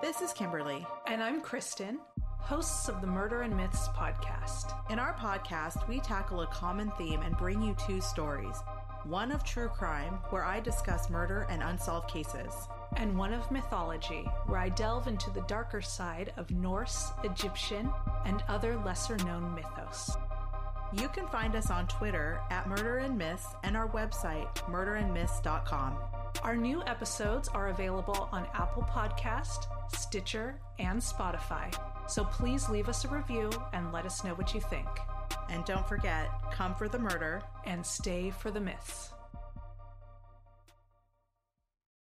This 0.00 0.20
is 0.20 0.32
Kimberly. 0.32 0.86
And 1.08 1.20
I'm 1.20 1.40
Kristen, 1.40 1.98
hosts 2.38 2.88
of 2.88 3.00
the 3.00 3.08
Murder 3.08 3.42
and 3.42 3.56
Myths 3.56 3.88
podcast. 3.88 4.72
In 4.90 5.00
our 5.00 5.14
podcast, 5.14 5.88
we 5.88 5.98
tackle 5.98 6.42
a 6.42 6.46
common 6.46 6.92
theme 6.96 7.20
and 7.22 7.36
bring 7.36 7.60
you 7.60 7.74
two 7.86 8.00
stories 8.00 8.56
one 9.08 9.32
of 9.32 9.42
true 9.42 9.68
crime, 9.68 10.18
where 10.30 10.44
I 10.44 10.60
discuss 10.60 11.08
murder 11.08 11.46
and 11.48 11.62
unsolved 11.62 12.10
cases, 12.10 12.52
and 12.96 13.16
one 13.16 13.32
of 13.32 13.50
mythology, 13.50 14.22
where 14.46 14.58
I 14.58 14.68
delve 14.68 15.08
into 15.08 15.30
the 15.30 15.40
darker 15.42 15.80
side 15.80 16.32
of 16.36 16.50
Norse, 16.50 17.10
Egyptian, 17.24 17.90
and 18.26 18.42
other 18.48 18.76
lesser 18.84 19.16
known 19.18 19.54
mythos. 19.54 20.16
You 20.92 21.08
can 21.08 21.26
find 21.28 21.54
us 21.54 21.70
on 21.70 21.86
Twitter 21.86 22.40
at 22.50 22.68
Murder 22.68 22.98
and 22.98 23.16
Myths 23.16 23.46
and 23.62 23.76
our 23.76 23.88
website, 23.88 24.54
murderandmyths.com. 24.70 25.98
Our 26.42 26.56
new 26.56 26.82
episodes 26.84 27.48
are 27.48 27.68
available 27.68 28.28
on 28.30 28.46
Apple 28.54 28.84
Podcast, 28.84 29.66
Stitcher, 29.94 30.60
and 30.78 31.00
Spotify. 31.00 31.74
So 32.08 32.24
please 32.24 32.68
leave 32.68 32.88
us 32.88 33.04
a 33.04 33.08
review 33.08 33.50
and 33.72 33.92
let 33.92 34.06
us 34.06 34.22
know 34.24 34.34
what 34.34 34.54
you 34.54 34.60
think. 34.60 34.86
And 35.50 35.64
don't 35.64 35.88
forget, 35.88 36.28
come 36.52 36.74
for 36.74 36.88
the 36.88 36.98
murder 36.98 37.42
and 37.66 37.84
stay 37.84 38.30
for 38.30 38.50
the 38.50 38.60
myths. 38.60 39.12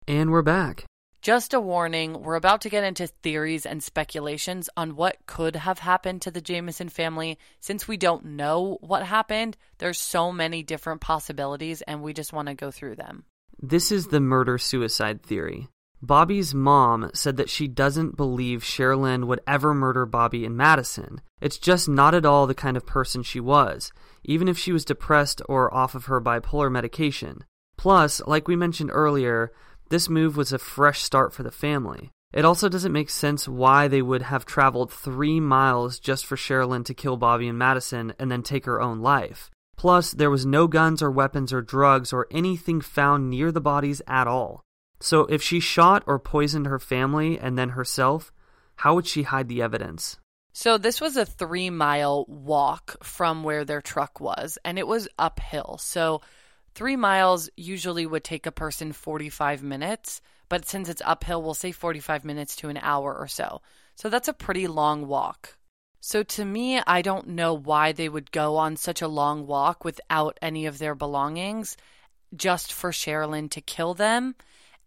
And 0.07 0.31
we're 0.31 0.42
back. 0.42 0.85
Just 1.22 1.55
a 1.55 1.61
warning, 1.61 2.20
we're 2.20 2.35
about 2.35 2.61
to 2.61 2.68
get 2.68 2.85
into 2.85 3.07
theories 3.07 3.64
and 3.64 3.83
speculations 3.83 4.68
on 4.77 4.94
what 4.94 5.16
could 5.27 5.57
have 5.57 5.79
happened 5.79 6.20
to 6.20 6.31
the 6.31 6.42
Jamison 6.42 6.90
family. 6.90 7.38
Since 7.61 7.88
we 7.88 7.96
don't 7.96 8.27
know 8.27 8.77
what 8.83 9.07
happened, 9.07 9.57
there's 9.79 9.98
so 9.98 10.31
many 10.31 10.62
different 10.62 11.00
possibilities 11.00 11.81
and 11.81 12.03
we 12.03 12.12
just 12.12 12.35
want 12.35 12.48
to 12.48 12.55
go 12.55 12.70
through 12.70 12.96
them. 12.96 13.24
This 13.59 13.90
is 13.90 14.09
the 14.09 14.20
murder 14.20 14.59
suicide 14.59 15.22
theory. 15.22 15.68
Bobby's 16.02 16.54
mom 16.54 17.11
said 17.14 17.37
that 17.38 17.48
she 17.48 17.66
doesn't 17.66 18.16
believe 18.16 18.62
Sherilyn 18.62 19.26
would 19.26 19.40
ever 19.46 19.72
murder 19.72 20.04
Bobby 20.04 20.44
and 20.44 20.57
Madison. 20.57 21.22
It's 21.40 21.59
just 21.59 21.88
not 21.88 22.14
at 22.14 22.26
all 22.26 22.46
the 22.46 22.54
kind 22.54 22.76
of 22.76 22.87
person 22.87 23.22
she 23.22 23.40
was, 23.40 23.90
even 24.22 24.48
if 24.48 24.59
she 24.59 24.72
was 24.72 24.85
depressed 24.85 25.40
or 25.48 25.72
off 25.72 25.94
of 25.94 26.07
her 26.07 26.20
bipolar 26.20 26.70
medication. 26.70 27.44
Plus, 27.76 28.20
like 28.26 28.48
we 28.48 28.57
mentioned 28.57 28.90
earlier, 28.92 29.52
this 29.88 30.09
move 30.09 30.37
was 30.37 30.52
a 30.52 30.59
fresh 30.59 31.02
start 31.02 31.33
for 31.33 31.42
the 31.42 31.50
family. 31.50 32.11
It 32.33 32.44
also 32.44 32.68
doesn't 32.68 32.92
make 32.92 33.11
sense 33.11 33.48
why 33.48 33.87
they 33.87 34.02
would 34.02 34.22
have 34.22 34.44
traveled 34.44 34.92
three 34.92 35.38
miles 35.38 36.00
just 36.00 36.26
for 36.26 36.37
Sherilyn 36.37 36.85
to 36.87 36.94
kill 36.94 37.16
Bobby 37.16 37.46
and 37.46 37.59
Madison 37.59 38.12
and 38.18 38.30
then 38.30 38.42
take 38.42 38.64
her 38.64 38.80
own 38.80 39.00
life. 39.00 39.50
Plus, 39.76 40.11
there 40.11 40.30
was 40.30 40.44
no 40.44 40.66
guns 40.66 41.00
or 41.00 41.11
weapons 41.11 41.52
or 41.52 41.62
drugs 41.62 42.12
or 42.12 42.26
anything 42.30 42.80
found 42.80 43.30
near 43.30 43.52
the 43.52 43.61
bodies 43.61 44.02
at 44.09 44.26
all. 44.26 44.64
So, 45.00 45.22
if 45.26 45.42
she 45.42 45.61
shot 45.61 46.02
or 46.07 46.18
poisoned 46.18 46.66
her 46.66 46.78
family 46.78 47.38
and 47.38 47.59
then 47.59 47.70
herself, 47.70 48.33
how 48.76 48.94
would 48.94 49.07
she 49.07 49.22
hide 49.22 49.48
the 49.48 49.62
evidence? 49.62 50.18
So, 50.52 50.78
this 50.78 51.00
was 51.00 51.16
a 51.16 51.26
three 51.26 51.68
mile 51.68 52.24
walk 52.26 53.04
from 53.04 53.42
where 53.42 53.64
their 53.64 53.83
truck 53.83 54.20
was, 54.20 54.57
and 54.64 54.78
it 54.78 54.87
was 54.87 55.09
uphill. 55.18 55.78
So, 55.78 56.22
three 56.74 56.96
miles 56.96 57.50
usually 57.57 58.07
would 58.07 58.24
take 58.24 58.46
a 58.46 58.52
person 58.52 58.92
45 58.92 59.62
minutes, 59.62 60.20
but 60.48 60.66
since 60.66 60.88
it's 60.88 61.02
uphill, 61.04 61.42
we'll 61.42 61.54
say 61.54 61.72
45 61.72 62.24
minutes 62.24 62.57
to 62.57 62.68
an 62.68 62.78
hour 62.78 63.14
or 63.14 63.26
so. 63.26 63.62
So, 63.96 64.09
that's 64.09 64.28
a 64.28 64.33
pretty 64.33 64.68
long 64.68 65.09
walk. 65.09 65.57
So, 66.00 66.22
to 66.22 66.44
me, 66.44 66.80
I 66.87 67.02
don't 67.02 67.28
know 67.30 67.54
why 67.54 67.90
they 67.92 68.09
would 68.09 68.30
go 68.30 68.57
on 68.57 68.76
such 68.76 69.02
a 69.02 69.09
long 69.09 69.46
walk 69.46 69.85
without 69.85 70.38
any 70.40 70.66
of 70.66 70.78
their 70.78 70.94
belongings 70.94 71.76
just 72.37 72.72
for 72.72 72.90
Sherilyn 72.90 73.50
to 73.50 73.61
kill 73.61 73.94
them. 73.94 74.35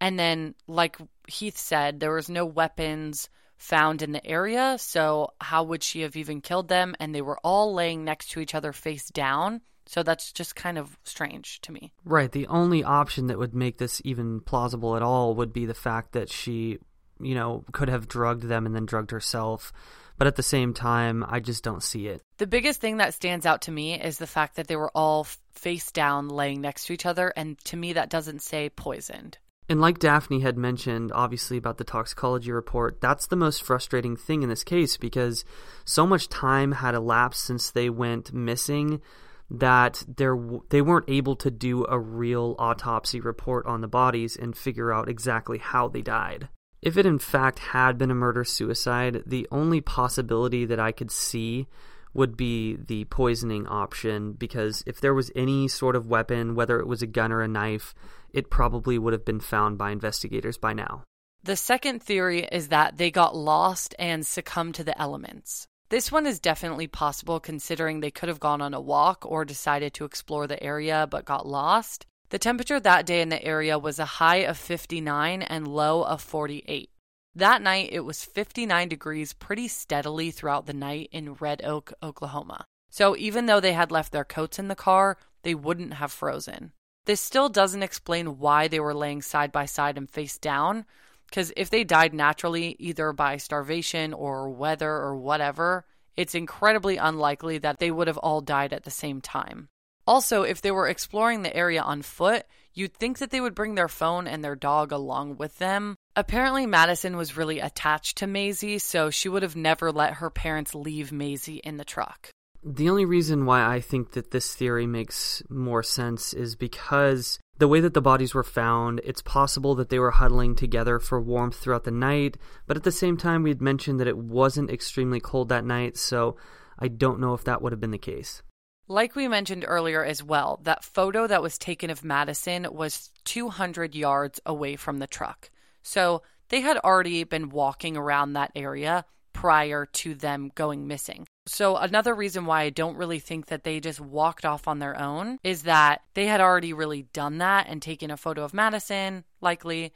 And 0.00 0.18
then, 0.18 0.54
like 0.66 0.96
Heath 1.26 1.56
said, 1.56 2.00
there 2.00 2.12
was 2.12 2.28
no 2.28 2.46
weapons 2.46 3.28
found 3.56 4.02
in 4.02 4.12
the 4.12 4.24
area. 4.26 4.76
So, 4.78 5.32
how 5.40 5.64
would 5.64 5.82
she 5.82 6.02
have 6.02 6.16
even 6.16 6.40
killed 6.40 6.68
them? 6.68 6.94
And 7.00 7.14
they 7.14 7.22
were 7.22 7.38
all 7.42 7.74
laying 7.74 8.04
next 8.04 8.30
to 8.30 8.40
each 8.40 8.54
other 8.54 8.72
face 8.72 9.08
down. 9.08 9.60
So, 9.86 10.02
that's 10.02 10.32
just 10.32 10.54
kind 10.54 10.78
of 10.78 10.96
strange 11.04 11.60
to 11.62 11.72
me. 11.72 11.92
Right. 12.04 12.30
The 12.30 12.46
only 12.46 12.84
option 12.84 13.26
that 13.26 13.38
would 13.38 13.54
make 13.54 13.78
this 13.78 14.00
even 14.04 14.40
plausible 14.40 14.96
at 14.96 15.02
all 15.02 15.34
would 15.34 15.52
be 15.52 15.66
the 15.66 15.74
fact 15.74 16.12
that 16.12 16.30
she, 16.30 16.78
you 17.20 17.34
know, 17.34 17.64
could 17.72 17.88
have 17.88 18.08
drugged 18.08 18.44
them 18.44 18.66
and 18.66 18.74
then 18.74 18.86
drugged 18.86 19.10
herself. 19.10 19.72
But 20.16 20.26
at 20.26 20.34
the 20.34 20.42
same 20.42 20.74
time, 20.74 21.24
I 21.28 21.38
just 21.38 21.62
don't 21.62 21.82
see 21.82 22.08
it. 22.08 22.22
The 22.38 22.46
biggest 22.46 22.80
thing 22.80 22.96
that 22.96 23.14
stands 23.14 23.46
out 23.46 23.62
to 23.62 23.70
me 23.70 24.00
is 24.00 24.18
the 24.18 24.26
fact 24.26 24.56
that 24.56 24.66
they 24.66 24.74
were 24.74 24.90
all 24.92 25.26
face 25.52 25.92
down 25.92 26.28
laying 26.28 26.60
next 26.60 26.86
to 26.86 26.92
each 26.92 27.06
other. 27.06 27.32
And 27.36 27.56
to 27.66 27.76
me, 27.76 27.92
that 27.92 28.10
doesn't 28.10 28.42
say 28.42 28.68
poisoned. 28.68 29.38
And 29.68 29.80
like 29.80 29.98
Daphne 29.98 30.40
had 30.40 30.56
mentioned, 30.56 31.12
obviously, 31.12 31.58
about 31.58 31.76
the 31.76 31.84
toxicology 31.84 32.50
report, 32.50 33.00
that's 33.00 33.26
the 33.26 33.36
most 33.36 33.62
frustrating 33.62 34.16
thing 34.16 34.42
in 34.42 34.48
this 34.48 34.64
case 34.64 34.96
because 34.96 35.44
so 35.84 36.06
much 36.06 36.28
time 36.28 36.72
had 36.72 36.94
elapsed 36.94 37.44
since 37.44 37.70
they 37.70 37.90
went 37.90 38.32
missing 38.32 39.02
that 39.50 40.04
they 40.16 40.82
weren't 40.82 41.08
able 41.08 41.36
to 41.36 41.50
do 41.50 41.84
a 41.86 41.98
real 41.98 42.54
autopsy 42.58 43.20
report 43.20 43.66
on 43.66 43.80
the 43.80 43.88
bodies 43.88 44.36
and 44.36 44.56
figure 44.56 44.92
out 44.92 45.08
exactly 45.08 45.58
how 45.58 45.88
they 45.88 46.02
died. 46.02 46.48
If 46.80 46.96
it 46.96 47.06
in 47.06 47.18
fact 47.18 47.58
had 47.58 47.98
been 47.98 48.10
a 48.10 48.14
murder 48.14 48.44
suicide, 48.44 49.22
the 49.26 49.48
only 49.50 49.80
possibility 49.80 50.64
that 50.66 50.78
I 50.78 50.92
could 50.92 51.10
see 51.10 51.66
would 52.14 52.36
be 52.36 52.76
the 52.76 53.04
poisoning 53.06 53.66
option 53.66 54.32
because 54.32 54.82
if 54.86 55.00
there 55.00 55.14
was 55.14 55.30
any 55.34 55.68
sort 55.68 55.96
of 55.96 56.06
weapon, 56.06 56.54
whether 56.54 56.78
it 56.80 56.86
was 56.86 57.02
a 57.02 57.06
gun 57.06 57.32
or 57.32 57.42
a 57.42 57.48
knife, 57.48 57.94
it 58.32 58.50
probably 58.50 58.98
would 58.98 59.12
have 59.12 59.24
been 59.24 59.40
found 59.40 59.78
by 59.78 59.90
investigators 59.90 60.58
by 60.58 60.72
now. 60.72 61.04
The 61.42 61.56
second 61.56 62.02
theory 62.02 62.46
is 62.50 62.68
that 62.68 62.98
they 62.98 63.10
got 63.10 63.36
lost 63.36 63.94
and 63.98 64.26
succumbed 64.26 64.74
to 64.76 64.84
the 64.84 64.98
elements. 65.00 65.66
This 65.90 66.12
one 66.12 66.26
is 66.26 66.40
definitely 66.40 66.86
possible 66.86 67.40
considering 67.40 68.00
they 68.00 68.10
could 68.10 68.28
have 68.28 68.40
gone 68.40 68.60
on 68.60 68.74
a 68.74 68.80
walk 68.80 69.24
or 69.24 69.44
decided 69.44 69.94
to 69.94 70.04
explore 70.04 70.46
the 70.46 70.62
area 70.62 71.06
but 71.10 71.24
got 71.24 71.46
lost. 71.46 72.04
The 72.30 72.38
temperature 72.38 72.78
that 72.78 73.06
day 73.06 73.22
in 73.22 73.30
the 73.30 73.42
area 73.42 73.78
was 73.78 73.98
a 73.98 74.04
high 74.04 74.38
of 74.38 74.58
59 74.58 75.40
and 75.40 75.66
low 75.66 76.02
of 76.02 76.20
48. 76.20 76.90
That 77.34 77.62
night, 77.62 77.88
it 77.92 78.00
was 78.00 78.24
59 78.24 78.88
degrees 78.88 79.32
pretty 79.32 79.68
steadily 79.68 80.30
throughout 80.30 80.66
the 80.66 80.74
night 80.74 81.08
in 81.12 81.34
Red 81.34 81.62
Oak, 81.64 81.92
Oklahoma. 82.02 82.66
So 82.90 83.16
even 83.16 83.46
though 83.46 83.60
they 83.60 83.72
had 83.72 83.90
left 83.90 84.12
their 84.12 84.24
coats 84.24 84.58
in 84.58 84.68
the 84.68 84.74
car, 84.74 85.16
they 85.42 85.54
wouldn't 85.54 85.94
have 85.94 86.12
frozen. 86.12 86.72
This 87.08 87.22
still 87.22 87.48
doesn't 87.48 87.82
explain 87.82 88.38
why 88.38 88.68
they 88.68 88.80
were 88.80 88.92
laying 88.92 89.22
side 89.22 89.50
by 89.50 89.64
side 89.64 89.96
and 89.96 90.10
face 90.10 90.36
down, 90.36 90.84
because 91.24 91.54
if 91.56 91.70
they 91.70 91.82
died 91.82 92.12
naturally, 92.12 92.76
either 92.78 93.14
by 93.14 93.38
starvation 93.38 94.12
or 94.12 94.50
weather 94.50 94.92
or 94.92 95.16
whatever, 95.16 95.86
it's 96.18 96.34
incredibly 96.34 96.98
unlikely 96.98 97.56
that 97.56 97.78
they 97.78 97.90
would 97.90 98.08
have 98.08 98.18
all 98.18 98.42
died 98.42 98.74
at 98.74 98.84
the 98.84 98.90
same 98.90 99.22
time. 99.22 99.70
Also, 100.06 100.42
if 100.42 100.60
they 100.60 100.70
were 100.70 100.86
exploring 100.86 101.40
the 101.40 101.56
area 101.56 101.80
on 101.80 102.02
foot, 102.02 102.44
you'd 102.74 102.92
think 102.92 103.20
that 103.20 103.30
they 103.30 103.40
would 103.40 103.54
bring 103.54 103.74
their 103.74 103.88
phone 103.88 104.26
and 104.26 104.44
their 104.44 104.54
dog 104.54 104.92
along 104.92 105.38
with 105.38 105.56
them. 105.56 105.94
Apparently, 106.14 106.66
Madison 106.66 107.16
was 107.16 107.38
really 107.38 107.58
attached 107.58 108.18
to 108.18 108.26
Maisie, 108.26 108.78
so 108.78 109.08
she 109.08 109.30
would 109.30 109.42
have 109.42 109.56
never 109.56 109.90
let 109.90 110.12
her 110.14 110.28
parents 110.28 110.74
leave 110.74 111.10
Maisie 111.10 111.62
in 111.64 111.78
the 111.78 111.86
truck. 111.86 112.28
The 112.64 112.90
only 112.90 113.04
reason 113.04 113.46
why 113.46 113.64
I 113.64 113.80
think 113.80 114.12
that 114.12 114.30
this 114.30 114.54
theory 114.54 114.86
makes 114.86 115.42
more 115.48 115.82
sense 115.82 116.32
is 116.32 116.56
because 116.56 117.38
the 117.58 117.68
way 117.68 117.80
that 117.80 117.94
the 117.94 118.00
bodies 118.00 118.34
were 118.34 118.44
found, 118.44 119.00
it's 119.04 119.22
possible 119.22 119.74
that 119.76 119.88
they 119.88 119.98
were 119.98 120.10
huddling 120.10 120.54
together 120.54 120.98
for 120.98 121.20
warmth 121.20 121.56
throughout 121.56 121.84
the 121.84 121.90
night, 121.90 122.36
but 122.66 122.76
at 122.76 122.82
the 122.82 122.92
same 122.92 123.16
time, 123.16 123.42
we 123.42 123.50
had 123.50 123.60
mentioned 123.60 124.00
that 124.00 124.08
it 124.08 124.18
wasn't 124.18 124.70
extremely 124.70 125.20
cold 125.20 125.48
that 125.48 125.64
night, 125.64 125.96
so 125.96 126.36
I 126.78 126.88
don't 126.88 127.20
know 127.20 127.34
if 127.34 127.44
that 127.44 127.62
would 127.62 127.72
have 127.72 127.80
been 127.80 127.90
the 127.90 127.98
case. 127.98 128.42
Like 128.86 129.14
we 129.14 129.28
mentioned 129.28 129.64
earlier 129.66 130.04
as 130.04 130.22
well, 130.22 130.60
that 130.62 130.84
photo 130.84 131.26
that 131.26 131.42
was 131.42 131.58
taken 131.58 131.90
of 131.90 132.04
Madison 132.04 132.66
was 132.70 133.10
200 133.24 133.94
yards 133.94 134.40
away 134.46 134.76
from 134.76 134.98
the 134.98 135.06
truck. 135.06 135.50
So 135.82 136.22
they 136.48 136.60
had 136.60 136.78
already 136.78 137.24
been 137.24 137.50
walking 137.50 137.96
around 137.96 138.32
that 138.32 138.52
area 138.56 139.04
prior 139.32 139.86
to 139.86 140.14
them 140.14 140.50
going 140.54 140.86
missing. 140.86 141.26
So, 141.48 141.78
another 141.78 142.14
reason 142.14 142.44
why 142.44 142.62
I 142.62 142.70
don't 142.70 142.98
really 142.98 143.20
think 143.20 143.46
that 143.46 143.64
they 143.64 143.80
just 143.80 144.00
walked 144.00 144.44
off 144.44 144.68
on 144.68 144.80
their 144.80 145.00
own 145.00 145.38
is 145.42 145.62
that 145.62 146.02
they 146.12 146.26
had 146.26 146.42
already 146.42 146.74
really 146.74 147.02
done 147.14 147.38
that 147.38 147.66
and 147.68 147.80
taken 147.80 148.10
a 148.10 148.18
photo 148.18 148.44
of 148.44 148.52
Madison, 148.52 149.24
likely, 149.40 149.94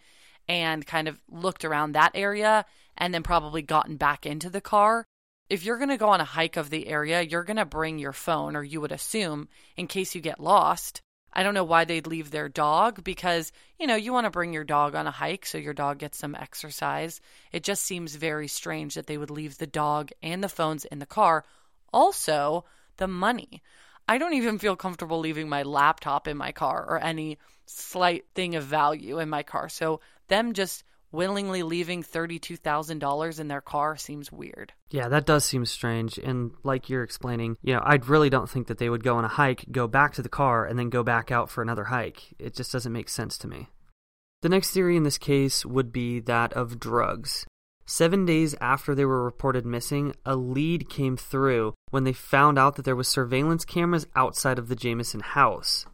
and 0.49 0.87
kind 0.87 1.09
of 1.09 1.21
looked 1.31 1.67
around 1.67 1.93
that 1.93 2.13
area 2.15 2.65
and 2.97 3.13
then 3.13 3.23
probably 3.23 3.61
gotten 3.61 3.97
back 3.97 4.25
into 4.25 4.49
the 4.49 4.63
car. 4.63 5.05
If 5.51 5.63
you're 5.63 5.77
going 5.77 5.91
to 5.91 5.99
go 5.99 6.09
on 6.09 6.23
a 6.23 6.25
hike 6.25 6.57
of 6.57 6.71
the 6.71 6.89
area, 6.89 7.21
you're 7.21 7.45
going 7.45 7.59
to 7.59 7.67
bring 7.67 7.99
your 7.99 8.15
phone, 8.15 8.57
or 8.57 8.65
you 8.65 8.81
would 8.81 8.93
assume, 8.93 9.49
in 9.77 9.87
case 9.87 10.15
you 10.15 10.23
get 10.23 10.41
lost. 10.41 11.03
I 11.33 11.43
don't 11.43 11.55
know 11.55 11.65
why 11.65 11.85
they'd 11.85 12.07
leave 12.07 12.31
their 12.31 12.49
dog 12.49 13.03
because, 13.03 13.53
you 13.79 13.87
know, 13.87 13.95
you 13.95 14.13
want 14.13 14.27
to 14.27 14.31
bring 14.31 14.53
your 14.53 14.65
dog 14.65 14.95
on 14.95 15.07
a 15.07 15.11
hike 15.11 15.47
so 15.47 15.59
your 15.59 15.73
dog 15.73 15.99
gets 15.99 16.19
some 16.19 16.35
exercise. 16.35 17.21
It 17.53 17.63
just 17.63 17.85
seems 17.85 18.15
very 18.17 18.49
strange 18.49 18.95
that 18.95 19.07
they 19.07 19.17
would 19.17 19.31
leave 19.31 19.57
the 19.57 19.67
dog 19.67 20.11
and 20.23 20.45
the 20.45 20.49
phones 20.49 20.85
in 20.85 20.99
the 20.99 21.07
car. 21.07 21.45
Also, 21.93 22.65
the 22.99 23.09
money. 23.09 23.63
I 24.09 24.19
don't 24.19 24.35
even 24.35 24.59
feel 24.59 24.77
comfortable 24.77 25.21
leaving 25.21 25.49
my 25.49 25.63
laptop 25.63 26.29
in 26.29 26.37
my 26.37 26.53
car 26.53 26.85
or 26.87 26.99
any 27.03 27.39
slight 27.67 28.25
thing 28.35 28.57
of 28.57 28.65
value 28.65 29.19
in 29.19 29.29
my 29.31 29.43
car. 29.43 29.69
So, 29.69 30.01
them 30.29 30.53
just 30.53 30.85
willingly 31.13 31.63
leaving 31.63 32.03
$32,000 32.03 33.41
in 33.41 33.49
their 33.49 33.61
car 33.61 33.97
seems 33.97 34.33
weird. 34.33 34.73
Yeah, 34.91 35.09
that 35.09 35.27
does 35.27 35.45
seem 35.45 35.65
strange. 35.67 36.19
And 36.19 36.53
like 36.65 36.89
you're 36.89 37.03
explaining, 37.03 37.57
you 37.63 37.75
know, 37.75 37.83
I 37.85 37.97
really 37.97 38.31
don't 38.31 38.51
think 38.51 38.67
that 38.67 38.79
they 38.79 38.91
would 38.91 39.05
go 39.05 39.17
on 39.17 39.25
a 39.25 39.29
hike, 39.29 39.67
go 39.71 39.87
back 39.87 40.15
to 40.15 40.23
the 40.23 40.29
car, 40.29 40.67
and 40.67 40.79
then 40.79 40.91
go 40.91 41.03
back 41.03 41.31
out 41.31 41.51
for 41.51 41.63
another 41.63 41.85
hike. 41.85 42.35
It 42.39 42.55
just 42.55 42.73
doesn't 42.73 42.93
make 42.93 43.09
sense 43.09 43.39
to 43.39 43.49
me. 43.49 43.69
The 44.41 44.49
next 44.49 44.73
theory 44.73 44.97
in 44.97 45.05
this 45.05 45.19
case 45.19 45.65
would 45.65 45.93
be 45.93 46.19
that 46.21 46.53
of 46.55 46.81
drugs. 46.81 47.47
Seven 47.87 48.25
days 48.25 48.55
after 48.61 48.95
they 48.95 49.05
were 49.05 49.25
reported 49.25 49.67
missing, 49.67 50.15
a 50.25 50.35
lead 50.37 50.89
came 50.89 51.17
through 51.17 51.75
when 51.91 52.05
they 52.05 52.13
found 52.13 52.59
out 52.59 52.77
that 52.77 52.85
there 52.85 52.97
was 52.97 53.09
surveillance 53.09 53.65
cameras 53.65 54.07
outside 54.17 54.59
of 54.59 54.69
the 54.69 54.77
Jamison 54.77 55.21
house. 55.21 55.87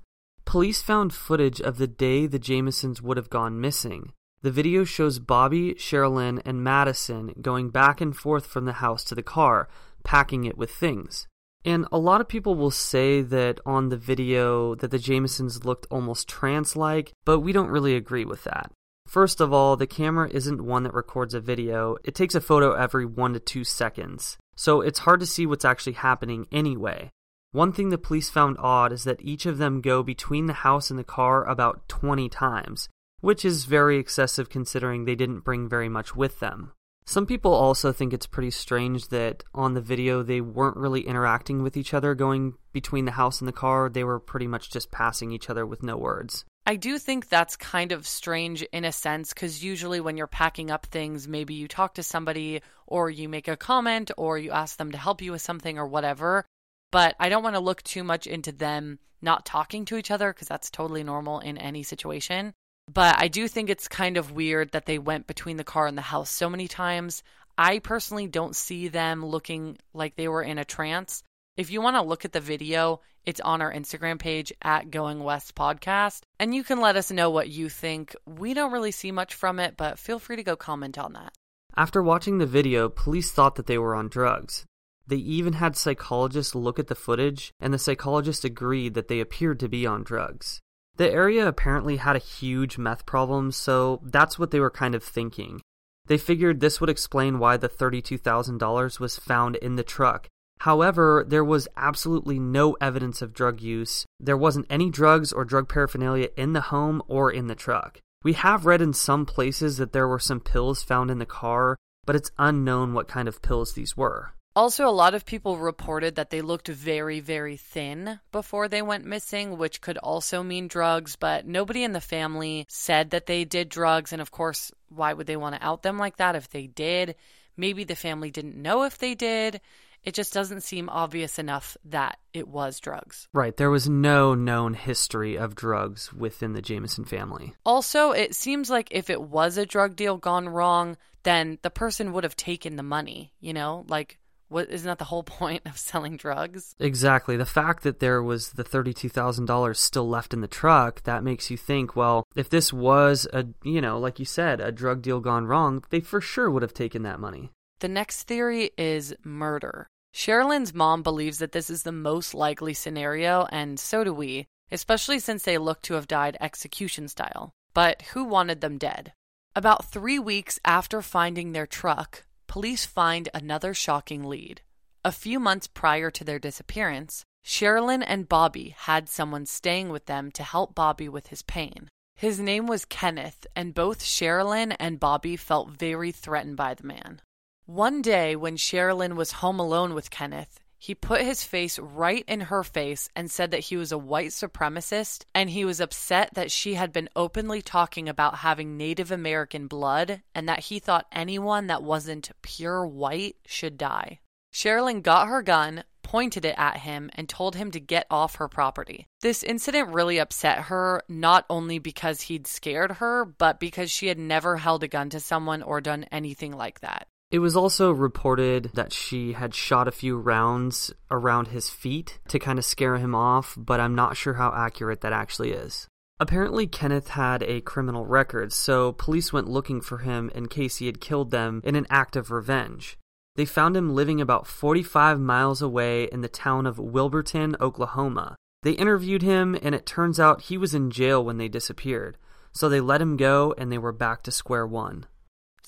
Police 0.45 0.81
found 0.81 1.13
footage 1.13 1.61
of 1.61 1.77
the 1.77 1.87
day 1.87 2.27
the 2.27 2.39
Jamisons 2.39 3.03
would 3.03 3.17
have 3.17 3.29
gone 3.29 3.61
missing. 3.61 4.13
The 4.41 4.53
video 4.53 4.85
shows 4.85 5.19
Bobby, 5.19 5.75
Sherilyn, 5.75 6.41
and 6.45 6.63
Madison 6.63 7.35
going 7.43 7.71
back 7.71 8.01
and 8.01 8.17
forth 8.17 8.47
from 8.47 8.67
the 8.67 8.75
house 8.75 9.03
to 9.05 9.17
the 9.17 9.23
car, 9.23 9.69
packing 10.05 10.45
it 10.45 10.57
with 10.57 10.71
things. 10.71 11.27
And 11.65 11.87
a 11.91 11.99
lot 11.99 12.21
of 12.21 12.29
people 12.29 12.55
will 12.55 12.71
say 12.71 13.21
that 13.21 13.59
on 13.67 13.89
the 13.89 13.97
video 13.97 14.77
that 14.77 14.93
the 14.93 14.99
Jamisons 14.99 15.65
looked 15.65 15.89
almost 15.91 16.29
trance-like, 16.29 17.13
but 17.25 17.41
we 17.41 17.53
don't 17.53 17.71
really 17.71 17.97
agree 17.97 18.25
with 18.25 18.45
that. 18.45 18.71
First 19.09 19.41
of 19.41 19.53
all, 19.53 19.77
the 19.77 19.89
camera 19.89 20.31
isn't 20.31 20.65
one 20.65 20.85
that 20.85 20.95
records 20.95 21.35
a 21.35 21.41
video. 21.41 21.97
It 22.05 22.15
takes 22.15 22.37
a 22.37 22.41
photo 22.41 22.75
every 22.75 23.07
1 23.07 23.33
to 23.33 23.41
2 23.41 23.65
seconds. 23.65 24.39
So 24.55 24.83
it's 24.83 25.01
hard 25.01 25.19
to 25.19 25.27
see 25.27 25.47
what's 25.47 25.65
actually 25.65 25.95
happening 25.95 26.47
anyway. 26.53 27.11
One 27.51 27.73
thing 27.73 27.89
the 27.89 27.99
police 27.99 28.31
found 28.31 28.57
odd 28.61 28.93
is 28.93 29.05
that 29.05 29.23
each 29.23 29.47
of 29.47 29.59
them 29.59 29.81
go 29.81 30.03
between 30.05 30.47
the 30.47 30.53
house 30.53 30.91
and 30.91 30.99
the 30.99 31.05
car 31.05 31.45
about 31.45 31.89
20 31.89 32.29
times, 32.29 32.89
which 33.21 33.45
is 33.45 33.65
very 33.65 33.99
excessive 33.99 34.49
considering 34.49 35.05
they 35.05 35.15
didn't 35.15 35.41
bring 35.41 35.69
very 35.69 35.89
much 35.89 36.15
with 36.15 36.41
them. 36.41 36.73
Some 37.09 37.25
people 37.25 37.55
also 37.55 37.91
think 37.91 38.13
it's 38.13 38.27
pretty 38.27 38.51
strange 38.51 39.09
that 39.09 39.43
on 39.55 39.73
the 39.73 39.81
video 39.81 40.23
they 40.23 40.43
weren't 40.43 40.77
really 40.77 41.07
interacting 41.07 41.63
with 41.63 41.75
each 41.75 41.95
other 41.95 42.15
going 42.15 42.55
between 42.73 43.07
the 43.07 43.13
house 43.13 43.41
and 43.41 43.49
the 43.49 43.53
car, 43.53 43.89
they 43.89 44.05
were 44.05 44.21
pretty 44.21 44.47
much 44.47 44.71
just 44.71 44.91
passing 44.91 45.33
each 45.33 45.49
other 45.49 45.65
with 45.65 45.83
no 45.83 45.97
words. 45.97 46.45
I 46.67 46.77
do 46.77 46.99
think 46.99 47.31
that's 47.31 47.57
kind 47.57 47.93
of 47.93 48.07
strange 48.07 48.61
in 48.61 48.85
a 48.85 48.93
sense 48.93 49.33
because 49.33 49.65
usually 49.65 50.01
when 50.01 50.19
you're 50.19 50.27
packing 50.27 50.71
up 50.71 50.85
things, 50.85 51.27
maybe 51.27 51.55
you 51.55 51.67
talk 51.67 51.95
to 51.95 52.03
somebody 52.03 52.61
or 52.87 53.09
you 53.09 53.27
make 53.27 53.49
a 53.49 53.57
comment 53.57 54.11
or 54.19 54.37
you 54.37 54.51
ask 54.51 54.77
them 54.77 54.93
to 54.93 54.99
help 54.99 55.23
you 55.23 55.33
with 55.33 55.41
something 55.41 55.79
or 55.79 55.87
whatever. 55.87 56.45
But 56.93 57.17
I 57.19 57.31
don't 57.31 57.43
want 57.43 57.57
to 57.57 57.61
look 57.61 57.83
too 57.85 58.05
much 58.05 58.27
into 58.27 58.53
them 58.53 58.99
not 59.23 59.47
talking 59.47 59.87
to 59.87 59.97
each 59.97 60.11
other 60.11 60.31
because 60.31 60.49
that's 60.49 60.71
totally 60.71 61.05
normal 61.05 61.41
in 61.41 61.57
any 61.57 61.85
situation. 61.85 62.53
But 62.93 63.17
I 63.19 63.29
do 63.29 63.47
think 63.49 63.69
it's 63.69 63.87
kind 63.87 64.17
of 64.17 64.33
weird 64.33 64.73
that 64.73 64.87
they 64.87 64.99
went 64.99 65.27
between 65.27 65.59
the 65.59 65.65
car 65.65 65.87
and 65.87 65.97
the 65.97 66.03
house 66.03 66.31
so 66.31 66.49
many 66.49 66.69
times. 66.69 67.23
I 67.59 67.81
personally 67.81 68.29
don't 68.29 68.57
see 68.57 68.89
them 68.89 69.25
looking 69.25 69.77
like 69.93 70.17
they 70.17 70.29
were 70.29 70.43
in 70.43 70.59
a 70.59 70.65
trance. 70.65 71.23
If 71.57 71.71
you 71.71 71.83
want 71.83 71.97
to 71.97 72.03
look 72.03 72.25
at 72.25 72.33
the 72.33 72.41
video, 72.41 73.01
it's 73.27 73.41
on 73.41 73.61
our 73.61 73.73
Instagram 73.73 74.19
page 74.19 74.53
at 74.63 74.91
Going 74.91 75.23
West 75.23 75.55
Podcast, 75.55 76.23
and 76.39 76.55
you 76.55 76.65
can 76.65 76.81
let 76.81 76.97
us 76.97 77.11
know 77.11 77.31
what 77.31 77.51
you 77.51 77.69
think. 77.69 78.17
We 78.25 78.55
don't 78.55 78.73
really 78.73 78.93
see 78.93 79.13
much 79.13 79.35
from 79.35 79.59
it, 79.59 79.77
but 79.77 79.99
feel 79.99 80.19
free 80.19 80.37
to 80.37 80.43
go 80.43 80.57
comment 80.57 80.97
on 80.97 81.13
that. 81.13 81.35
After 81.77 82.03
watching 82.03 82.39
the 82.39 82.47
video, 82.47 82.89
police 82.89 83.33
thought 83.33 83.57
that 83.57 83.67
they 83.67 83.77
were 83.77 83.95
on 83.95 84.09
drugs. 84.09 84.65
They 85.07 85.17
even 85.17 85.55
had 85.55 85.77
psychologists 85.77 86.55
look 86.55 86.79
at 86.79 86.87
the 86.87 86.95
footage, 86.95 87.53
and 87.61 87.75
the 87.75 87.79
psychologists 87.79 88.45
agreed 88.45 88.95
that 88.95 89.09
they 89.09 89.21
appeared 89.21 89.61
to 89.61 89.69
be 89.69 89.85
on 89.85 90.05
drugs. 90.05 90.61
The 90.99 91.11
area 91.11 91.47
apparently 91.47 91.97
had 91.97 92.17
a 92.17 92.21
huge 92.21 92.77
meth 92.77 93.07
problem, 93.07 93.53
so 93.53 94.01
that's 94.03 94.37
what 94.37 94.51
they 94.51 94.59
were 94.59 94.71
kind 94.71 94.97
of 94.97 95.05
thinking. 95.05 95.61
They 96.07 96.19
figured 96.19 96.59
this 96.59 96.81
would 96.81 96.91
explain 96.91 97.39
why 97.39 97.57
the 97.57 97.69
$32,000 97.69 98.99
was 98.99 99.17
found 99.17 99.57
in 99.57 99.77
the 99.77 99.85
truck. 99.85 100.27
However, 100.61 101.25
there 101.27 101.45
was 101.45 101.69
absolutely 101.77 102.41
no 102.41 102.77
evidence 102.81 103.23
of 103.23 103.33
drug 103.33 103.61
use. 103.61 104.07
There 104.19 104.37
wasn't 104.37 104.67
any 104.69 104.91
drugs 104.91 105.33
or 105.33 105.45
drug 105.45 105.69
paraphernalia 105.69 106.31
in 106.37 106.53
the 106.53 106.63
home 106.63 107.01
or 107.07 107.31
in 107.31 107.47
the 107.47 107.55
truck. 107.55 108.01
We 108.25 108.33
have 108.33 108.67
read 108.67 108.83
in 108.83 108.93
some 108.93 109.25
places 109.25 109.77
that 109.77 109.93
there 109.93 110.09
were 110.09 110.19
some 110.19 110.41
pills 110.41 110.83
found 110.83 111.13
in 111.13 111.19
the 111.19 111.27
car, 111.27 111.77
but 112.07 112.17
it's 112.17 112.33
unknown 112.39 112.93
what 112.93 113.07
kind 113.07 113.29
of 113.29 113.41
pills 113.41 113.75
these 113.75 113.97
were. 113.97 114.33
Also, 114.57 114.89
a 114.89 114.91
lot 114.91 115.15
of 115.15 115.25
people 115.25 115.57
reported 115.57 116.17
that 116.17 116.31
they 116.31 116.41
looked 116.41 116.67
very, 116.67 117.21
very 117.21 117.57
thin 117.57 118.19
before 118.33 118.67
they 118.67 118.83
went 118.83 119.05
missing, 119.05 119.57
which 119.57 119.81
could 119.81 119.99
also 119.99 120.43
mean 120.43 120.67
drugs, 120.67 121.15
but 121.15 121.47
nobody 121.47 121.85
in 121.85 121.93
the 121.93 122.01
family 122.01 122.67
said 122.69 123.11
that 123.11 123.27
they 123.27 123.45
did 123.45 123.69
drugs. 123.69 124.13
And 124.13 124.21
of 124.21 124.33
course, 124.33 124.73
why 124.89 125.13
would 125.13 125.29
they 125.29 125.37
want 125.37 125.55
to 125.55 125.65
out 125.65 125.83
them 125.83 125.97
like 125.97 126.17
that 126.17 126.35
if 126.35 126.49
they 126.49 126.67
did? 126.67 127.15
Maybe 127.57 127.85
the 127.85 127.95
family 127.95 128.31
didn't 128.31 128.61
know 128.61 128.83
if 128.83 128.99
they 128.99 129.15
did. 129.15 129.61
It 130.05 130.15
just 130.15 130.33
doesn't 130.33 130.63
seem 130.63 130.89
obvious 130.89 131.39
enough 131.39 131.77
that 131.85 132.19
it 132.33 132.49
was 132.49 132.81
drugs. 132.81 133.29
Right, 133.33 133.57
there 133.57 133.71
was 133.71 133.89
no 133.89 134.35
known 134.35 134.75
history 134.75 135.37
of 135.37 135.55
drugs 135.55 136.13
within 136.13 136.53
the 136.53 136.63
Jamison 136.63 137.05
family. 137.05 137.55
Also, 137.65 138.13
it 138.13 138.35
seems 138.35 138.71
like 138.71 138.89
if 138.91 139.11
it 139.11 139.21
was 139.21 139.57
a 139.57 139.67
drug 139.67 139.97
deal 139.97 140.17
gone 140.17 140.49
wrong, 140.49 140.97
then 141.25 141.59
the 141.63 141.71
person 141.71 142.13
would 142.13 142.25
have 142.25 142.37
taken 142.37 142.77
the 142.77 142.83
money, 142.83 143.33
you 143.41 143.53
know? 143.53 143.85
Like, 143.89 144.19
what 144.49 144.71
isn't 144.71 144.87
that 144.87 144.99
the 144.99 145.05
whole 145.05 145.23
point 145.41 145.63
of 145.67 145.79
selling 145.79 146.17
drugs? 146.17 146.75
Exactly. 146.79 147.37
The 147.37 147.47
fact 147.47 147.83
that 147.83 148.01
there 148.01 148.23
was 148.23 148.51
the 148.51 148.65
$32,000 148.65 149.77
still 149.77 150.09
left 150.09 150.35
in 150.35 150.41
the 150.41 150.49
truck, 150.49 151.03
that 151.05 151.25
makes 151.25 151.51
you 151.51 151.57
think, 151.57 151.95
well, 151.97 152.25
if 152.35 152.49
this 152.51 152.73
was 152.73 153.27
a, 153.33 153.47
you 153.63 153.81
know, 153.81 153.99
like 153.99 154.19
you 154.19 154.25
said, 154.25 154.61
a 154.61 154.73
drug 154.73 155.03
deal 155.03 155.21
gone 155.21 155.47
wrong, 155.47 155.85
they 155.91 156.01
for 156.01 156.21
sure 156.21 156.51
would 156.51 156.63
have 156.63 156.75
taken 156.75 157.03
that 157.03 157.21
money. 157.21 157.51
The 157.81 157.89
next 157.89 158.25
theory 158.25 158.71
is 158.77 159.15
murder. 159.25 159.87
Sherilyn's 160.15 160.75
mom 160.75 161.03
believes 161.03 161.39
that 161.39 161.53
this 161.53 161.71
is 161.71 161.83
the 161.83 161.93
most 161.93 162.35
likely 162.35 162.75
scenario, 162.75 163.47
and 163.53 163.79
so 163.79 164.03
do 164.03 164.13
we, 164.13 164.47
especially 164.73 165.19
since 165.21 165.45
they 165.45 165.59
look 165.59 165.83
to 165.83 165.95
have 165.95 166.09
died 166.09 166.37
execution 166.41 167.09
style. 167.09 167.53
But 167.75 168.03
who 168.15 168.25
wanted 168.25 168.61
them 168.61 168.79
dead? 168.79 169.13
About 169.55 169.85
three 169.85 170.19
weeks 170.19 170.59
after 170.65 171.03
finding 171.03 171.53
their 171.53 171.67
truck, 171.67 172.25
police 172.49 172.85
find 172.85 173.29
another 173.33 173.73
shocking 173.73 174.25
lead. 174.25 174.63
A 175.05 175.13
few 175.13 175.39
months 175.39 175.69
prior 175.69 176.11
to 176.11 176.25
their 176.25 176.41
disappearance, 176.41 177.25
Sherilyn 177.45 178.03
and 178.05 178.29
Bobby 178.29 178.75
had 178.77 179.09
someone 179.09 179.47
staying 179.47 179.91
with 179.91 180.07
them 180.07 180.33
to 180.33 180.43
help 180.43 180.75
Bobby 180.75 181.09
with 181.09 181.29
his 181.29 181.43
pain. 181.43 181.89
His 182.17 182.41
name 182.41 182.67
was 182.67 182.85
Kenneth, 182.85 183.47
and 183.55 183.75
both 183.75 184.03
Sherilyn 184.03 184.75
and 184.81 184.99
Bobby 184.99 185.37
felt 185.37 185.71
very 185.71 186.11
threatened 186.11 186.57
by 186.57 186.75
the 186.75 186.87
man. 186.87 187.23
One 187.65 188.03
day, 188.03 188.35
when 188.35 188.57
Sherilyn 188.57 189.15
was 189.15 189.33
home 189.33 189.61
alone 189.61 189.95
with 189.95 190.11
Kenneth, 190.11 190.59
he 190.79 190.95
put 190.95 191.23
his 191.23 191.43
face 191.43 191.79
right 191.79 192.25
in 192.29 192.43
her 192.43 192.63
face 192.63 193.09
and 193.17 193.31
said 193.31 193.51
that 193.51 193.61
he 193.61 193.77
was 193.77 193.91
a 193.91 193.99
white 193.99 194.31
supremacist 194.31 195.25
and 195.35 195.51
he 195.51 195.65
was 195.65 195.81
upset 195.81 196.33
that 196.35 196.53
she 196.53 196.75
had 196.75 196.93
been 196.93 197.09
openly 197.17 197.61
talking 197.61 198.09
about 198.09 198.37
having 198.37 198.77
Native 198.77 199.11
American 199.11 199.67
blood 199.67 200.23
and 200.35 200.49
that 200.49 200.61
he 200.61 200.79
thought 200.79 201.07
anyone 201.11 201.67
that 201.67 201.83
wasn't 201.83 202.31
pure 202.43 202.87
white 202.87 203.37
should 203.45 203.77
die. 203.77 204.21
Sherilyn 204.55 205.03
got 205.03 205.29
her 205.29 205.43
gun, 205.43 205.85
pointed 206.03 206.45
it 206.45 206.55
at 206.57 206.79
him, 206.79 207.11
and 207.15 207.29
told 207.29 207.57
him 207.57 207.71
to 207.73 207.81
get 207.81 208.07
off 208.11 208.37
her 208.37 208.49
property. 208.49 209.07
This 209.21 209.43
incident 209.43 209.91
really 209.91 210.19
upset 210.19 210.63
her, 210.65 211.03
not 211.09 211.45
only 211.51 211.79
because 211.79 212.23
he'd 212.23 212.47
scared 212.47 212.93
her, 212.93 213.25
but 213.25 213.61
because 213.61 213.91
she 213.91 214.07
had 214.07 214.19
never 214.19 214.57
held 214.57 214.83
a 214.83 214.89
gun 214.89 215.11
to 215.11 215.21
someone 215.21 215.63
or 215.63 215.81
done 215.81 216.05
anything 216.05 216.53
like 216.53 216.81
that. 216.81 217.09
It 217.31 217.41
was 217.41 217.57
also 217.57 217.93
reported 217.93 218.71
that 218.73 218.93
she 218.93 219.35
had 219.35 219.55
shot 219.55 219.87
a 219.87 219.93
few 219.93 220.17
rounds 220.17 220.95
around 221.11 221.49
his 221.49 221.69
feet 221.69 222.19
to 222.29 222.39
kind 222.39 222.59
of 222.59 222.65
scare 222.65 222.97
him 222.97 223.15
off, 223.15 223.55
but 223.59 223.81
I'm 223.81 223.95
not 223.95 224.17
sure 224.17 224.35
how 224.35 224.51
accurate 224.57 225.03
that 225.03 225.13
actually 225.13 225.51
is. 225.51 225.87
Apparently, 226.19 226.67
Kenneth 226.67 227.09
had 227.09 227.43
a 227.43 227.61
criminal 227.61 228.07
record, 228.07 228.53
so 228.55 228.93
police 228.93 229.31
went 229.31 229.47
looking 229.47 229.83
for 229.83 229.99
him 229.99 230.31
in 230.35 230.49
case 230.49 230.77
he 230.77 230.87
had 230.87 231.03
killed 231.03 231.31
them 231.31 231.61
in 231.65 231.77
an 231.77 231.87
act 231.91 232.17
of 232.17 232.31
revenge. 232.31 232.97
They 233.37 233.45
found 233.45 233.77
him 233.77 233.95
living 233.95 234.23
about 234.23 234.47
45 234.47 235.21
miles 235.21 235.61
away 235.61 236.05
in 236.05 236.23
the 236.23 236.29
town 236.29 236.67
of 236.67 236.79
Wilburton, 236.79 237.57
Oklahoma. 237.61 238.37
They 238.63 238.73
interviewed 238.73 239.23
him, 239.23 239.57
and 239.63 239.75
it 239.75 239.87
turns 239.87 240.19
out 240.19 240.43
he 240.43 240.57
was 240.57 240.75
in 240.75 240.91
jail 240.91 241.23
when 241.23 241.37
they 241.37 241.49
disappeared, 241.49 242.17
so 242.53 242.69
they 242.69 242.81
let 242.81 243.03
him 243.03 243.19
go 243.19 243.55
and 243.59 243.71
they 243.71 243.79
were 243.79 243.93
back 243.93 244.23
to 244.23 244.33
square 244.33 244.67
one. 244.67 245.05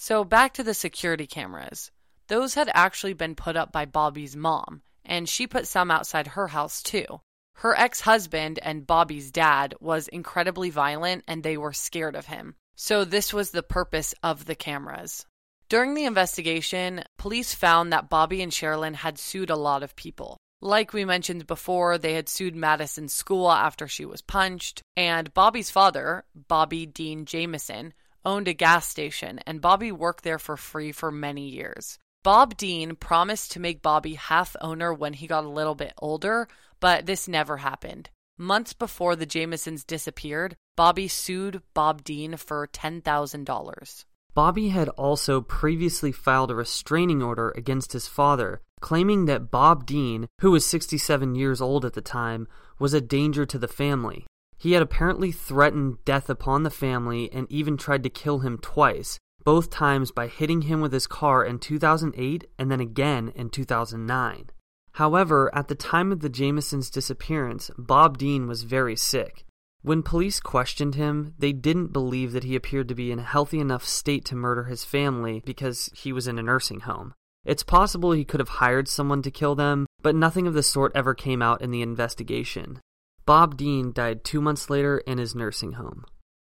So 0.02 0.24
back 0.24 0.54
to 0.54 0.62
the 0.62 0.72
security 0.72 1.26
cameras. 1.26 1.90
Those 2.28 2.54
had 2.54 2.70
actually 2.72 3.12
been 3.12 3.34
put 3.34 3.54
up 3.54 3.70
by 3.70 3.84
Bobby's 3.84 4.34
mom, 4.34 4.80
and 5.04 5.28
she 5.28 5.46
put 5.46 5.68
some 5.68 5.90
outside 5.90 6.28
her 6.28 6.48
house 6.48 6.82
too. 6.82 7.20
Her 7.56 7.78
ex 7.78 8.00
husband 8.00 8.58
and 8.62 8.86
Bobby's 8.86 9.30
dad 9.30 9.74
was 9.78 10.08
incredibly 10.08 10.70
violent 10.70 11.24
and 11.28 11.42
they 11.42 11.58
were 11.58 11.74
scared 11.74 12.16
of 12.16 12.24
him. 12.24 12.54
So, 12.76 13.04
this 13.04 13.34
was 13.34 13.50
the 13.50 13.62
purpose 13.62 14.14
of 14.22 14.46
the 14.46 14.54
cameras. 14.54 15.26
During 15.68 15.92
the 15.92 16.06
investigation, 16.06 17.04
police 17.18 17.52
found 17.52 17.92
that 17.92 18.08
Bobby 18.08 18.40
and 18.40 18.50
Sherilyn 18.50 18.94
had 18.94 19.18
sued 19.18 19.50
a 19.50 19.54
lot 19.54 19.82
of 19.82 19.96
people. 19.96 20.38
Like 20.62 20.94
we 20.94 21.04
mentioned 21.04 21.46
before, 21.46 21.98
they 21.98 22.14
had 22.14 22.30
sued 22.30 22.56
Madison's 22.56 23.12
school 23.12 23.50
after 23.50 23.86
she 23.86 24.06
was 24.06 24.22
punched, 24.22 24.82
and 24.96 25.34
Bobby's 25.34 25.70
father, 25.70 26.24
Bobby 26.34 26.86
Dean 26.86 27.26
Jamison, 27.26 27.92
owned 28.24 28.48
a 28.48 28.54
gas 28.54 28.88
station, 28.88 29.40
and 29.46 29.60
Bobby 29.60 29.92
worked 29.92 30.24
there 30.24 30.38
for 30.38 30.56
free 30.56 30.92
for 30.92 31.10
many 31.10 31.48
years. 31.48 31.98
Bob 32.22 32.56
Dean 32.56 32.96
promised 32.96 33.52
to 33.52 33.60
make 33.60 33.80
Bobby 33.82 34.14
half 34.14 34.54
owner 34.60 34.92
when 34.92 35.14
he 35.14 35.26
got 35.26 35.44
a 35.44 35.48
little 35.48 35.74
bit 35.74 35.94
older, 35.98 36.48
but 36.78 37.06
this 37.06 37.26
never 37.26 37.56
happened. 37.58 38.10
Months 38.36 38.72
before 38.72 39.16
the 39.16 39.26
Jamisons 39.26 39.86
disappeared, 39.86 40.56
Bobby 40.76 41.08
sued 41.08 41.62
Bob 41.74 42.04
Dean 42.04 42.36
for 42.36 42.66
$10,000. 42.66 44.04
Bobby 44.32 44.68
had 44.68 44.88
also 44.90 45.40
previously 45.40 46.12
filed 46.12 46.50
a 46.50 46.54
restraining 46.54 47.22
order 47.22 47.52
against 47.56 47.92
his 47.92 48.06
father, 48.06 48.60
claiming 48.80 49.26
that 49.26 49.50
Bob 49.50 49.86
Dean, 49.86 50.28
who 50.40 50.52
was 50.52 50.64
67 50.64 51.34
years 51.34 51.60
old 51.60 51.84
at 51.84 51.94
the 51.94 52.00
time, 52.00 52.46
was 52.78 52.94
a 52.94 53.00
danger 53.00 53.44
to 53.44 53.58
the 53.58 53.68
family. 53.68 54.24
He 54.60 54.72
had 54.72 54.82
apparently 54.82 55.32
threatened 55.32 56.04
death 56.04 56.28
upon 56.28 56.64
the 56.64 56.70
family 56.70 57.32
and 57.32 57.50
even 57.50 57.78
tried 57.78 58.02
to 58.02 58.10
kill 58.10 58.40
him 58.40 58.58
twice, 58.58 59.18
both 59.42 59.70
times 59.70 60.12
by 60.12 60.26
hitting 60.26 60.62
him 60.62 60.82
with 60.82 60.92
his 60.92 61.06
car 61.06 61.42
in 61.42 61.58
2008 61.58 62.46
and 62.58 62.70
then 62.70 62.78
again 62.78 63.32
in 63.34 63.48
2009. 63.48 64.50
However, 64.92 65.50
at 65.54 65.68
the 65.68 65.74
time 65.74 66.12
of 66.12 66.20
the 66.20 66.28
Jamisons' 66.28 66.90
disappearance, 66.90 67.70
Bob 67.78 68.18
Dean 68.18 68.46
was 68.46 68.64
very 68.64 68.96
sick. 68.96 69.46
When 69.80 70.02
police 70.02 70.40
questioned 70.40 70.94
him, 70.94 71.32
they 71.38 71.52
didn't 71.52 71.94
believe 71.94 72.32
that 72.32 72.44
he 72.44 72.54
appeared 72.54 72.88
to 72.88 72.94
be 72.94 73.10
in 73.10 73.18
a 73.18 73.22
healthy 73.22 73.60
enough 73.60 73.86
state 73.86 74.26
to 74.26 74.36
murder 74.36 74.64
his 74.64 74.84
family 74.84 75.40
because 75.46 75.88
he 75.94 76.12
was 76.12 76.28
in 76.28 76.38
a 76.38 76.42
nursing 76.42 76.80
home. 76.80 77.14
It's 77.46 77.62
possible 77.62 78.12
he 78.12 78.26
could 78.26 78.40
have 78.40 78.60
hired 78.60 78.88
someone 78.88 79.22
to 79.22 79.30
kill 79.30 79.54
them, 79.54 79.86
but 80.02 80.14
nothing 80.14 80.46
of 80.46 80.52
the 80.52 80.62
sort 80.62 80.92
ever 80.94 81.14
came 81.14 81.40
out 81.40 81.62
in 81.62 81.70
the 81.70 81.80
investigation. 81.80 82.80
Bob 83.26 83.56
Dean 83.56 83.92
died 83.92 84.24
two 84.24 84.40
months 84.40 84.70
later 84.70 84.98
in 84.98 85.18
his 85.18 85.34
nursing 85.34 85.72
home. 85.72 86.04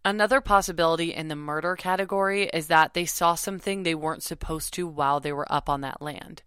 Another 0.04 0.40
possibility 0.40 1.12
in 1.12 1.28
the 1.28 1.34
murder 1.34 1.74
category 1.74 2.44
is 2.44 2.68
that 2.68 2.94
they 2.94 3.06
saw 3.06 3.34
something 3.34 3.82
they 3.82 3.94
weren't 3.94 4.22
supposed 4.22 4.72
to 4.74 4.86
while 4.86 5.18
they 5.18 5.32
were 5.32 5.50
up 5.52 5.68
on 5.68 5.80
that 5.80 6.00
land. 6.00 6.42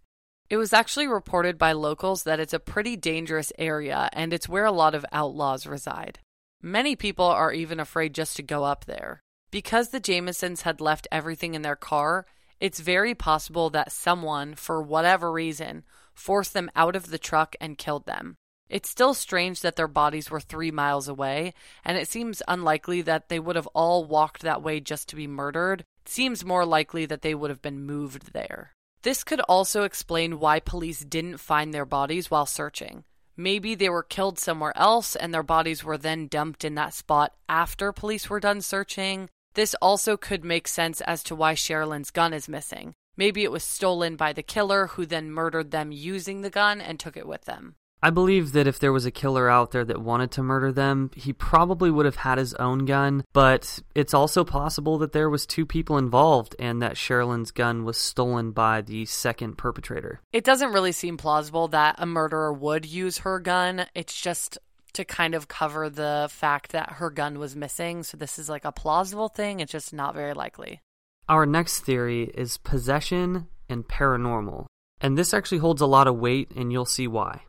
It 0.48 0.56
was 0.56 0.72
actually 0.72 1.06
reported 1.06 1.58
by 1.58 1.72
locals 1.72 2.24
that 2.24 2.40
it's 2.40 2.54
a 2.54 2.58
pretty 2.58 2.96
dangerous 2.96 3.52
area 3.58 4.08
and 4.12 4.32
it's 4.32 4.48
where 4.48 4.64
a 4.64 4.72
lot 4.72 4.94
of 4.94 5.04
outlaws 5.12 5.66
reside. 5.66 6.18
Many 6.62 6.96
people 6.96 7.26
are 7.26 7.52
even 7.52 7.78
afraid 7.78 8.14
just 8.14 8.36
to 8.36 8.42
go 8.42 8.64
up 8.64 8.86
there. 8.86 9.20
Because 9.50 9.88
the 9.88 10.00
Jamisons 10.00 10.62
had 10.62 10.80
left 10.80 11.08
everything 11.12 11.54
in 11.54 11.62
their 11.62 11.76
car, 11.76 12.26
it's 12.60 12.80
very 12.80 13.14
possible 13.14 13.70
that 13.70 13.92
someone, 13.92 14.54
for 14.54 14.82
whatever 14.82 15.32
reason, 15.32 15.84
forced 16.14 16.52
them 16.52 16.70
out 16.76 16.96
of 16.96 17.10
the 17.10 17.18
truck 17.18 17.56
and 17.60 17.78
killed 17.78 18.06
them. 18.06 18.36
It's 18.70 18.88
still 18.88 19.14
strange 19.14 19.60
that 19.62 19.74
their 19.74 19.88
bodies 19.88 20.30
were 20.30 20.40
three 20.40 20.70
miles 20.70 21.08
away, 21.08 21.54
and 21.84 21.98
it 21.98 22.08
seems 22.08 22.40
unlikely 22.46 23.02
that 23.02 23.28
they 23.28 23.40
would 23.40 23.56
have 23.56 23.66
all 23.68 24.04
walked 24.04 24.42
that 24.42 24.62
way 24.62 24.78
just 24.78 25.08
to 25.08 25.16
be 25.16 25.26
murdered. 25.26 25.80
It 26.06 26.08
seems 26.08 26.44
more 26.44 26.64
likely 26.64 27.04
that 27.06 27.22
they 27.22 27.34
would 27.34 27.50
have 27.50 27.60
been 27.60 27.84
moved 27.84 28.32
there. 28.32 28.72
This 29.02 29.24
could 29.24 29.40
also 29.40 29.82
explain 29.82 30.38
why 30.38 30.60
police 30.60 31.00
didn't 31.00 31.38
find 31.38 31.74
their 31.74 31.84
bodies 31.84 32.30
while 32.30 32.46
searching. 32.46 33.04
Maybe 33.36 33.74
they 33.74 33.88
were 33.88 34.02
killed 34.02 34.38
somewhere 34.38 34.76
else 34.76 35.16
and 35.16 35.32
their 35.32 35.42
bodies 35.42 35.82
were 35.82 35.98
then 35.98 36.28
dumped 36.28 36.64
in 36.64 36.74
that 36.76 36.94
spot 36.94 37.32
after 37.48 37.92
police 37.92 38.28
were 38.30 38.40
done 38.40 38.60
searching. 38.60 39.30
This 39.54 39.74
also 39.80 40.16
could 40.16 40.44
make 40.44 40.68
sense 40.68 41.00
as 41.00 41.22
to 41.24 41.34
why 41.34 41.54
Sherilyn's 41.54 42.10
gun 42.10 42.34
is 42.34 42.48
missing. 42.48 42.92
Maybe 43.16 43.42
it 43.42 43.50
was 43.50 43.64
stolen 43.64 44.16
by 44.16 44.32
the 44.32 44.42
killer 44.42 44.88
who 44.88 45.06
then 45.06 45.32
murdered 45.32 45.70
them 45.70 45.90
using 45.90 46.42
the 46.42 46.50
gun 46.50 46.80
and 46.80 47.00
took 47.00 47.16
it 47.16 47.26
with 47.26 47.46
them. 47.46 47.74
I 48.02 48.10
believe 48.10 48.52
that 48.52 48.66
if 48.66 48.78
there 48.78 48.92
was 48.92 49.04
a 49.04 49.10
killer 49.10 49.50
out 49.50 49.72
there 49.72 49.84
that 49.84 50.00
wanted 50.00 50.30
to 50.32 50.42
murder 50.42 50.72
them, 50.72 51.10
he 51.14 51.32
probably 51.34 51.90
would 51.90 52.06
have 52.06 52.16
had 52.16 52.38
his 52.38 52.54
own 52.54 52.86
gun, 52.86 53.24
but 53.34 53.80
it's 53.94 54.14
also 54.14 54.42
possible 54.42 54.96
that 54.98 55.12
there 55.12 55.28
was 55.28 55.44
two 55.44 55.66
people 55.66 55.98
involved 55.98 56.56
and 56.58 56.80
that 56.80 56.94
Sherilyn's 56.94 57.50
gun 57.50 57.84
was 57.84 57.98
stolen 57.98 58.52
by 58.52 58.80
the 58.80 59.04
second 59.04 59.58
perpetrator. 59.58 60.20
It 60.32 60.44
doesn't 60.44 60.72
really 60.72 60.92
seem 60.92 61.18
plausible 61.18 61.68
that 61.68 61.96
a 61.98 62.06
murderer 62.06 62.52
would 62.52 62.86
use 62.86 63.18
her 63.18 63.38
gun. 63.38 63.84
It's 63.94 64.18
just 64.18 64.56
to 64.94 65.04
kind 65.04 65.34
of 65.34 65.48
cover 65.48 65.90
the 65.90 66.28
fact 66.30 66.72
that 66.72 66.92
her 66.92 67.10
gun 67.10 67.38
was 67.38 67.54
missing. 67.54 68.02
So 68.02 68.16
this 68.16 68.38
is 68.38 68.48
like 68.48 68.64
a 68.64 68.72
plausible 68.72 69.28
thing. 69.28 69.60
It's 69.60 69.72
just 69.72 69.92
not 69.92 70.14
very 70.14 70.34
likely. 70.34 70.80
Our 71.28 71.46
next 71.46 71.80
theory 71.80 72.24
is 72.34 72.56
possession 72.56 73.46
and 73.68 73.86
paranormal. 73.86 74.66
And 75.00 75.16
this 75.16 75.32
actually 75.32 75.58
holds 75.58 75.80
a 75.80 75.86
lot 75.86 76.08
of 76.08 76.16
weight, 76.16 76.50
and 76.56 76.72
you'll 76.72 76.84
see 76.84 77.06
why. 77.06 77.42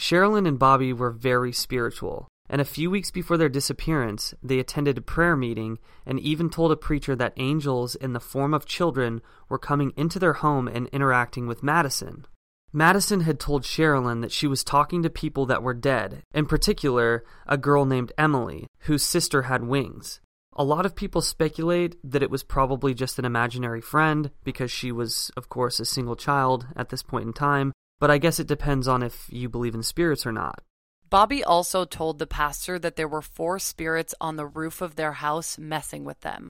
Sherilyn 0.00 0.48
and 0.48 0.58
Bobby 0.58 0.94
were 0.94 1.10
very 1.10 1.52
spiritual, 1.52 2.26
and 2.48 2.58
a 2.58 2.64
few 2.64 2.90
weeks 2.90 3.10
before 3.10 3.36
their 3.36 3.50
disappearance, 3.50 4.32
they 4.42 4.58
attended 4.58 4.96
a 4.96 5.02
prayer 5.02 5.36
meeting 5.36 5.78
and 6.06 6.18
even 6.18 6.48
told 6.48 6.72
a 6.72 6.76
preacher 6.76 7.14
that 7.14 7.34
angels 7.36 7.96
in 7.96 8.14
the 8.14 8.18
form 8.18 8.54
of 8.54 8.64
children 8.64 9.20
were 9.50 9.58
coming 9.58 9.92
into 9.98 10.18
their 10.18 10.32
home 10.32 10.66
and 10.68 10.86
interacting 10.88 11.46
with 11.46 11.62
Madison. 11.62 12.26
Madison 12.72 13.20
had 13.20 13.38
told 13.38 13.64
Sherilyn 13.64 14.22
that 14.22 14.32
she 14.32 14.46
was 14.46 14.64
talking 14.64 15.02
to 15.02 15.10
people 15.10 15.44
that 15.46 15.62
were 15.62 15.74
dead, 15.74 16.22
in 16.32 16.46
particular, 16.46 17.22
a 17.46 17.58
girl 17.58 17.84
named 17.84 18.10
Emily, 18.16 18.68
whose 18.84 19.02
sister 19.02 19.42
had 19.42 19.64
wings. 19.64 20.20
A 20.56 20.64
lot 20.64 20.86
of 20.86 20.96
people 20.96 21.20
speculate 21.20 21.96
that 22.02 22.22
it 22.22 22.30
was 22.30 22.42
probably 22.42 22.94
just 22.94 23.18
an 23.18 23.26
imaginary 23.26 23.82
friend 23.82 24.30
because 24.44 24.70
she 24.70 24.92
was, 24.92 25.30
of 25.36 25.50
course, 25.50 25.78
a 25.78 25.84
single 25.84 26.16
child 26.16 26.66
at 26.74 26.88
this 26.88 27.02
point 27.02 27.26
in 27.26 27.32
time, 27.34 27.72
but 28.00 28.10
I 28.10 28.18
guess 28.18 28.40
it 28.40 28.48
depends 28.48 28.88
on 28.88 29.02
if 29.02 29.26
you 29.30 29.48
believe 29.48 29.74
in 29.74 29.84
spirits 29.84 30.26
or 30.26 30.32
not. 30.32 30.62
Bobby 31.08 31.44
also 31.44 31.84
told 31.84 32.18
the 32.18 32.26
pastor 32.26 32.78
that 32.78 32.96
there 32.96 33.08
were 33.08 33.22
four 33.22 33.58
spirits 33.58 34.14
on 34.20 34.36
the 34.36 34.46
roof 34.46 34.80
of 34.80 34.96
their 34.96 35.12
house 35.12 35.58
messing 35.58 36.04
with 36.04 36.20
them. 36.20 36.48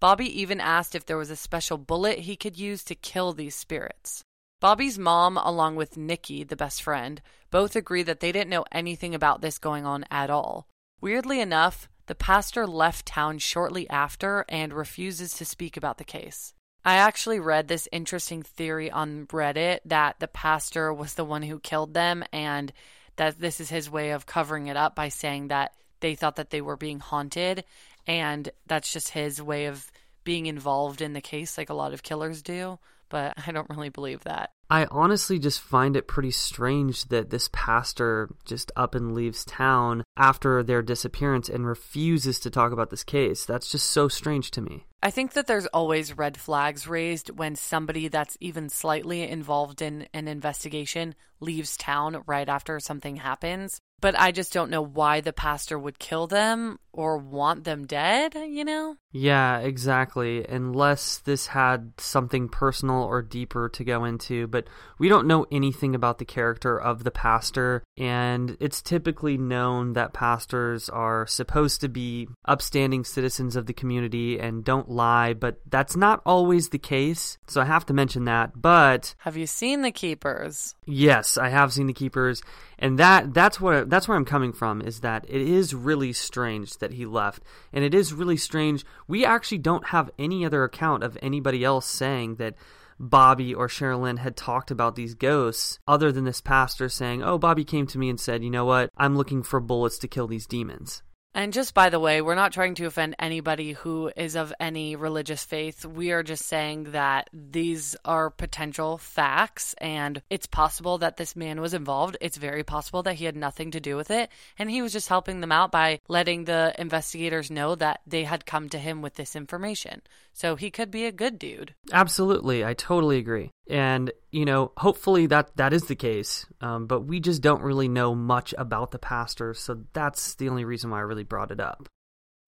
Bobby 0.00 0.26
even 0.40 0.60
asked 0.60 0.94
if 0.94 1.06
there 1.06 1.16
was 1.16 1.30
a 1.30 1.36
special 1.36 1.78
bullet 1.78 2.20
he 2.20 2.36
could 2.36 2.58
use 2.58 2.84
to 2.84 2.94
kill 2.94 3.32
these 3.32 3.54
spirits. 3.54 4.22
Bobby's 4.60 4.98
mom, 4.98 5.38
along 5.38 5.76
with 5.76 5.96
Nikki, 5.96 6.44
the 6.44 6.56
best 6.56 6.82
friend, 6.82 7.22
both 7.50 7.76
agree 7.76 8.02
that 8.02 8.20
they 8.20 8.32
didn't 8.32 8.50
know 8.50 8.64
anything 8.72 9.14
about 9.14 9.40
this 9.40 9.58
going 9.58 9.86
on 9.86 10.04
at 10.10 10.28
all. 10.28 10.66
Weirdly 11.00 11.40
enough, 11.40 11.88
the 12.06 12.14
pastor 12.14 12.66
left 12.66 13.06
town 13.06 13.38
shortly 13.38 13.88
after 13.88 14.44
and 14.48 14.72
refuses 14.72 15.32
to 15.34 15.44
speak 15.44 15.76
about 15.76 15.98
the 15.98 16.04
case. 16.04 16.52
I 16.84 16.94
actually 16.94 17.40
read 17.40 17.68
this 17.68 17.88
interesting 17.92 18.42
theory 18.42 18.90
on 18.90 19.26
Reddit 19.26 19.80
that 19.84 20.18
the 20.18 20.28
pastor 20.28 20.92
was 20.92 21.14
the 21.14 21.24
one 21.24 21.42
who 21.42 21.60
killed 21.60 21.92
them 21.92 22.24
and 22.32 22.72
that 23.16 23.38
this 23.38 23.60
is 23.60 23.68
his 23.68 23.90
way 23.90 24.10
of 24.10 24.26
covering 24.26 24.68
it 24.68 24.76
up 24.76 24.94
by 24.94 25.10
saying 25.10 25.48
that 25.48 25.74
they 26.00 26.14
thought 26.14 26.36
that 26.36 26.50
they 26.50 26.62
were 26.62 26.76
being 26.76 27.00
haunted 27.00 27.64
and 28.06 28.48
that's 28.66 28.92
just 28.92 29.10
his 29.10 29.42
way 29.42 29.66
of 29.66 29.90
being 30.24 30.46
involved 30.46 31.02
in 31.02 31.12
the 31.12 31.20
case 31.20 31.58
like 31.58 31.68
a 31.68 31.74
lot 31.74 31.92
of 31.92 32.02
killers 32.02 32.40
do 32.40 32.78
but 33.10 33.34
I 33.46 33.52
don't 33.52 33.68
really 33.68 33.90
believe 33.90 34.24
that. 34.24 34.52
I 34.70 34.86
honestly 34.86 35.38
just 35.38 35.60
find 35.60 35.96
it 35.96 36.06
pretty 36.06 36.30
strange 36.30 37.06
that 37.06 37.30
this 37.30 37.50
pastor 37.52 38.30
just 38.44 38.70
up 38.76 38.94
and 38.94 39.14
leaves 39.14 39.44
town 39.44 40.04
after 40.16 40.62
their 40.62 40.80
disappearance 40.80 41.48
and 41.48 41.66
refuses 41.66 42.38
to 42.40 42.50
talk 42.50 42.72
about 42.72 42.90
this 42.90 43.04
case. 43.04 43.44
That's 43.44 43.70
just 43.70 43.90
so 43.90 44.06
strange 44.06 44.52
to 44.52 44.60
me. 44.60 44.86
I 45.02 45.10
think 45.10 45.32
that 45.32 45.46
there's 45.46 45.66
always 45.66 46.16
red 46.16 46.36
flags 46.36 46.86
raised 46.86 47.30
when 47.30 47.56
somebody 47.56 48.08
that's 48.08 48.36
even 48.40 48.68
slightly 48.68 49.22
involved 49.22 49.82
in 49.82 50.06
an 50.12 50.28
investigation 50.28 51.14
leaves 51.40 51.76
town 51.76 52.22
right 52.26 52.48
after 52.48 52.78
something 52.78 53.16
happens. 53.16 53.80
But 54.00 54.18
I 54.18 54.30
just 54.30 54.52
don't 54.52 54.70
know 54.70 54.82
why 54.82 55.20
the 55.20 55.32
pastor 55.32 55.78
would 55.78 55.98
kill 55.98 56.26
them 56.26 56.78
or 56.92 57.18
want 57.18 57.64
them 57.64 57.86
dead, 57.86 58.34
you 58.34 58.64
know? 58.64 58.96
Yeah, 59.12 59.58
exactly. 59.58 60.44
Unless 60.46 61.18
this 61.18 61.48
had 61.48 61.92
something 61.98 62.48
personal 62.48 63.02
or 63.02 63.22
deeper 63.22 63.68
to 63.70 63.84
go 63.84 64.04
into. 64.04 64.46
But 64.46 64.66
we 64.98 65.08
don't 65.08 65.26
know 65.26 65.46
anything 65.50 65.94
about 65.94 66.18
the 66.18 66.24
character 66.24 66.80
of 66.80 67.02
the 67.02 67.10
pastor. 67.10 67.82
And 67.96 68.56
it's 68.60 68.82
typically 68.82 69.36
known 69.36 69.94
that 69.94 70.12
pastors 70.12 70.88
are 70.88 71.26
supposed 71.26 71.80
to 71.80 71.88
be 71.88 72.28
upstanding 72.44 73.04
citizens 73.04 73.56
of 73.56 73.66
the 73.66 73.72
community 73.72 74.38
and 74.38 74.64
don't 74.64 74.88
lie. 74.88 75.34
But 75.34 75.60
that's 75.68 75.96
not 75.96 76.22
always 76.24 76.68
the 76.68 76.78
case. 76.78 77.38
So 77.48 77.60
I 77.60 77.64
have 77.64 77.86
to 77.86 77.94
mention 77.94 78.24
that. 78.26 78.60
But. 78.60 79.14
Have 79.18 79.36
you 79.36 79.46
seen 79.46 79.82
The 79.82 79.92
Keepers? 79.92 80.76
Yes, 80.86 81.36
I 81.36 81.48
have 81.48 81.72
seen 81.72 81.88
The 81.88 81.92
Keepers. 81.92 82.42
And 82.80 82.98
that 82.98 83.34
that's 83.34 83.60
where 83.60 83.84
that's 83.84 84.08
where 84.08 84.16
I'm 84.16 84.24
coming 84.24 84.52
from 84.52 84.80
is 84.80 85.00
that 85.00 85.26
it 85.28 85.42
is 85.42 85.74
really 85.74 86.14
strange 86.14 86.78
that 86.80 86.94
he 86.94 87.06
left. 87.06 87.42
And 87.72 87.84
it 87.84 87.94
is 87.94 88.12
really 88.12 88.36
strange. 88.36 88.84
We 89.06 89.24
actually 89.24 89.58
don't 89.58 89.86
have 89.86 90.10
any 90.18 90.44
other 90.44 90.64
account 90.64 91.02
of 91.02 91.16
anybody 91.22 91.64
else 91.64 91.86
saying 91.86 92.36
that 92.36 92.56
Bobby 92.98 93.54
or 93.54 93.66
Sherilyn 93.66 94.18
had 94.18 94.36
talked 94.36 94.70
about 94.70 94.94
these 94.94 95.14
ghosts 95.14 95.78
other 95.88 96.12
than 96.12 96.24
this 96.24 96.42
pastor 96.42 96.90
saying, 96.90 97.22
"Oh, 97.22 97.38
Bobby 97.38 97.64
came 97.64 97.86
to 97.86 97.98
me 97.98 98.10
and 98.10 98.20
said, 98.20 98.44
"You 98.44 98.50
know 98.50 98.66
what? 98.66 98.90
I'm 98.96 99.16
looking 99.16 99.42
for 99.42 99.58
bullets 99.58 99.96
to 100.00 100.08
kill 100.08 100.26
these 100.26 100.46
demons." 100.46 101.02
And 101.32 101.52
just 101.52 101.74
by 101.74 101.90
the 101.90 102.00
way, 102.00 102.20
we're 102.20 102.34
not 102.34 102.52
trying 102.52 102.74
to 102.76 102.86
offend 102.86 103.14
anybody 103.18 103.72
who 103.72 104.10
is 104.16 104.34
of 104.34 104.52
any 104.58 104.96
religious 104.96 105.44
faith. 105.44 105.84
We 105.84 106.10
are 106.10 106.24
just 106.24 106.46
saying 106.46 106.90
that 106.90 107.30
these 107.32 107.94
are 108.04 108.30
potential 108.30 108.98
facts, 108.98 109.74
and 109.78 110.22
it's 110.28 110.46
possible 110.46 110.98
that 110.98 111.18
this 111.18 111.36
man 111.36 111.60
was 111.60 111.72
involved. 111.72 112.16
It's 112.20 112.36
very 112.36 112.64
possible 112.64 113.04
that 113.04 113.14
he 113.14 113.26
had 113.26 113.36
nothing 113.36 113.70
to 113.70 113.80
do 113.80 113.96
with 113.96 114.10
it, 114.10 114.28
and 114.58 114.68
he 114.68 114.82
was 114.82 114.92
just 114.92 115.08
helping 115.08 115.40
them 115.40 115.52
out 115.52 115.70
by 115.70 116.00
letting 116.08 116.44
the 116.44 116.74
investigators 116.78 117.48
know 117.48 117.76
that 117.76 118.00
they 118.06 118.24
had 118.24 118.44
come 118.44 118.68
to 118.70 118.78
him 118.78 119.00
with 119.00 119.14
this 119.14 119.36
information. 119.36 120.02
So 120.32 120.56
he 120.56 120.70
could 120.70 120.90
be 120.90 121.06
a 121.06 121.12
good 121.12 121.38
dude. 121.38 121.74
Absolutely, 121.92 122.64
I 122.64 122.74
totally 122.74 123.18
agree. 123.18 123.50
And 123.70 124.10
you 124.32 124.44
know, 124.44 124.72
hopefully 124.76 125.26
that 125.26 125.56
that 125.56 125.72
is 125.72 125.84
the 125.84 125.94
case. 125.94 126.44
Um, 126.60 126.86
but 126.86 127.02
we 127.02 127.20
just 127.20 127.40
don't 127.40 127.62
really 127.62 127.88
know 127.88 128.14
much 128.14 128.52
about 128.58 128.90
the 128.90 128.98
pastor, 128.98 129.54
so 129.54 129.84
that's 129.92 130.34
the 130.34 130.48
only 130.48 130.64
reason 130.64 130.90
why 130.90 130.98
I 130.98 131.02
really 131.02 131.24
brought 131.24 131.52
it 131.52 131.60
up. 131.60 131.88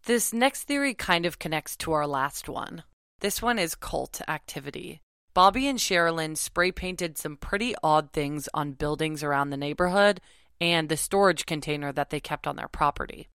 This 0.05 0.33
next 0.33 0.65
theory 0.65 0.95
kind 0.95 1.25
of 1.25 1.39
connects 1.39 1.77
to 1.79 1.93
our 1.93 2.09
last 2.09 2.49
one. 2.49 2.83
This 3.21 3.41
one 3.41 3.59
is 3.59 3.77
cult 3.77 4.21
activity. 4.27 5.01
Bobby 5.33 5.69
and 5.69 5.79
Sherilyn 5.79 6.37
spray 6.37 6.73
painted 6.73 7.17
some 7.17 7.37
pretty 7.37 7.75
odd 7.83 8.13
things 8.13 8.49
on 8.53 8.73
buildings 8.73 9.23
around 9.23 9.51
the 9.51 9.57
neighborhood 9.57 10.21
and 10.61 10.89
the 10.89 10.97
storage 10.97 11.47
container 11.47 11.93
that 11.93 12.11
they 12.11 12.21
kept 12.21 12.49
on 12.49 12.57
their 12.57 12.69
property. 12.69 13.29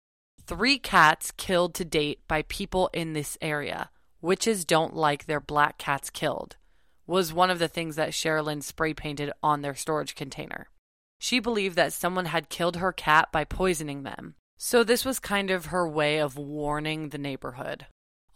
Three 0.48 0.80
cats 0.80 1.32
killed 1.38 1.76
to 1.76 1.86
date 1.86 2.20
by 2.28 2.42
people 2.44 2.90
in 2.94 3.14
this 3.14 3.38
area. 3.42 3.92
Witches 4.22 4.66
don't 4.66 4.96
like 4.96 5.26
their 5.26 5.40
black 5.40 5.78
cats 5.78 6.10
killed 6.10 6.58
was 7.08 7.34
one 7.34 7.49
of 7.49 7.60
the 7.60 7.68
things 7.68 7.95
that 7.95 8.12
Sherilyn 8.12 8.64
spray 8.64 8.93
painted 8.93 9.32
on 9.43 9.62
their 9.62 9.76
storage 9.76 10.16
container. 10.16 10.70
She 11.20 11.39
believed 11.39 11.76
that 11.76 11.93
someone 11.93 12.26
had 12.26 12.49
killed 12.49 12.78
her 12.78 12.91
cat 12.91 13.32
by 13.32 13.43
poisoning 13.43 14.03
them. 14.03 14.36
So 14.58 14.84
this 14.84 15.06
was 15.06 15.20
kind 15.20 15.51
of 15.51 15.68
her 15.68 15.88
way 15.88 16.18
of 16.20 16.38
warning 16.38 17.10
the 17.10 17.18
neighborhood. 17.18 17.88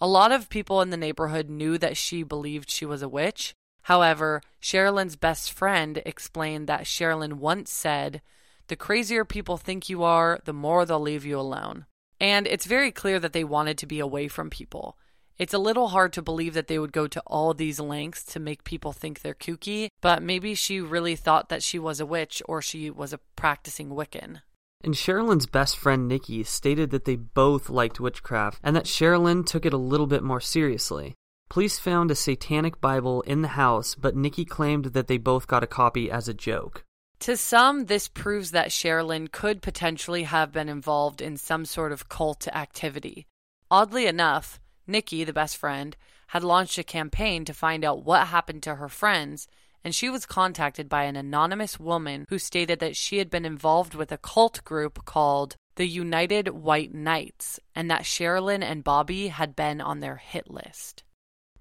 A 0.01 0.07
lot 0.07 0.31
of 0.31 0.49
people 0.49 0.81
in 0.81 0.89
the 0.89 0.97
neighborhood 0.97 1.49
knew 1.49 1.77
that 1.77 1.97
she 1.97 2.23
believed 2.23 2.69
she 2.69 2.85
was 2.85 3.01
a 3.01 3.09
witch. 3.09 3.53
However, 3.83 4.41
Sherilyn's 4.61 5.15
best 5.15 5.51
friend 5.51 6.01
explained 6.05 6.67
that 6.67 6.83
Sherilyn 6.83 7.33
once 7.33 7.71
said, 7.71 8.21
The 8.67 8.75
crazier 8.75 9.25
people 9.25 9.57
think 9.57 9.89
you 9.89 10.03
are, 10.03 10.39
the 10.45 10.53
more 10.53 10.85
they'll 10.85 10.99
leave 10.99 11.25
you 11.25 11.39
alone. 11.39 11.85
And 12.19 12.45
it's 12.47 12.65
very 12.65 12.91
clear 12.91 13.19
that 13.19 13.33
they 13.33 13.43
wanted 13.43 13.77
to 13.79 13.87
be 13.87 13.99
away 13.99 14.27
from 14.27 14.49
people. 14.49 14.97
It's 15.39 15.53
a 15.53 15.57
little 15.57 15.87
hard 15.87 16.11
to 16.13 16.21
believe 16.21 16.53
that 16.55 16.67
they 16.67 16.77
would 16.77 16.91
go 16.91 17.07
to 17.07 17.23
all 17.25 17.53
these 17.53 17.79
lengths 17.79 18.25
to 18.33 18.41
make 18.41 18.65
people 18.65 18.91
think 18.91 19.21
they're 19.21 19.33
kooky, 19.33 19.87
but 20.01 20.21
maybe 20.21 20.53
she 20.53 20.81
really 20.81 21.15
thought 21.15 21.47
that 21.47 21.63
she 21.63 21.79
was 21.79 22.01
a 22.01 22.05
witch 22.05 22.43
or 22.45 22.61
she 22.61 22.89
was 22.91 23.13
a 23.13 23.21
practicing 23.37 23.91
Wiccan. 23.91 24.41
And 24.83 24.95
Sherilyn's 24.95 25.45
best 25.45 25.77
friend 25.77 26.09
Nikki 26.09 26.43
stated 26.43 26.89
that 26.91 27.05
they 27.05 27.15
both 27.15 27.69
liked 27.69 28.01
witchcraft 28.01 28.59
and 28.61 28.75
that 28.75 28.83
Sherilyn 28.83 29.45
took 29.45 29.65
it 29.65 29.71
a 29.71 29.77
little 29.77 30.07
bit 30.07 30.23
more 30.23 30.41
seriously. 30.41 31.15
Police 31.49 31.79
found 31.79 32.11
a 32.11 32.15
satanic 32.15 32.81
Bible 32.81 33.21
in 33.21 33.41
the 33.41 33.49
house, 33.49 33.95
but 33.95 34.17
Nikki 34.17 34.43
claimed 34.43 34.87
that 34.87 35.07
they 35.07 35.17
both 35.17 35.47
got 35.47 35.63
a 35.63 35.67
copy 35.67 36.11
as 36.11 36.27
a 36.27 36.33
joke. 36.33 36.83
To 37.21 37.37
some, 37.37 37.85
this 37.85 38.09
proves 38.09 38.51
that 38.51 38.71
Sherilyn 38.71 39.31
could 39.31 39.61
potentially 39.61 40.23
have 40.23 40.51
been 40.51 40.67
involved 40.67 41.21
in 41.21 41.37
some 41.37 41.63
sort 41.63 41.93
of 41.93 42.09
cult 42.09 42.47
activity. 42.49 43.25
Oddly 43.71 44.05
enough, 44.05 44.59
Nikki, 44.89 45.23
the 45.23 45.31
best 45.31 45.55
friend, 45.55 45.95
had 46.27 46.43
launched 46.43 46.77
a 46.77 46.83
campaign 46.83 47.45
to 47.45 47.53
find 47.53 47.85
out 47.85 48.03
what 48.03 48.27
happened 48.27 48.63
to 48.63 48.75
her 48.75 48.89
friends, 48.89 49.47
and 49.83 49.95
she 49.95 50.09
was 50.09 50.25
contacted 50.25 50.89
by 50.89 51.03
an 51.03 51.15
anonymous 51.15 51.79
woman 51.79 52.25
who 52.29 52.37
stated 52.37 52.79
that 52.79 52.95
she 52.95 53.17
had 53.19 53.29
been 53.29 53.45
involved 53.45 53.95
with 53.95 54.11
a 54.11 54.17
cult 54.17 54.63
group 54.65 55.05
called 55.05 55.55
the 55.75 55.87
United 55.87 56.49
White 56.49 56.93
Knights 56.93 57.59
and 57.73 57.89
that 57.89 58.01
Sherilyn 58.01 58.61
and 58.61 58.83
Bobby 58.83 59.29
had 59.29 59.55
been 59.55 59.79
on 59.79 60.01
their 60.01 60.17
hit 60.17 60.51
list. 60.51 61.03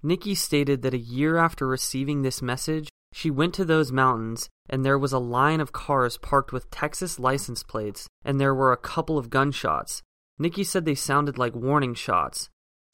Nikki 0.02 0.34
stated 0.34 0.82
that 0.82 0.94
a 0.94 0.98
year 0.98 1.36
after 1.36 1.66
receiving 1.66 2.22
this 2.22 2.42
message, 2.42 2.88
she 3.12 3.30
went 3.30 3.54
to 3.54 3.64
those 3.64 3.92
mountains 3.92 4.48
and 4.68 4.84
there 4.84 4.98
was 4.98 5.12
a 5.12 5.18
line 5.18 5.60
of 5.60 5.72
cars 5.72 6.18
parked 6.18 6.52
with 6.52 6.70
Texas 6.70 7.18
license 7.18 7.62
plates 7.62 8.08
and 8.24 8.40
there 8.40 8.54
were 8.54 8.72
a 8.72 8.76
couple 8.76 9.18
of 9.18 9.30
gunshots. 9.30 10.02
Nikki 10.38 10.64
said 10.64 10.84
they 10.84 10.94
sounded 10.94 11.38
like 11.38 11.54
warning 11.54 11.94
shots, 11.94 12.48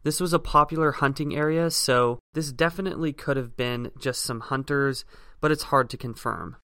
this 0.04 0.20
was 0.20 0.32
a 0.32 0.38
popular 0.38 0.92
hunting 0.92 1.34
area, 1.34 1.70
so 1.70 2.20
this 2.34 2.52
definitely 2.52 3.12
could 3.12 3.36
have 3.36 3.56
been 3.56 3.90
just 3.98 4.22
some 4.22 4.40
hunters, 4.40 5.04
but 5.40 5.50
it's 5.50 5.64
hard 5.64 5.90
to 5.90 5.96
confirm. 5.96 6.56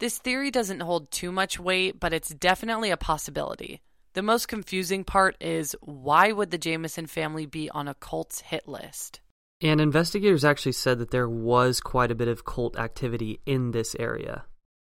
This 0.00 0.18
theory 0.18 0.50
doesn't 0.50 0.80
hold 0.80 1.10
too 1.10 1.32
much 1.32 1.58
weight, 1.58 1.98
but 1.98 2.12
it's 2.12 2.28
definitely 2.28 2.90
a 2.90 2.96
possibility. 2.96 3.80
The 4.14 4.22
most 4.22 4.48
confusing 4.48 5.04
part 5.04 5.36
is 5.40 5.76
why 5.80 6.32
would 6.32 6.50
the 6.50 6.58
Jamison 6.58 7.06
family 7.06 7.46
be 7.46 7.70
on 7.70 7.88
a 7.88 7.94
cult's 7.94 8.40
hit 8.40 8.66
list? 8.66 9.20
And 9.60 9.80
investigators 9.80 10.44
actually 10.44 10.72
said 10.72 10.98
that 10.98 11.10
there 11.10 11.28
was 11.28 11.80
quite 11.80 12.10
a 12.10 12.16
bit 12.16 12.28
of 12.28 12.44
cult 12.44 12.78
activity 12.78 13.40
in 13.46 13.72
this 13.72 13.96
area. 13.98 14.44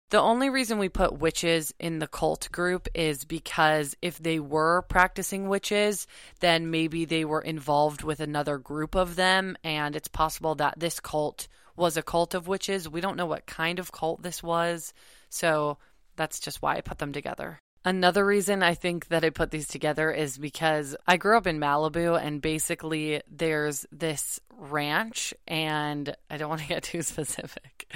The 0.09 0.21
only 0.21 0.49
reason 0.49 0.79
we 0.79 0.87
put 0.87 1.19
witches 1.19 1.73
in 1.79 1.99
the 1.99 2.07
cult 2.07 2.49
group 2.49 2.87
is 2.95 3.25
because 3.25 3.93
if 4.01 4.17
they 4.17 4.39
were 4.39 4.83
practicing 4.83 5.49
witches, 5.49 6.07
then 6.39 6.71
maybe 6.71 7.03
they 7.03 7.25
were 7.25 7.41
involved 7.41 8.03
with 8.03 8.21
another 8.21 8.57
group 8.57 8.95
of 8.95 9.17
them, 9.17 9.57
and 9.65 9.97
it's 9.97 10.07
possible 10.07 10.55
that 10.55 10.79
this 10.79 11.01
cult 11.01 11.49
was 11.75 11.97
a 11.97 12.01
cult 12.01 12.33
of 12.33 12.47
witches. 12.47 12.87
We 12.87 13.01
don't 13.01 13.17
know 13.17 13.25
what 13.25 13.47
kind 13.47 13.79
of 13.79 13.91
cult 13.91 14.21
this 14.21 14.41
was, 14.41 14.93
so 15.29 15.77
that's 16.15 16.39
just 16.39 16.61
why 16.61 16.77
I 16.77 16.81
put 16.81 16.99
them 16.99 17.11
together. 17.11 17.59
Another 17.85 18.25
reason 18.25 18.63
I 18.63 18.73
think 18.73 19.07
that 19.07 19.23
I 19.23 19.29
put 19.29 19.51
these 19.51 19.67
together 19.67 20.11
is 20.11 20.37
because 20.37 20.95
I 21.07 21.17
grew 21.17 21.37
up 21.37 21.47
in 21.47 21.59
Malibu 21.59 22.21
and 22.21 22.41
basically 22.41 23.21
there's 23.29 23.85
this 23.91 24.39
ranch, 24.57 25.33
and 25.47 26.15
I 26.29 26.37
don't 26.37 26.49
want 26.49 26.61
to 26.61 26.67
get 26.67 26.83
too 26.83 27.01
specific, 27.01 27.91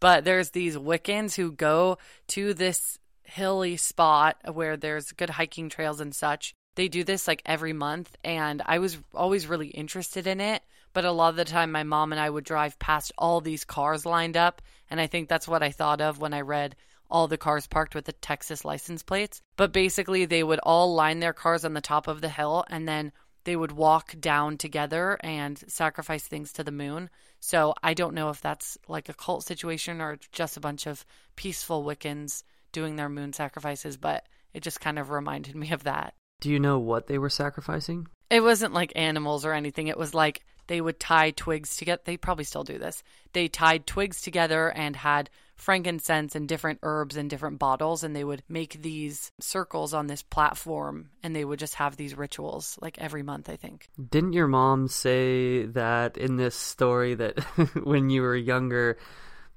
but 0.00 0.24
there's 0.24 0.50
these 0.50 0.76
Wiccans 0.76 1.36
who 1.36 1.52
go 1.52 1.98
to 2.28 2.54
this 2.54 2.98
hilly 3.24 3.76
spot 3.76 4.36
where 4.52 4.76
there's 4.76 5.12
good 5.12 5.30
hiking 5.30 5.68
trails 5.68 6.00
and 6.00 6.14
such. 6.14 6.54
They 6.76 6.88
do 6.88 7.04
this 7.04 7.26
like 7.26 7.42
every 7.46 7.72
month, 7.72 8.16
and 8.22 8.62
I 8.66 8.78
was 8.78 8.98
always 9.14 9.46
really 9.46 9.68
interested 9.68 10.26
in 10.26 10.40
it. 10.40 10.62
But 10.92 11.04
a 11.04 11.12
lot 11.12 11.28
of 11.28 11.36
the 11.36 11.44
time, 11.44 11.72
my 11.72 11.82
mom 11.82 12.12
and 12.12 12.20
I 12.20 12.30
would 12.30 12.44
drive 12.44 12.78
past 12.78 13.12
all 13.18 13.40
these 13.42 13.64
cars 13.64 14.06
lined 14.06 14.36
up, 14.36 14.62
and 14.90 14.98
I 14.98 15.06
think 15.06 15.28
that's 15.28 15.48
what 15.48 15.62
I 15.62 15.70
thought 15.70 16.00
of 16.00 16.20
when 16.20 16.32
I 16.32 16.40
read 16.40 16.74
all 17.10 17.28
the 17.28 17.38
cars 17.38 17.66
parked 17.66 17.94
with 17.94 18.04
the 18.04 18.12
Texas 18.12 18.64
license 18.64 19.02
plates. 19.02 19.40
But 19.56 19.72
basically, 19.72 20.24
they 20.24 20.42
would 20.42 20.60
all 20.62 20.94
line 20.94 21.20
their 21.20 21.32
cars 21.32 21.64
on 21.64 21.74
the 21.74 21.80
top 21.80 22.08
of 22.08 22.20
the 22.20 22.28
hill 22.28 22.64
and 22.68 22.88
then 22.88 23.12
they 23.44 23.56
would 23.56 23.72
walk 23.72 24.14
down 24.18 24.58
together 24.58 25.16
and 25.20 25.56
sacrifice 25.68 26.26
things 26.26 26.52
to 26.54 26.64
the 26.64 26.72
moon. 26.72 27.08
So 27.38 27.74
I 27.80 27.94
don't 27.94 28.14
know 28.14 28.28
if 28.30 28.40
that's 28.40 28.76
like 28.88 29.08
a 29.08 29.14
cult 29.14 29.44
situation 29.44 30.00
or 30.00 30.18
just 30.32 30.56
a 30.56 30.60
bunch 30.60 30.86
of 30.86 31.06
peaceful 31.36 31.84
Wiccans 31.84 32.42
doing 32.72 32.96
their 32.96 33.08
moon 33.08 33.32
sacrifices, 33.32 33.96
but 33.96 34.26
it 34.52 34.64
just 34.64 34.80
kind 34.80 34.98
of 34.98 35.10
reminded 35.10 35.54
me 35.54 35.70
of 35.70 35.84
that. 35.84 36.14
Do 36.40 36.50
you 36.50 36.58
know 36.58 36.78
what 36.78 37.06
they 37.06 37.18
were 37.18 37.30
sacrificing? 37.30 38.08
It 38.30 38.40
wasn't 38.40 38.74
like 38.74 38.92
animals 38.96 39.44
or 39.44 39.52
anything. 39.52 39.86
It 39.86 39.96
was 39.96 40.12
like 40.12 40.42
they 40.66 40.80
would 40.80 41.00
tie 41.00 41.30
twigs 41.30 41.76
together. 41.76 42.02
They 42.04 42.16
probably 42.16 42.44
still 42.44 42.64
do 42.64 42.78
this. 42.78 43.02
They 43.32 43.48
tied 43.48 43.86
twigs 43.86 44.22
together 44.22 44.70
and 44.70 44.96
had 44.96 45.30
frankincense 45.56 46.34
and 46.34 46.48
different 46.48 46.80
herbs 46.82 47.16
in 47.16 47.28
different 47.28 47.58
bottles, 47.58 48.04
and 48.04 48.14
they 48.14 48.24
would 48.24 48.42
make 48.48 48.82
these 48.82 49.32
circles 49.40 49.94
on 49.94 50.06
this 50.06 50.22
platform, 50.22 51.10
and 51.22 51.34
they 51.34 51.44
would 51.44 51.58
just 51.58 51.76
have 51.76 51.96
these 51.96 52.16
rituals 52.16 52.78
like 52.80 52.98
every 52.98 53.22
month, 53.22 53.48
I 53.48 53.56
think. 53.56 53.88
Didn't 54.10 54.34
your 54.34 54.48
mom 54.48 54.88
say 54.88 55.64
that 55.66 56.16
in 56.16 56.36
this 56.36 56.54
story 56.54 57.14
that 57.14 57.38
when 57.84 58.10
you 58.10 58.22
were 58.22 58.36
younger, 58.36 58.98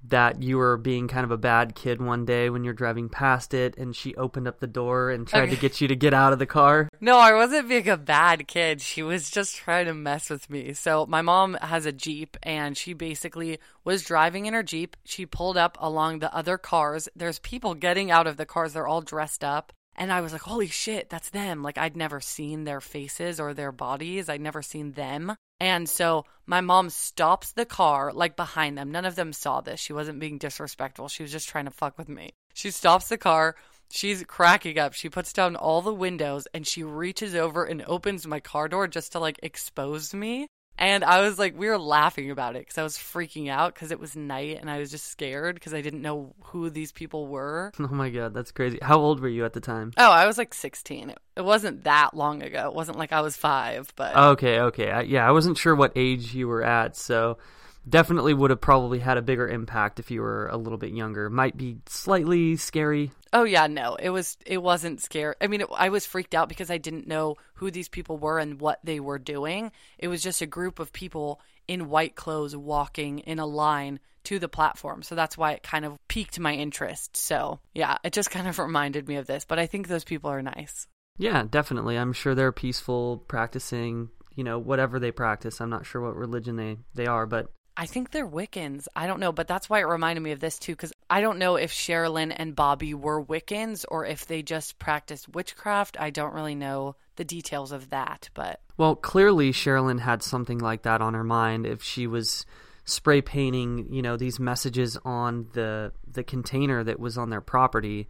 that 0.08 0.42
you 0.42 0.58
were 0.58 0.78
being 0.78 1.08
kind 1.08 1.24
of 1.26 1.32
a 1.32 1.38
bad 1.38 1.76
kid 1.76 2.02
one 2.02 2.26
day 2.26 2.50
when 2.50 2.64
you're 2.64 2.74
driving 2.74 3.10
past 3.10 3.54
it 3.54 3.78
and 3.78 3.96
she 3.96 4.16
opened 4.16 4.48
up 4.48 4.60
the 4.60 4.68
door 4.68 5.10
and 5.12 5.28
tried 5.28 5.42
Okay. 5.44 5.56
to 5.56 5.62
get 5.62 5.82
you 5.82 5.88
to 5.90 5.96
get 5.96 6.14
out 6.14 6.32
of 6.34 6.40
the 6.40 6.46
car. 6.46 6.88
No, 7.02 7.18
I 7.18 7.34
wasn't 7.34 7.68
being 7.70 7.90
a 7.90 7.98
bad 7.98 8.48
kid. 8.48 8.82
She 8.82 9.04
was 9.04 9.30
just 9.30 9.58
trying 9.58 9.88
to 9.88 9.94
mess 9.94 10.30
with 10.30 10.50
me. 10.50 10.74
So, 10.74 11.06
my 11.06 11.22
mom 11.22 11.56
has 11.62 11.86
a 11.86 11.92
Jeep 11.92 12.38
and 12.44 12.78
she 12.78 12.94
basically 12.94 13.60
was 13.84 14.04
driving 14.04 14.46
in 14.46 14.54
her 14.54 14.64
Jeep. 14.64 14.96
She 15.04 15.26
pulled 15.26 15.58
up 15.58 15.78
along 15.82 16.20
the 16.20 16.34
other 16.34 16.58
cars. 16.58 17.10
There's 17.16 17.40
people 17.40 17.74
getting 17.76 18.10
out 18.10 18.28
of 18.28 18.38
the 18.38 18.46
cars. 18.46 18.74
They're 18.74 18.88
all 18.88 19.02
dressed 19.02 19.44
up. 19.44 19.74
And 20.00 20.14
I 20.14 20.22
was 20.22 20.32
like, 20.32 20.44
holy 20.44 20.68
shit, 20.68 21.10
that's 21.10 21.30
them. 21.30 21.62
Like, 21.62 21.78
I'd 21.78 21.98
never 21.98 22.22
seen 22.22 22.64
their 22.64 22.80
faces 22.80 23.38
or 23.38 23.54
their 23.54 23.74
bodies. 23.74 24.30
I'd 24.30 24.40
never 24.40 24.62
seen 24.62 24.94
them. 24.94 25.36
And 25.60 25.90
so 25.90 26.24
my 26.46 26.62
mom 26.62 26.90
stops 26.90 27.52
the 27.52 27.66
car, 27.66 28.14
like 28.14 28.38
behind 28.38 28.78
them. 28.78 28.92
None 28.92 29.04
of 29.04 29.16
them 29.16 29.34
saw 29.34 29.60
this. 29.60 29.82
She 29.82 29.92
wasn't 29.92 30.22
being 30.22 30.38
disrespectful. 30.38 31.10
She 31.10 31.22
was 31.22 31.34
just 31.34 31.50
trying 31.50 31.66
to 31.66 31.72
fuck 31.72 31.98
with 31.98 32.08
me. 32.08 32.32
She 32.54 32.72
stops 32.72 33.10
the 33.10 33.18
car. 33.18 33.56
She's 33.92 34.24
cracking 34.24 34.80
up. 34.80 34.94
She 34.94 35.10
puts 35.10 35.34
down 35.34 35.58
all 35.58 35.82
the 35.82 35.94
windows 35.94 36.48
and 36.54 36.66
she 36.66 36.82
reaches 36.82 37.36
over 37.36 37.66
and 37.66 37.84
opens 37.86 38.26
my 38.26 38.40
car 38.40 38.70
door 38.70 38.88
just 38.88 39.12
to 39.12 39.20
like 39.20 39.40
expose 39.44 40.14
me. 40.14 40.48
And 40.80 41.04
I 41.04 41.20
was 41.20 41.38
like, 41.38 41.60
we 41.60 41.68
were 41.68 41.78
laughing 41.78 42.32
about 42.32 42.56
it 42.56 42.60
because 42.60 42.78
I 42.78 42.84
was 42.84 42.96
freaking 42.98 43.50
out 43.50 43.74
because 43.74 43.92
it 43.92 44.00
was 44.00 44.16
night 44.16 44.60
and 44.62 44.70
I 44.70 44.80
was 44.80 44.90
just 44.90 45.08
scared 45.08 45.56
because 45.56 45.74
I 45.74 45.82
didn't 45.82 46.02
know 46.02 46.34
who 46.46 46.70
these 46.70 46.94
people 46.94 47.28
were. 47.28 47.74
Oh 47.90 47.96
my 47.96 48.12
god, 48.12 48.36
that's 48.36 48.52
crazy. 48.52 48.78
How 48.84 49.00
old 49.00 49.20
were 49.20 49.28
you 49.28 49.46
at 49.46 49.54
the 49.54 49.60
time? 49.60 49.92
Oh, 49.98 50.12
I 50.12 50.28
was 50.28 50.38
like 50.38 50.54
16. 50.54 51.10
It, 51.36 51.42
wasn't 51.42 51.84
that 51.86 52.14
long 52.14 52.44
ago. 52.44 52.68
It 52.68 52.76
wasn't 52.76 53.00
like 53.00 53.12
I 53.12 53.22
was 53.22 53.36
five, 53.36 53.92
but. 53.96 54.16
Okay, 54.16 54.60
okay. 54.60 54.92
I, 54.92 55.02
yeah, 55.02 55.28
I 55.28 55.32
wasn't 55.32 55.58
sure 55.58 55.76
what 55.76 55.92
age 55.96 56.36
you 56.36 56.48
were 56.48 56.64
at, 56.64 56.96
so 56.96 57.40
definitely 57.88 58.34
would 58.34 58.50
have 58.50 58.62
probably 58.62 59.00
had 59.00 59.18
a 59.18 59.22
bigger 59.22 59.48
impact 59.48 60.00
if 60.00 60.12
you 60.12 60.22
were 60.22 60.48
a 60.48 60.58
little 60.58 60.78
bit 60.78 60.92
younger. 60.92 61.30
Might 61.30 61.58
be 61.58 61.78
slightly 61.88 62.56
scary. 62.56 63.12
Oh 63.32 63.44
yeah, 63.44 63.68
no, 63.68 63.96
it 63.96 64.10
was 64.10 64.38
it 64.46 64.62
wasn't 64.62 65.02
scary. 65.02 65.36
I 65.42 65.48
mean, 65.48 65.62
it, 65.62 65.68
I 65.76 65.90
was 65.90 66.06
freaked 66.06 66.34
out 66.34 66.50
because 66.50 66.72
I 66.72 66.78
didn't 66.78 67.08
know 67.08 67.36
who 67.56 67.72
these 67.72 67.90
people 67.90 68.18
were 68.18 68.40
and 68.40 68.60
what 68.60 68.80
they 68.84 69.00
were 69.00 69.20
doing. 69.20 69.72
It 69.98 70.08
was 70.08 70.24
just 70.24 70.42
a 70.42 70.48
group 70.48 70.80
of 70.80 70.94
people 70.94 71.40
in 71.68 71.90
white 71.90 72.16
clothes 72.16 72.56
walking 72.56 73.20
in 73.20 73.38
a 73.38 73.46
line 73.46 74.00
to 74.24 74.40
the 74.40 74.50
platform. 74.50 75.04
So 75.04 75.16
that's 75.16 75.38
why 75.38 75.54
it 75.54 75.64
kind 75.64 75.86
of 75.86 75.98
piqued 76.08 76.40
my 76.40 76.54
interest. 76.54 77.16
So, 77.16 77.60
yeah, 77.74 77.98
it 78.04 78.14
just 78.14 78.32
kind 78.32 78.48
of 78.48 78.60
reminded 78.60 79.08
me 79.08 79.16
of 79.16 79.28
this, 79.28 79.46
but 79.46 79.60
I 79.60 79.68
think 79.68 79.88
those 79.88 80.04
people 80.04 80.30
are 80.32 80.42
nice. 80.42 80.88
Yeah, 81.18 81.44
definitely. 81.50 81.98
I'm 81.98 82.14
sure 82.14 82.34
they're 82.34 82.52
peaceful, 82.52 83.18
practicing, 83.28 84.10
you 84.36 84.44
know, 84.44 84.58
whatever 84.58 85.00
they 85.00 85.12
practice. 85.12 85.60
I'm 85.60 85.70
not 85.70 85.86
sure 85.86 86.02
what 86.02 86.16
religion 86.16 86.56
they, 86.56 86.78
they 86.96 87.08
are, 87.08 87.26
but 87.26 87.52
I 87.80 87.86
think 87.86 88.12
they're 88.12 88.28
Wiccans. 88.28 88.90
I 88.94 89.08
don't 89.08 89.22
know, 89.22 89.32
but 89.32 89.48
that's 89.48 89.70
why 89.70 89.80
it 89.80 89.88
reminded 89.88 90.20
me 90.20 90.32
of 90.32 90.42
this 90.42 90.60
too, 90.60 90.74
because 90.74 90.92
I 91.10 91.22
don't 91.22 91.40
know 91.40 91.56
if 91.56 91.72
Sherilyn 91.72 92.36
and 92.36 92.54
Bobby 92.54 92.94
were 92.94 93.24
Wiccans 93.24 93.86
or 93.88 94.06
if 94.06 94.28
they 94.28 94.42
just 94.42 94.80
practiced 94.80 95.30
witchcraft. 95.30 95.96
I 95.98 96.10
don't 96.10 96.34
really 96.34 96.56
know 96.56 96.98
the 97.16 97.24
details 97.24 97.72
of 97.72 97.90
that, 97.92 98.30
but 98.34 98.60
Well, 98.76 98.98
clearly 98.98 99.54
Sherilyn 99.54 100.02
had 100.02 100.22
something 100.22 100.58
like 100.60 100.82
that 100.82 101.02
on 101.02 101.14
her 101.14 101.24
mind 101.24 101.66
if 101.66 101.82
she 101.82 102.06
was 102.06 102.46
spray 102.84 103.22
painting, 103.22 103.88
you 103.90 104.02
know, 104.02 104.18
these 104.18 104.42
messages 104.42 104.98
on 105.06 105.48
the 105.54 105.94
the 106.06 106.26
container 106.26 106.84
that 106.84 107.00
was 107.00 107.18
on 107.18 107.30
their 107.30 107.40
property. 107.40 108.10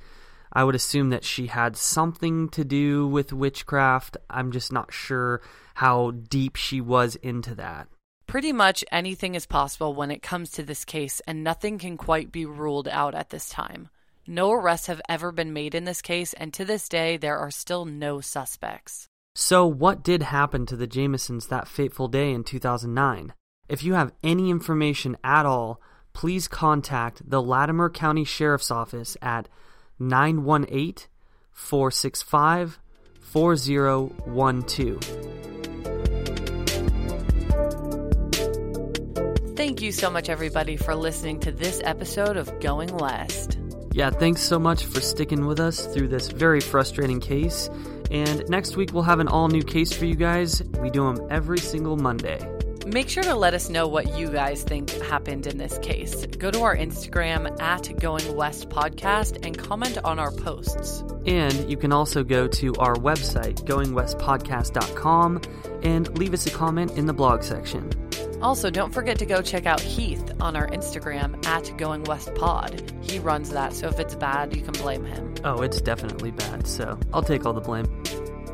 I 0.52 0.64
would 0.64 0.74
assume 0.74 1.12
that 1.12 1.24
she 1.24 1.46
had 1.46 1.78
something 1.78 2.50
to 2.50 2.66
do 2.66 3.06
with 3.06 3.32
witchcraft. 3.32 4.18
I'm 4.32 4.52
just 4.52 4.74
not 4.74 4.92
sure 4.92 5.42
how 5.76 6.10
deep 6.10 6.56
she 6.56 6.82
was 6.82 7.16
into 7.18 7.54
that. 7.54 7.88
Pretty 8.30 8.54
much 8.54 8.86
anything 8.92 9.34
is 9.34 9.48
possible 9.48 9.96
when 9.96 10.12
it 10.12 10.22
comes 10.22 10.52
to 10.52 10.62
this 10.62 10.86
case, 10.86 11.20
and 11.26 11.44
nothing 11.44 11.80
can 11.80 11.98
quite 11.98 12.32
be 12.32 12.46
ruled 12.46 12.88
out 12.88 13.16
at 13.16 13.32
this 13.32 13.50
time. 13.50 13.90
No 14.28 14.52
arrests 14.52 14.86
have 14.86 15.02
ever 15.10 15.32
been 15.32 15.52
made 15.52 15.74
in 15.74 15.86
this 15.86 16.04
case, 16.04 16.34
and 16.34 16.54
to 16.54 16.64
this 16.64 16.88
day, 16.88 17.18
there 17.18 17.40
are 17.40 17.50
still 17.50 17.86
no 17.86 18.22
suspects. 18.22 19.08
So, 19.34 19.66
what 19.66 20.04
did 20.04 20.22
happen 20.22 20.68
to 20.68 20.76
the 20.76 20.88
Jamisons 20.88 21.48
that 21.48 21.68
fateful 21.68 22.08
day 22.08 22.32
in 22.32 22.44
2009? 22.44 23.34
If 23.68 23.84
you 23.84 23.96
have 23.96 24.14
any 24.24 24.52
information 24.52 25.18
at 25.24 25.48
all, 25.48 25.82
please 26.14 26.48
contact 26.48 27.28
the 27.28 27.42
Latimer 27.42 27.90
County 27.90 28.26
Sheriff's 28.26 28.70
Office 28.70 29.18
at 29.24 29.50
918 29.98 31.08
465 31.52 32.78
4012. 33.22 35.59
Thank 39.60 39.82
you 39.82 39.92
so 39.92 40.10
much, 40.10 40.30
everybody, 40.30 40.78
for 40.78 40.96
listening 40.96 41.42
to 41.42 41.52
this 41.52 41.82
episode 41.84 42.38
of 42.38 42.62
Going 42.62 42.96
West. 42.96 43.60
Yeah, 43.92 44.10
thanks 44.10 44.40
so 44.42 44.58
much 44.58 44.86
for 44.86 45.02
sticking 45.02 45.48
with 45.48 45.60
us 45.60 45.86
through 45.88 46.08
this 46.08 46.30
very 46.30 46.62
frustrating 46.62 47.20
case. 47.20 47.70
And 48.10 48.48
next 48.48 48.78
week 48.78 48.94
we'll 48.94 49.04
have 49.04 49.20
an 49.20 49.28
all 49.28 49.50
new 49.50 49.62
case 49.62 49.92
for 49.92 50.06
you 50.06 50.16
guys. 50.16 50.64
We 50.80 50.90
do 50.90 51.14
them 51.14 51.28
every 51.30 51.58
single 51.58 51.98
Monday. 51.98 52.40
Make 52.88 53.10
sure 53.10 53.24
to 53.24 53.36
let 53.36 53.54
us 53.54 53.70
know 53.70 53.86
what 53.86 54.18
you 54.18 54.30
guys 54.30 54.64
think 54.64 54.92
happened 54.92 55.46
in 55.46 55.58
this 55.58 55.78
case. 55.80 56.26
Go 56.26 56.52
to 56.52 56.62
our 56.62 56.78
Instagram 56.78 57.60
at 57.60 58.00
Going 58.00 58.34
West 58.38 58.70
Podcast 58.70 59.46
and 59.46 59.58
comment 59.58 59.98
on 60.06 60.20
our 60.20 60.32
posts. 60.32 61.04
And 61.26 61.70
you 61.70 61.76
can 61.76 61.92
also 61.92 62.24
go 62.24 62.48
to 62.48 62.76
our 62.76 62.96
website, 62.96 63.66
goingwestpodcast.com, 63.66 65.42
and 65.84 66.18
leave 66.18 66.34
us 66.34 66.46
a 66.46 66.50
comment 66.50 66.98
in 66.98 67.08
the 67.08 67.14
blog 67.14 67.44
section. 67.44 68.09
Also, 68.42 68.70
don't 68.70 68.94
forget 68.94 69.20
to 69.20 69.26
go 69.26 69.42
check 69.42 69.66
out 69.66 69.82
Heath 69.82 70.32
on 70.40 70.56
our 70.56 70.68
Instagram 70.68 71.46
at 71.46 71.76
Going 71.78 72.04
West 72.06 72.34
Pod. 72.36 72.94
He 73.02 73.20
runs 73.20 73.50
that, 73.50 73.74
so 73.74 73.88
if 73.88 74.00
it's 74.00 74.16
bad, 74.16 74.56
you 74.56 74.62
can 74.62 74.72
blame 74.74 75.04
him. 75.04 75.36
Oh, 75.44 75.62
it's 75.62 75.82
definitely 75.82 76.32
bad, 76.32 76.66
so 76.66 76.98
I'll 77.14 77.22
take 77.22 77.46
all 77.46 77.54
the 77.54 77.62
blame. 77.62 77.86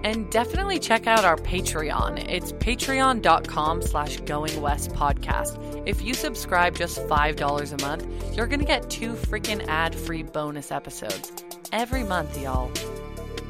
And 0.04 0.30
definitely 0.30 0.80
check 0.80 1.08
out 1.08 1.26
our 1.26 1.36
Patreon. 1.36 2.30
It's 2.30 2.52
patreon.com 2.54 3.82
slash 3.82 4.20
going 4.22 4.62
west 4.62 4.92
podcast. 4.92 5.88
If 5.88 6.04
you 6.04 6.14
subscribe 6.14 6.78
just 6.78 7.00
$5 7.08 7.74
a 7.74 7.82
month, 7.82 8.36
you're 8.38 8.48
going 8.48 8.60
to 8.60 8.66
get 8.66 8.90
two 8.90 9.14
freaking 9.14 9.66
ad-free 9.68 10.24
bonus 10.24 10.72
episodes 10.72 11.32
every 11.72 12.04
month, 12.04 12.40
y'all. 12.40 12.72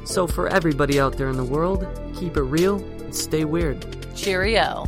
So, 0.04 0.26
for 0.26 0.48
everybody 0.48 1.00
out 1.00 1.18
there 1.18 1.28
in 1.28 1.36
the 1.36 1.44
world, 1.44 1.86
keep 2.18 2.36
it 2.36 2.42
real 2.42 2.76
and 2.76 3.14
stay 3.14 3.44
weird. 3.44 3.84
Cheerio. 4.14 4.86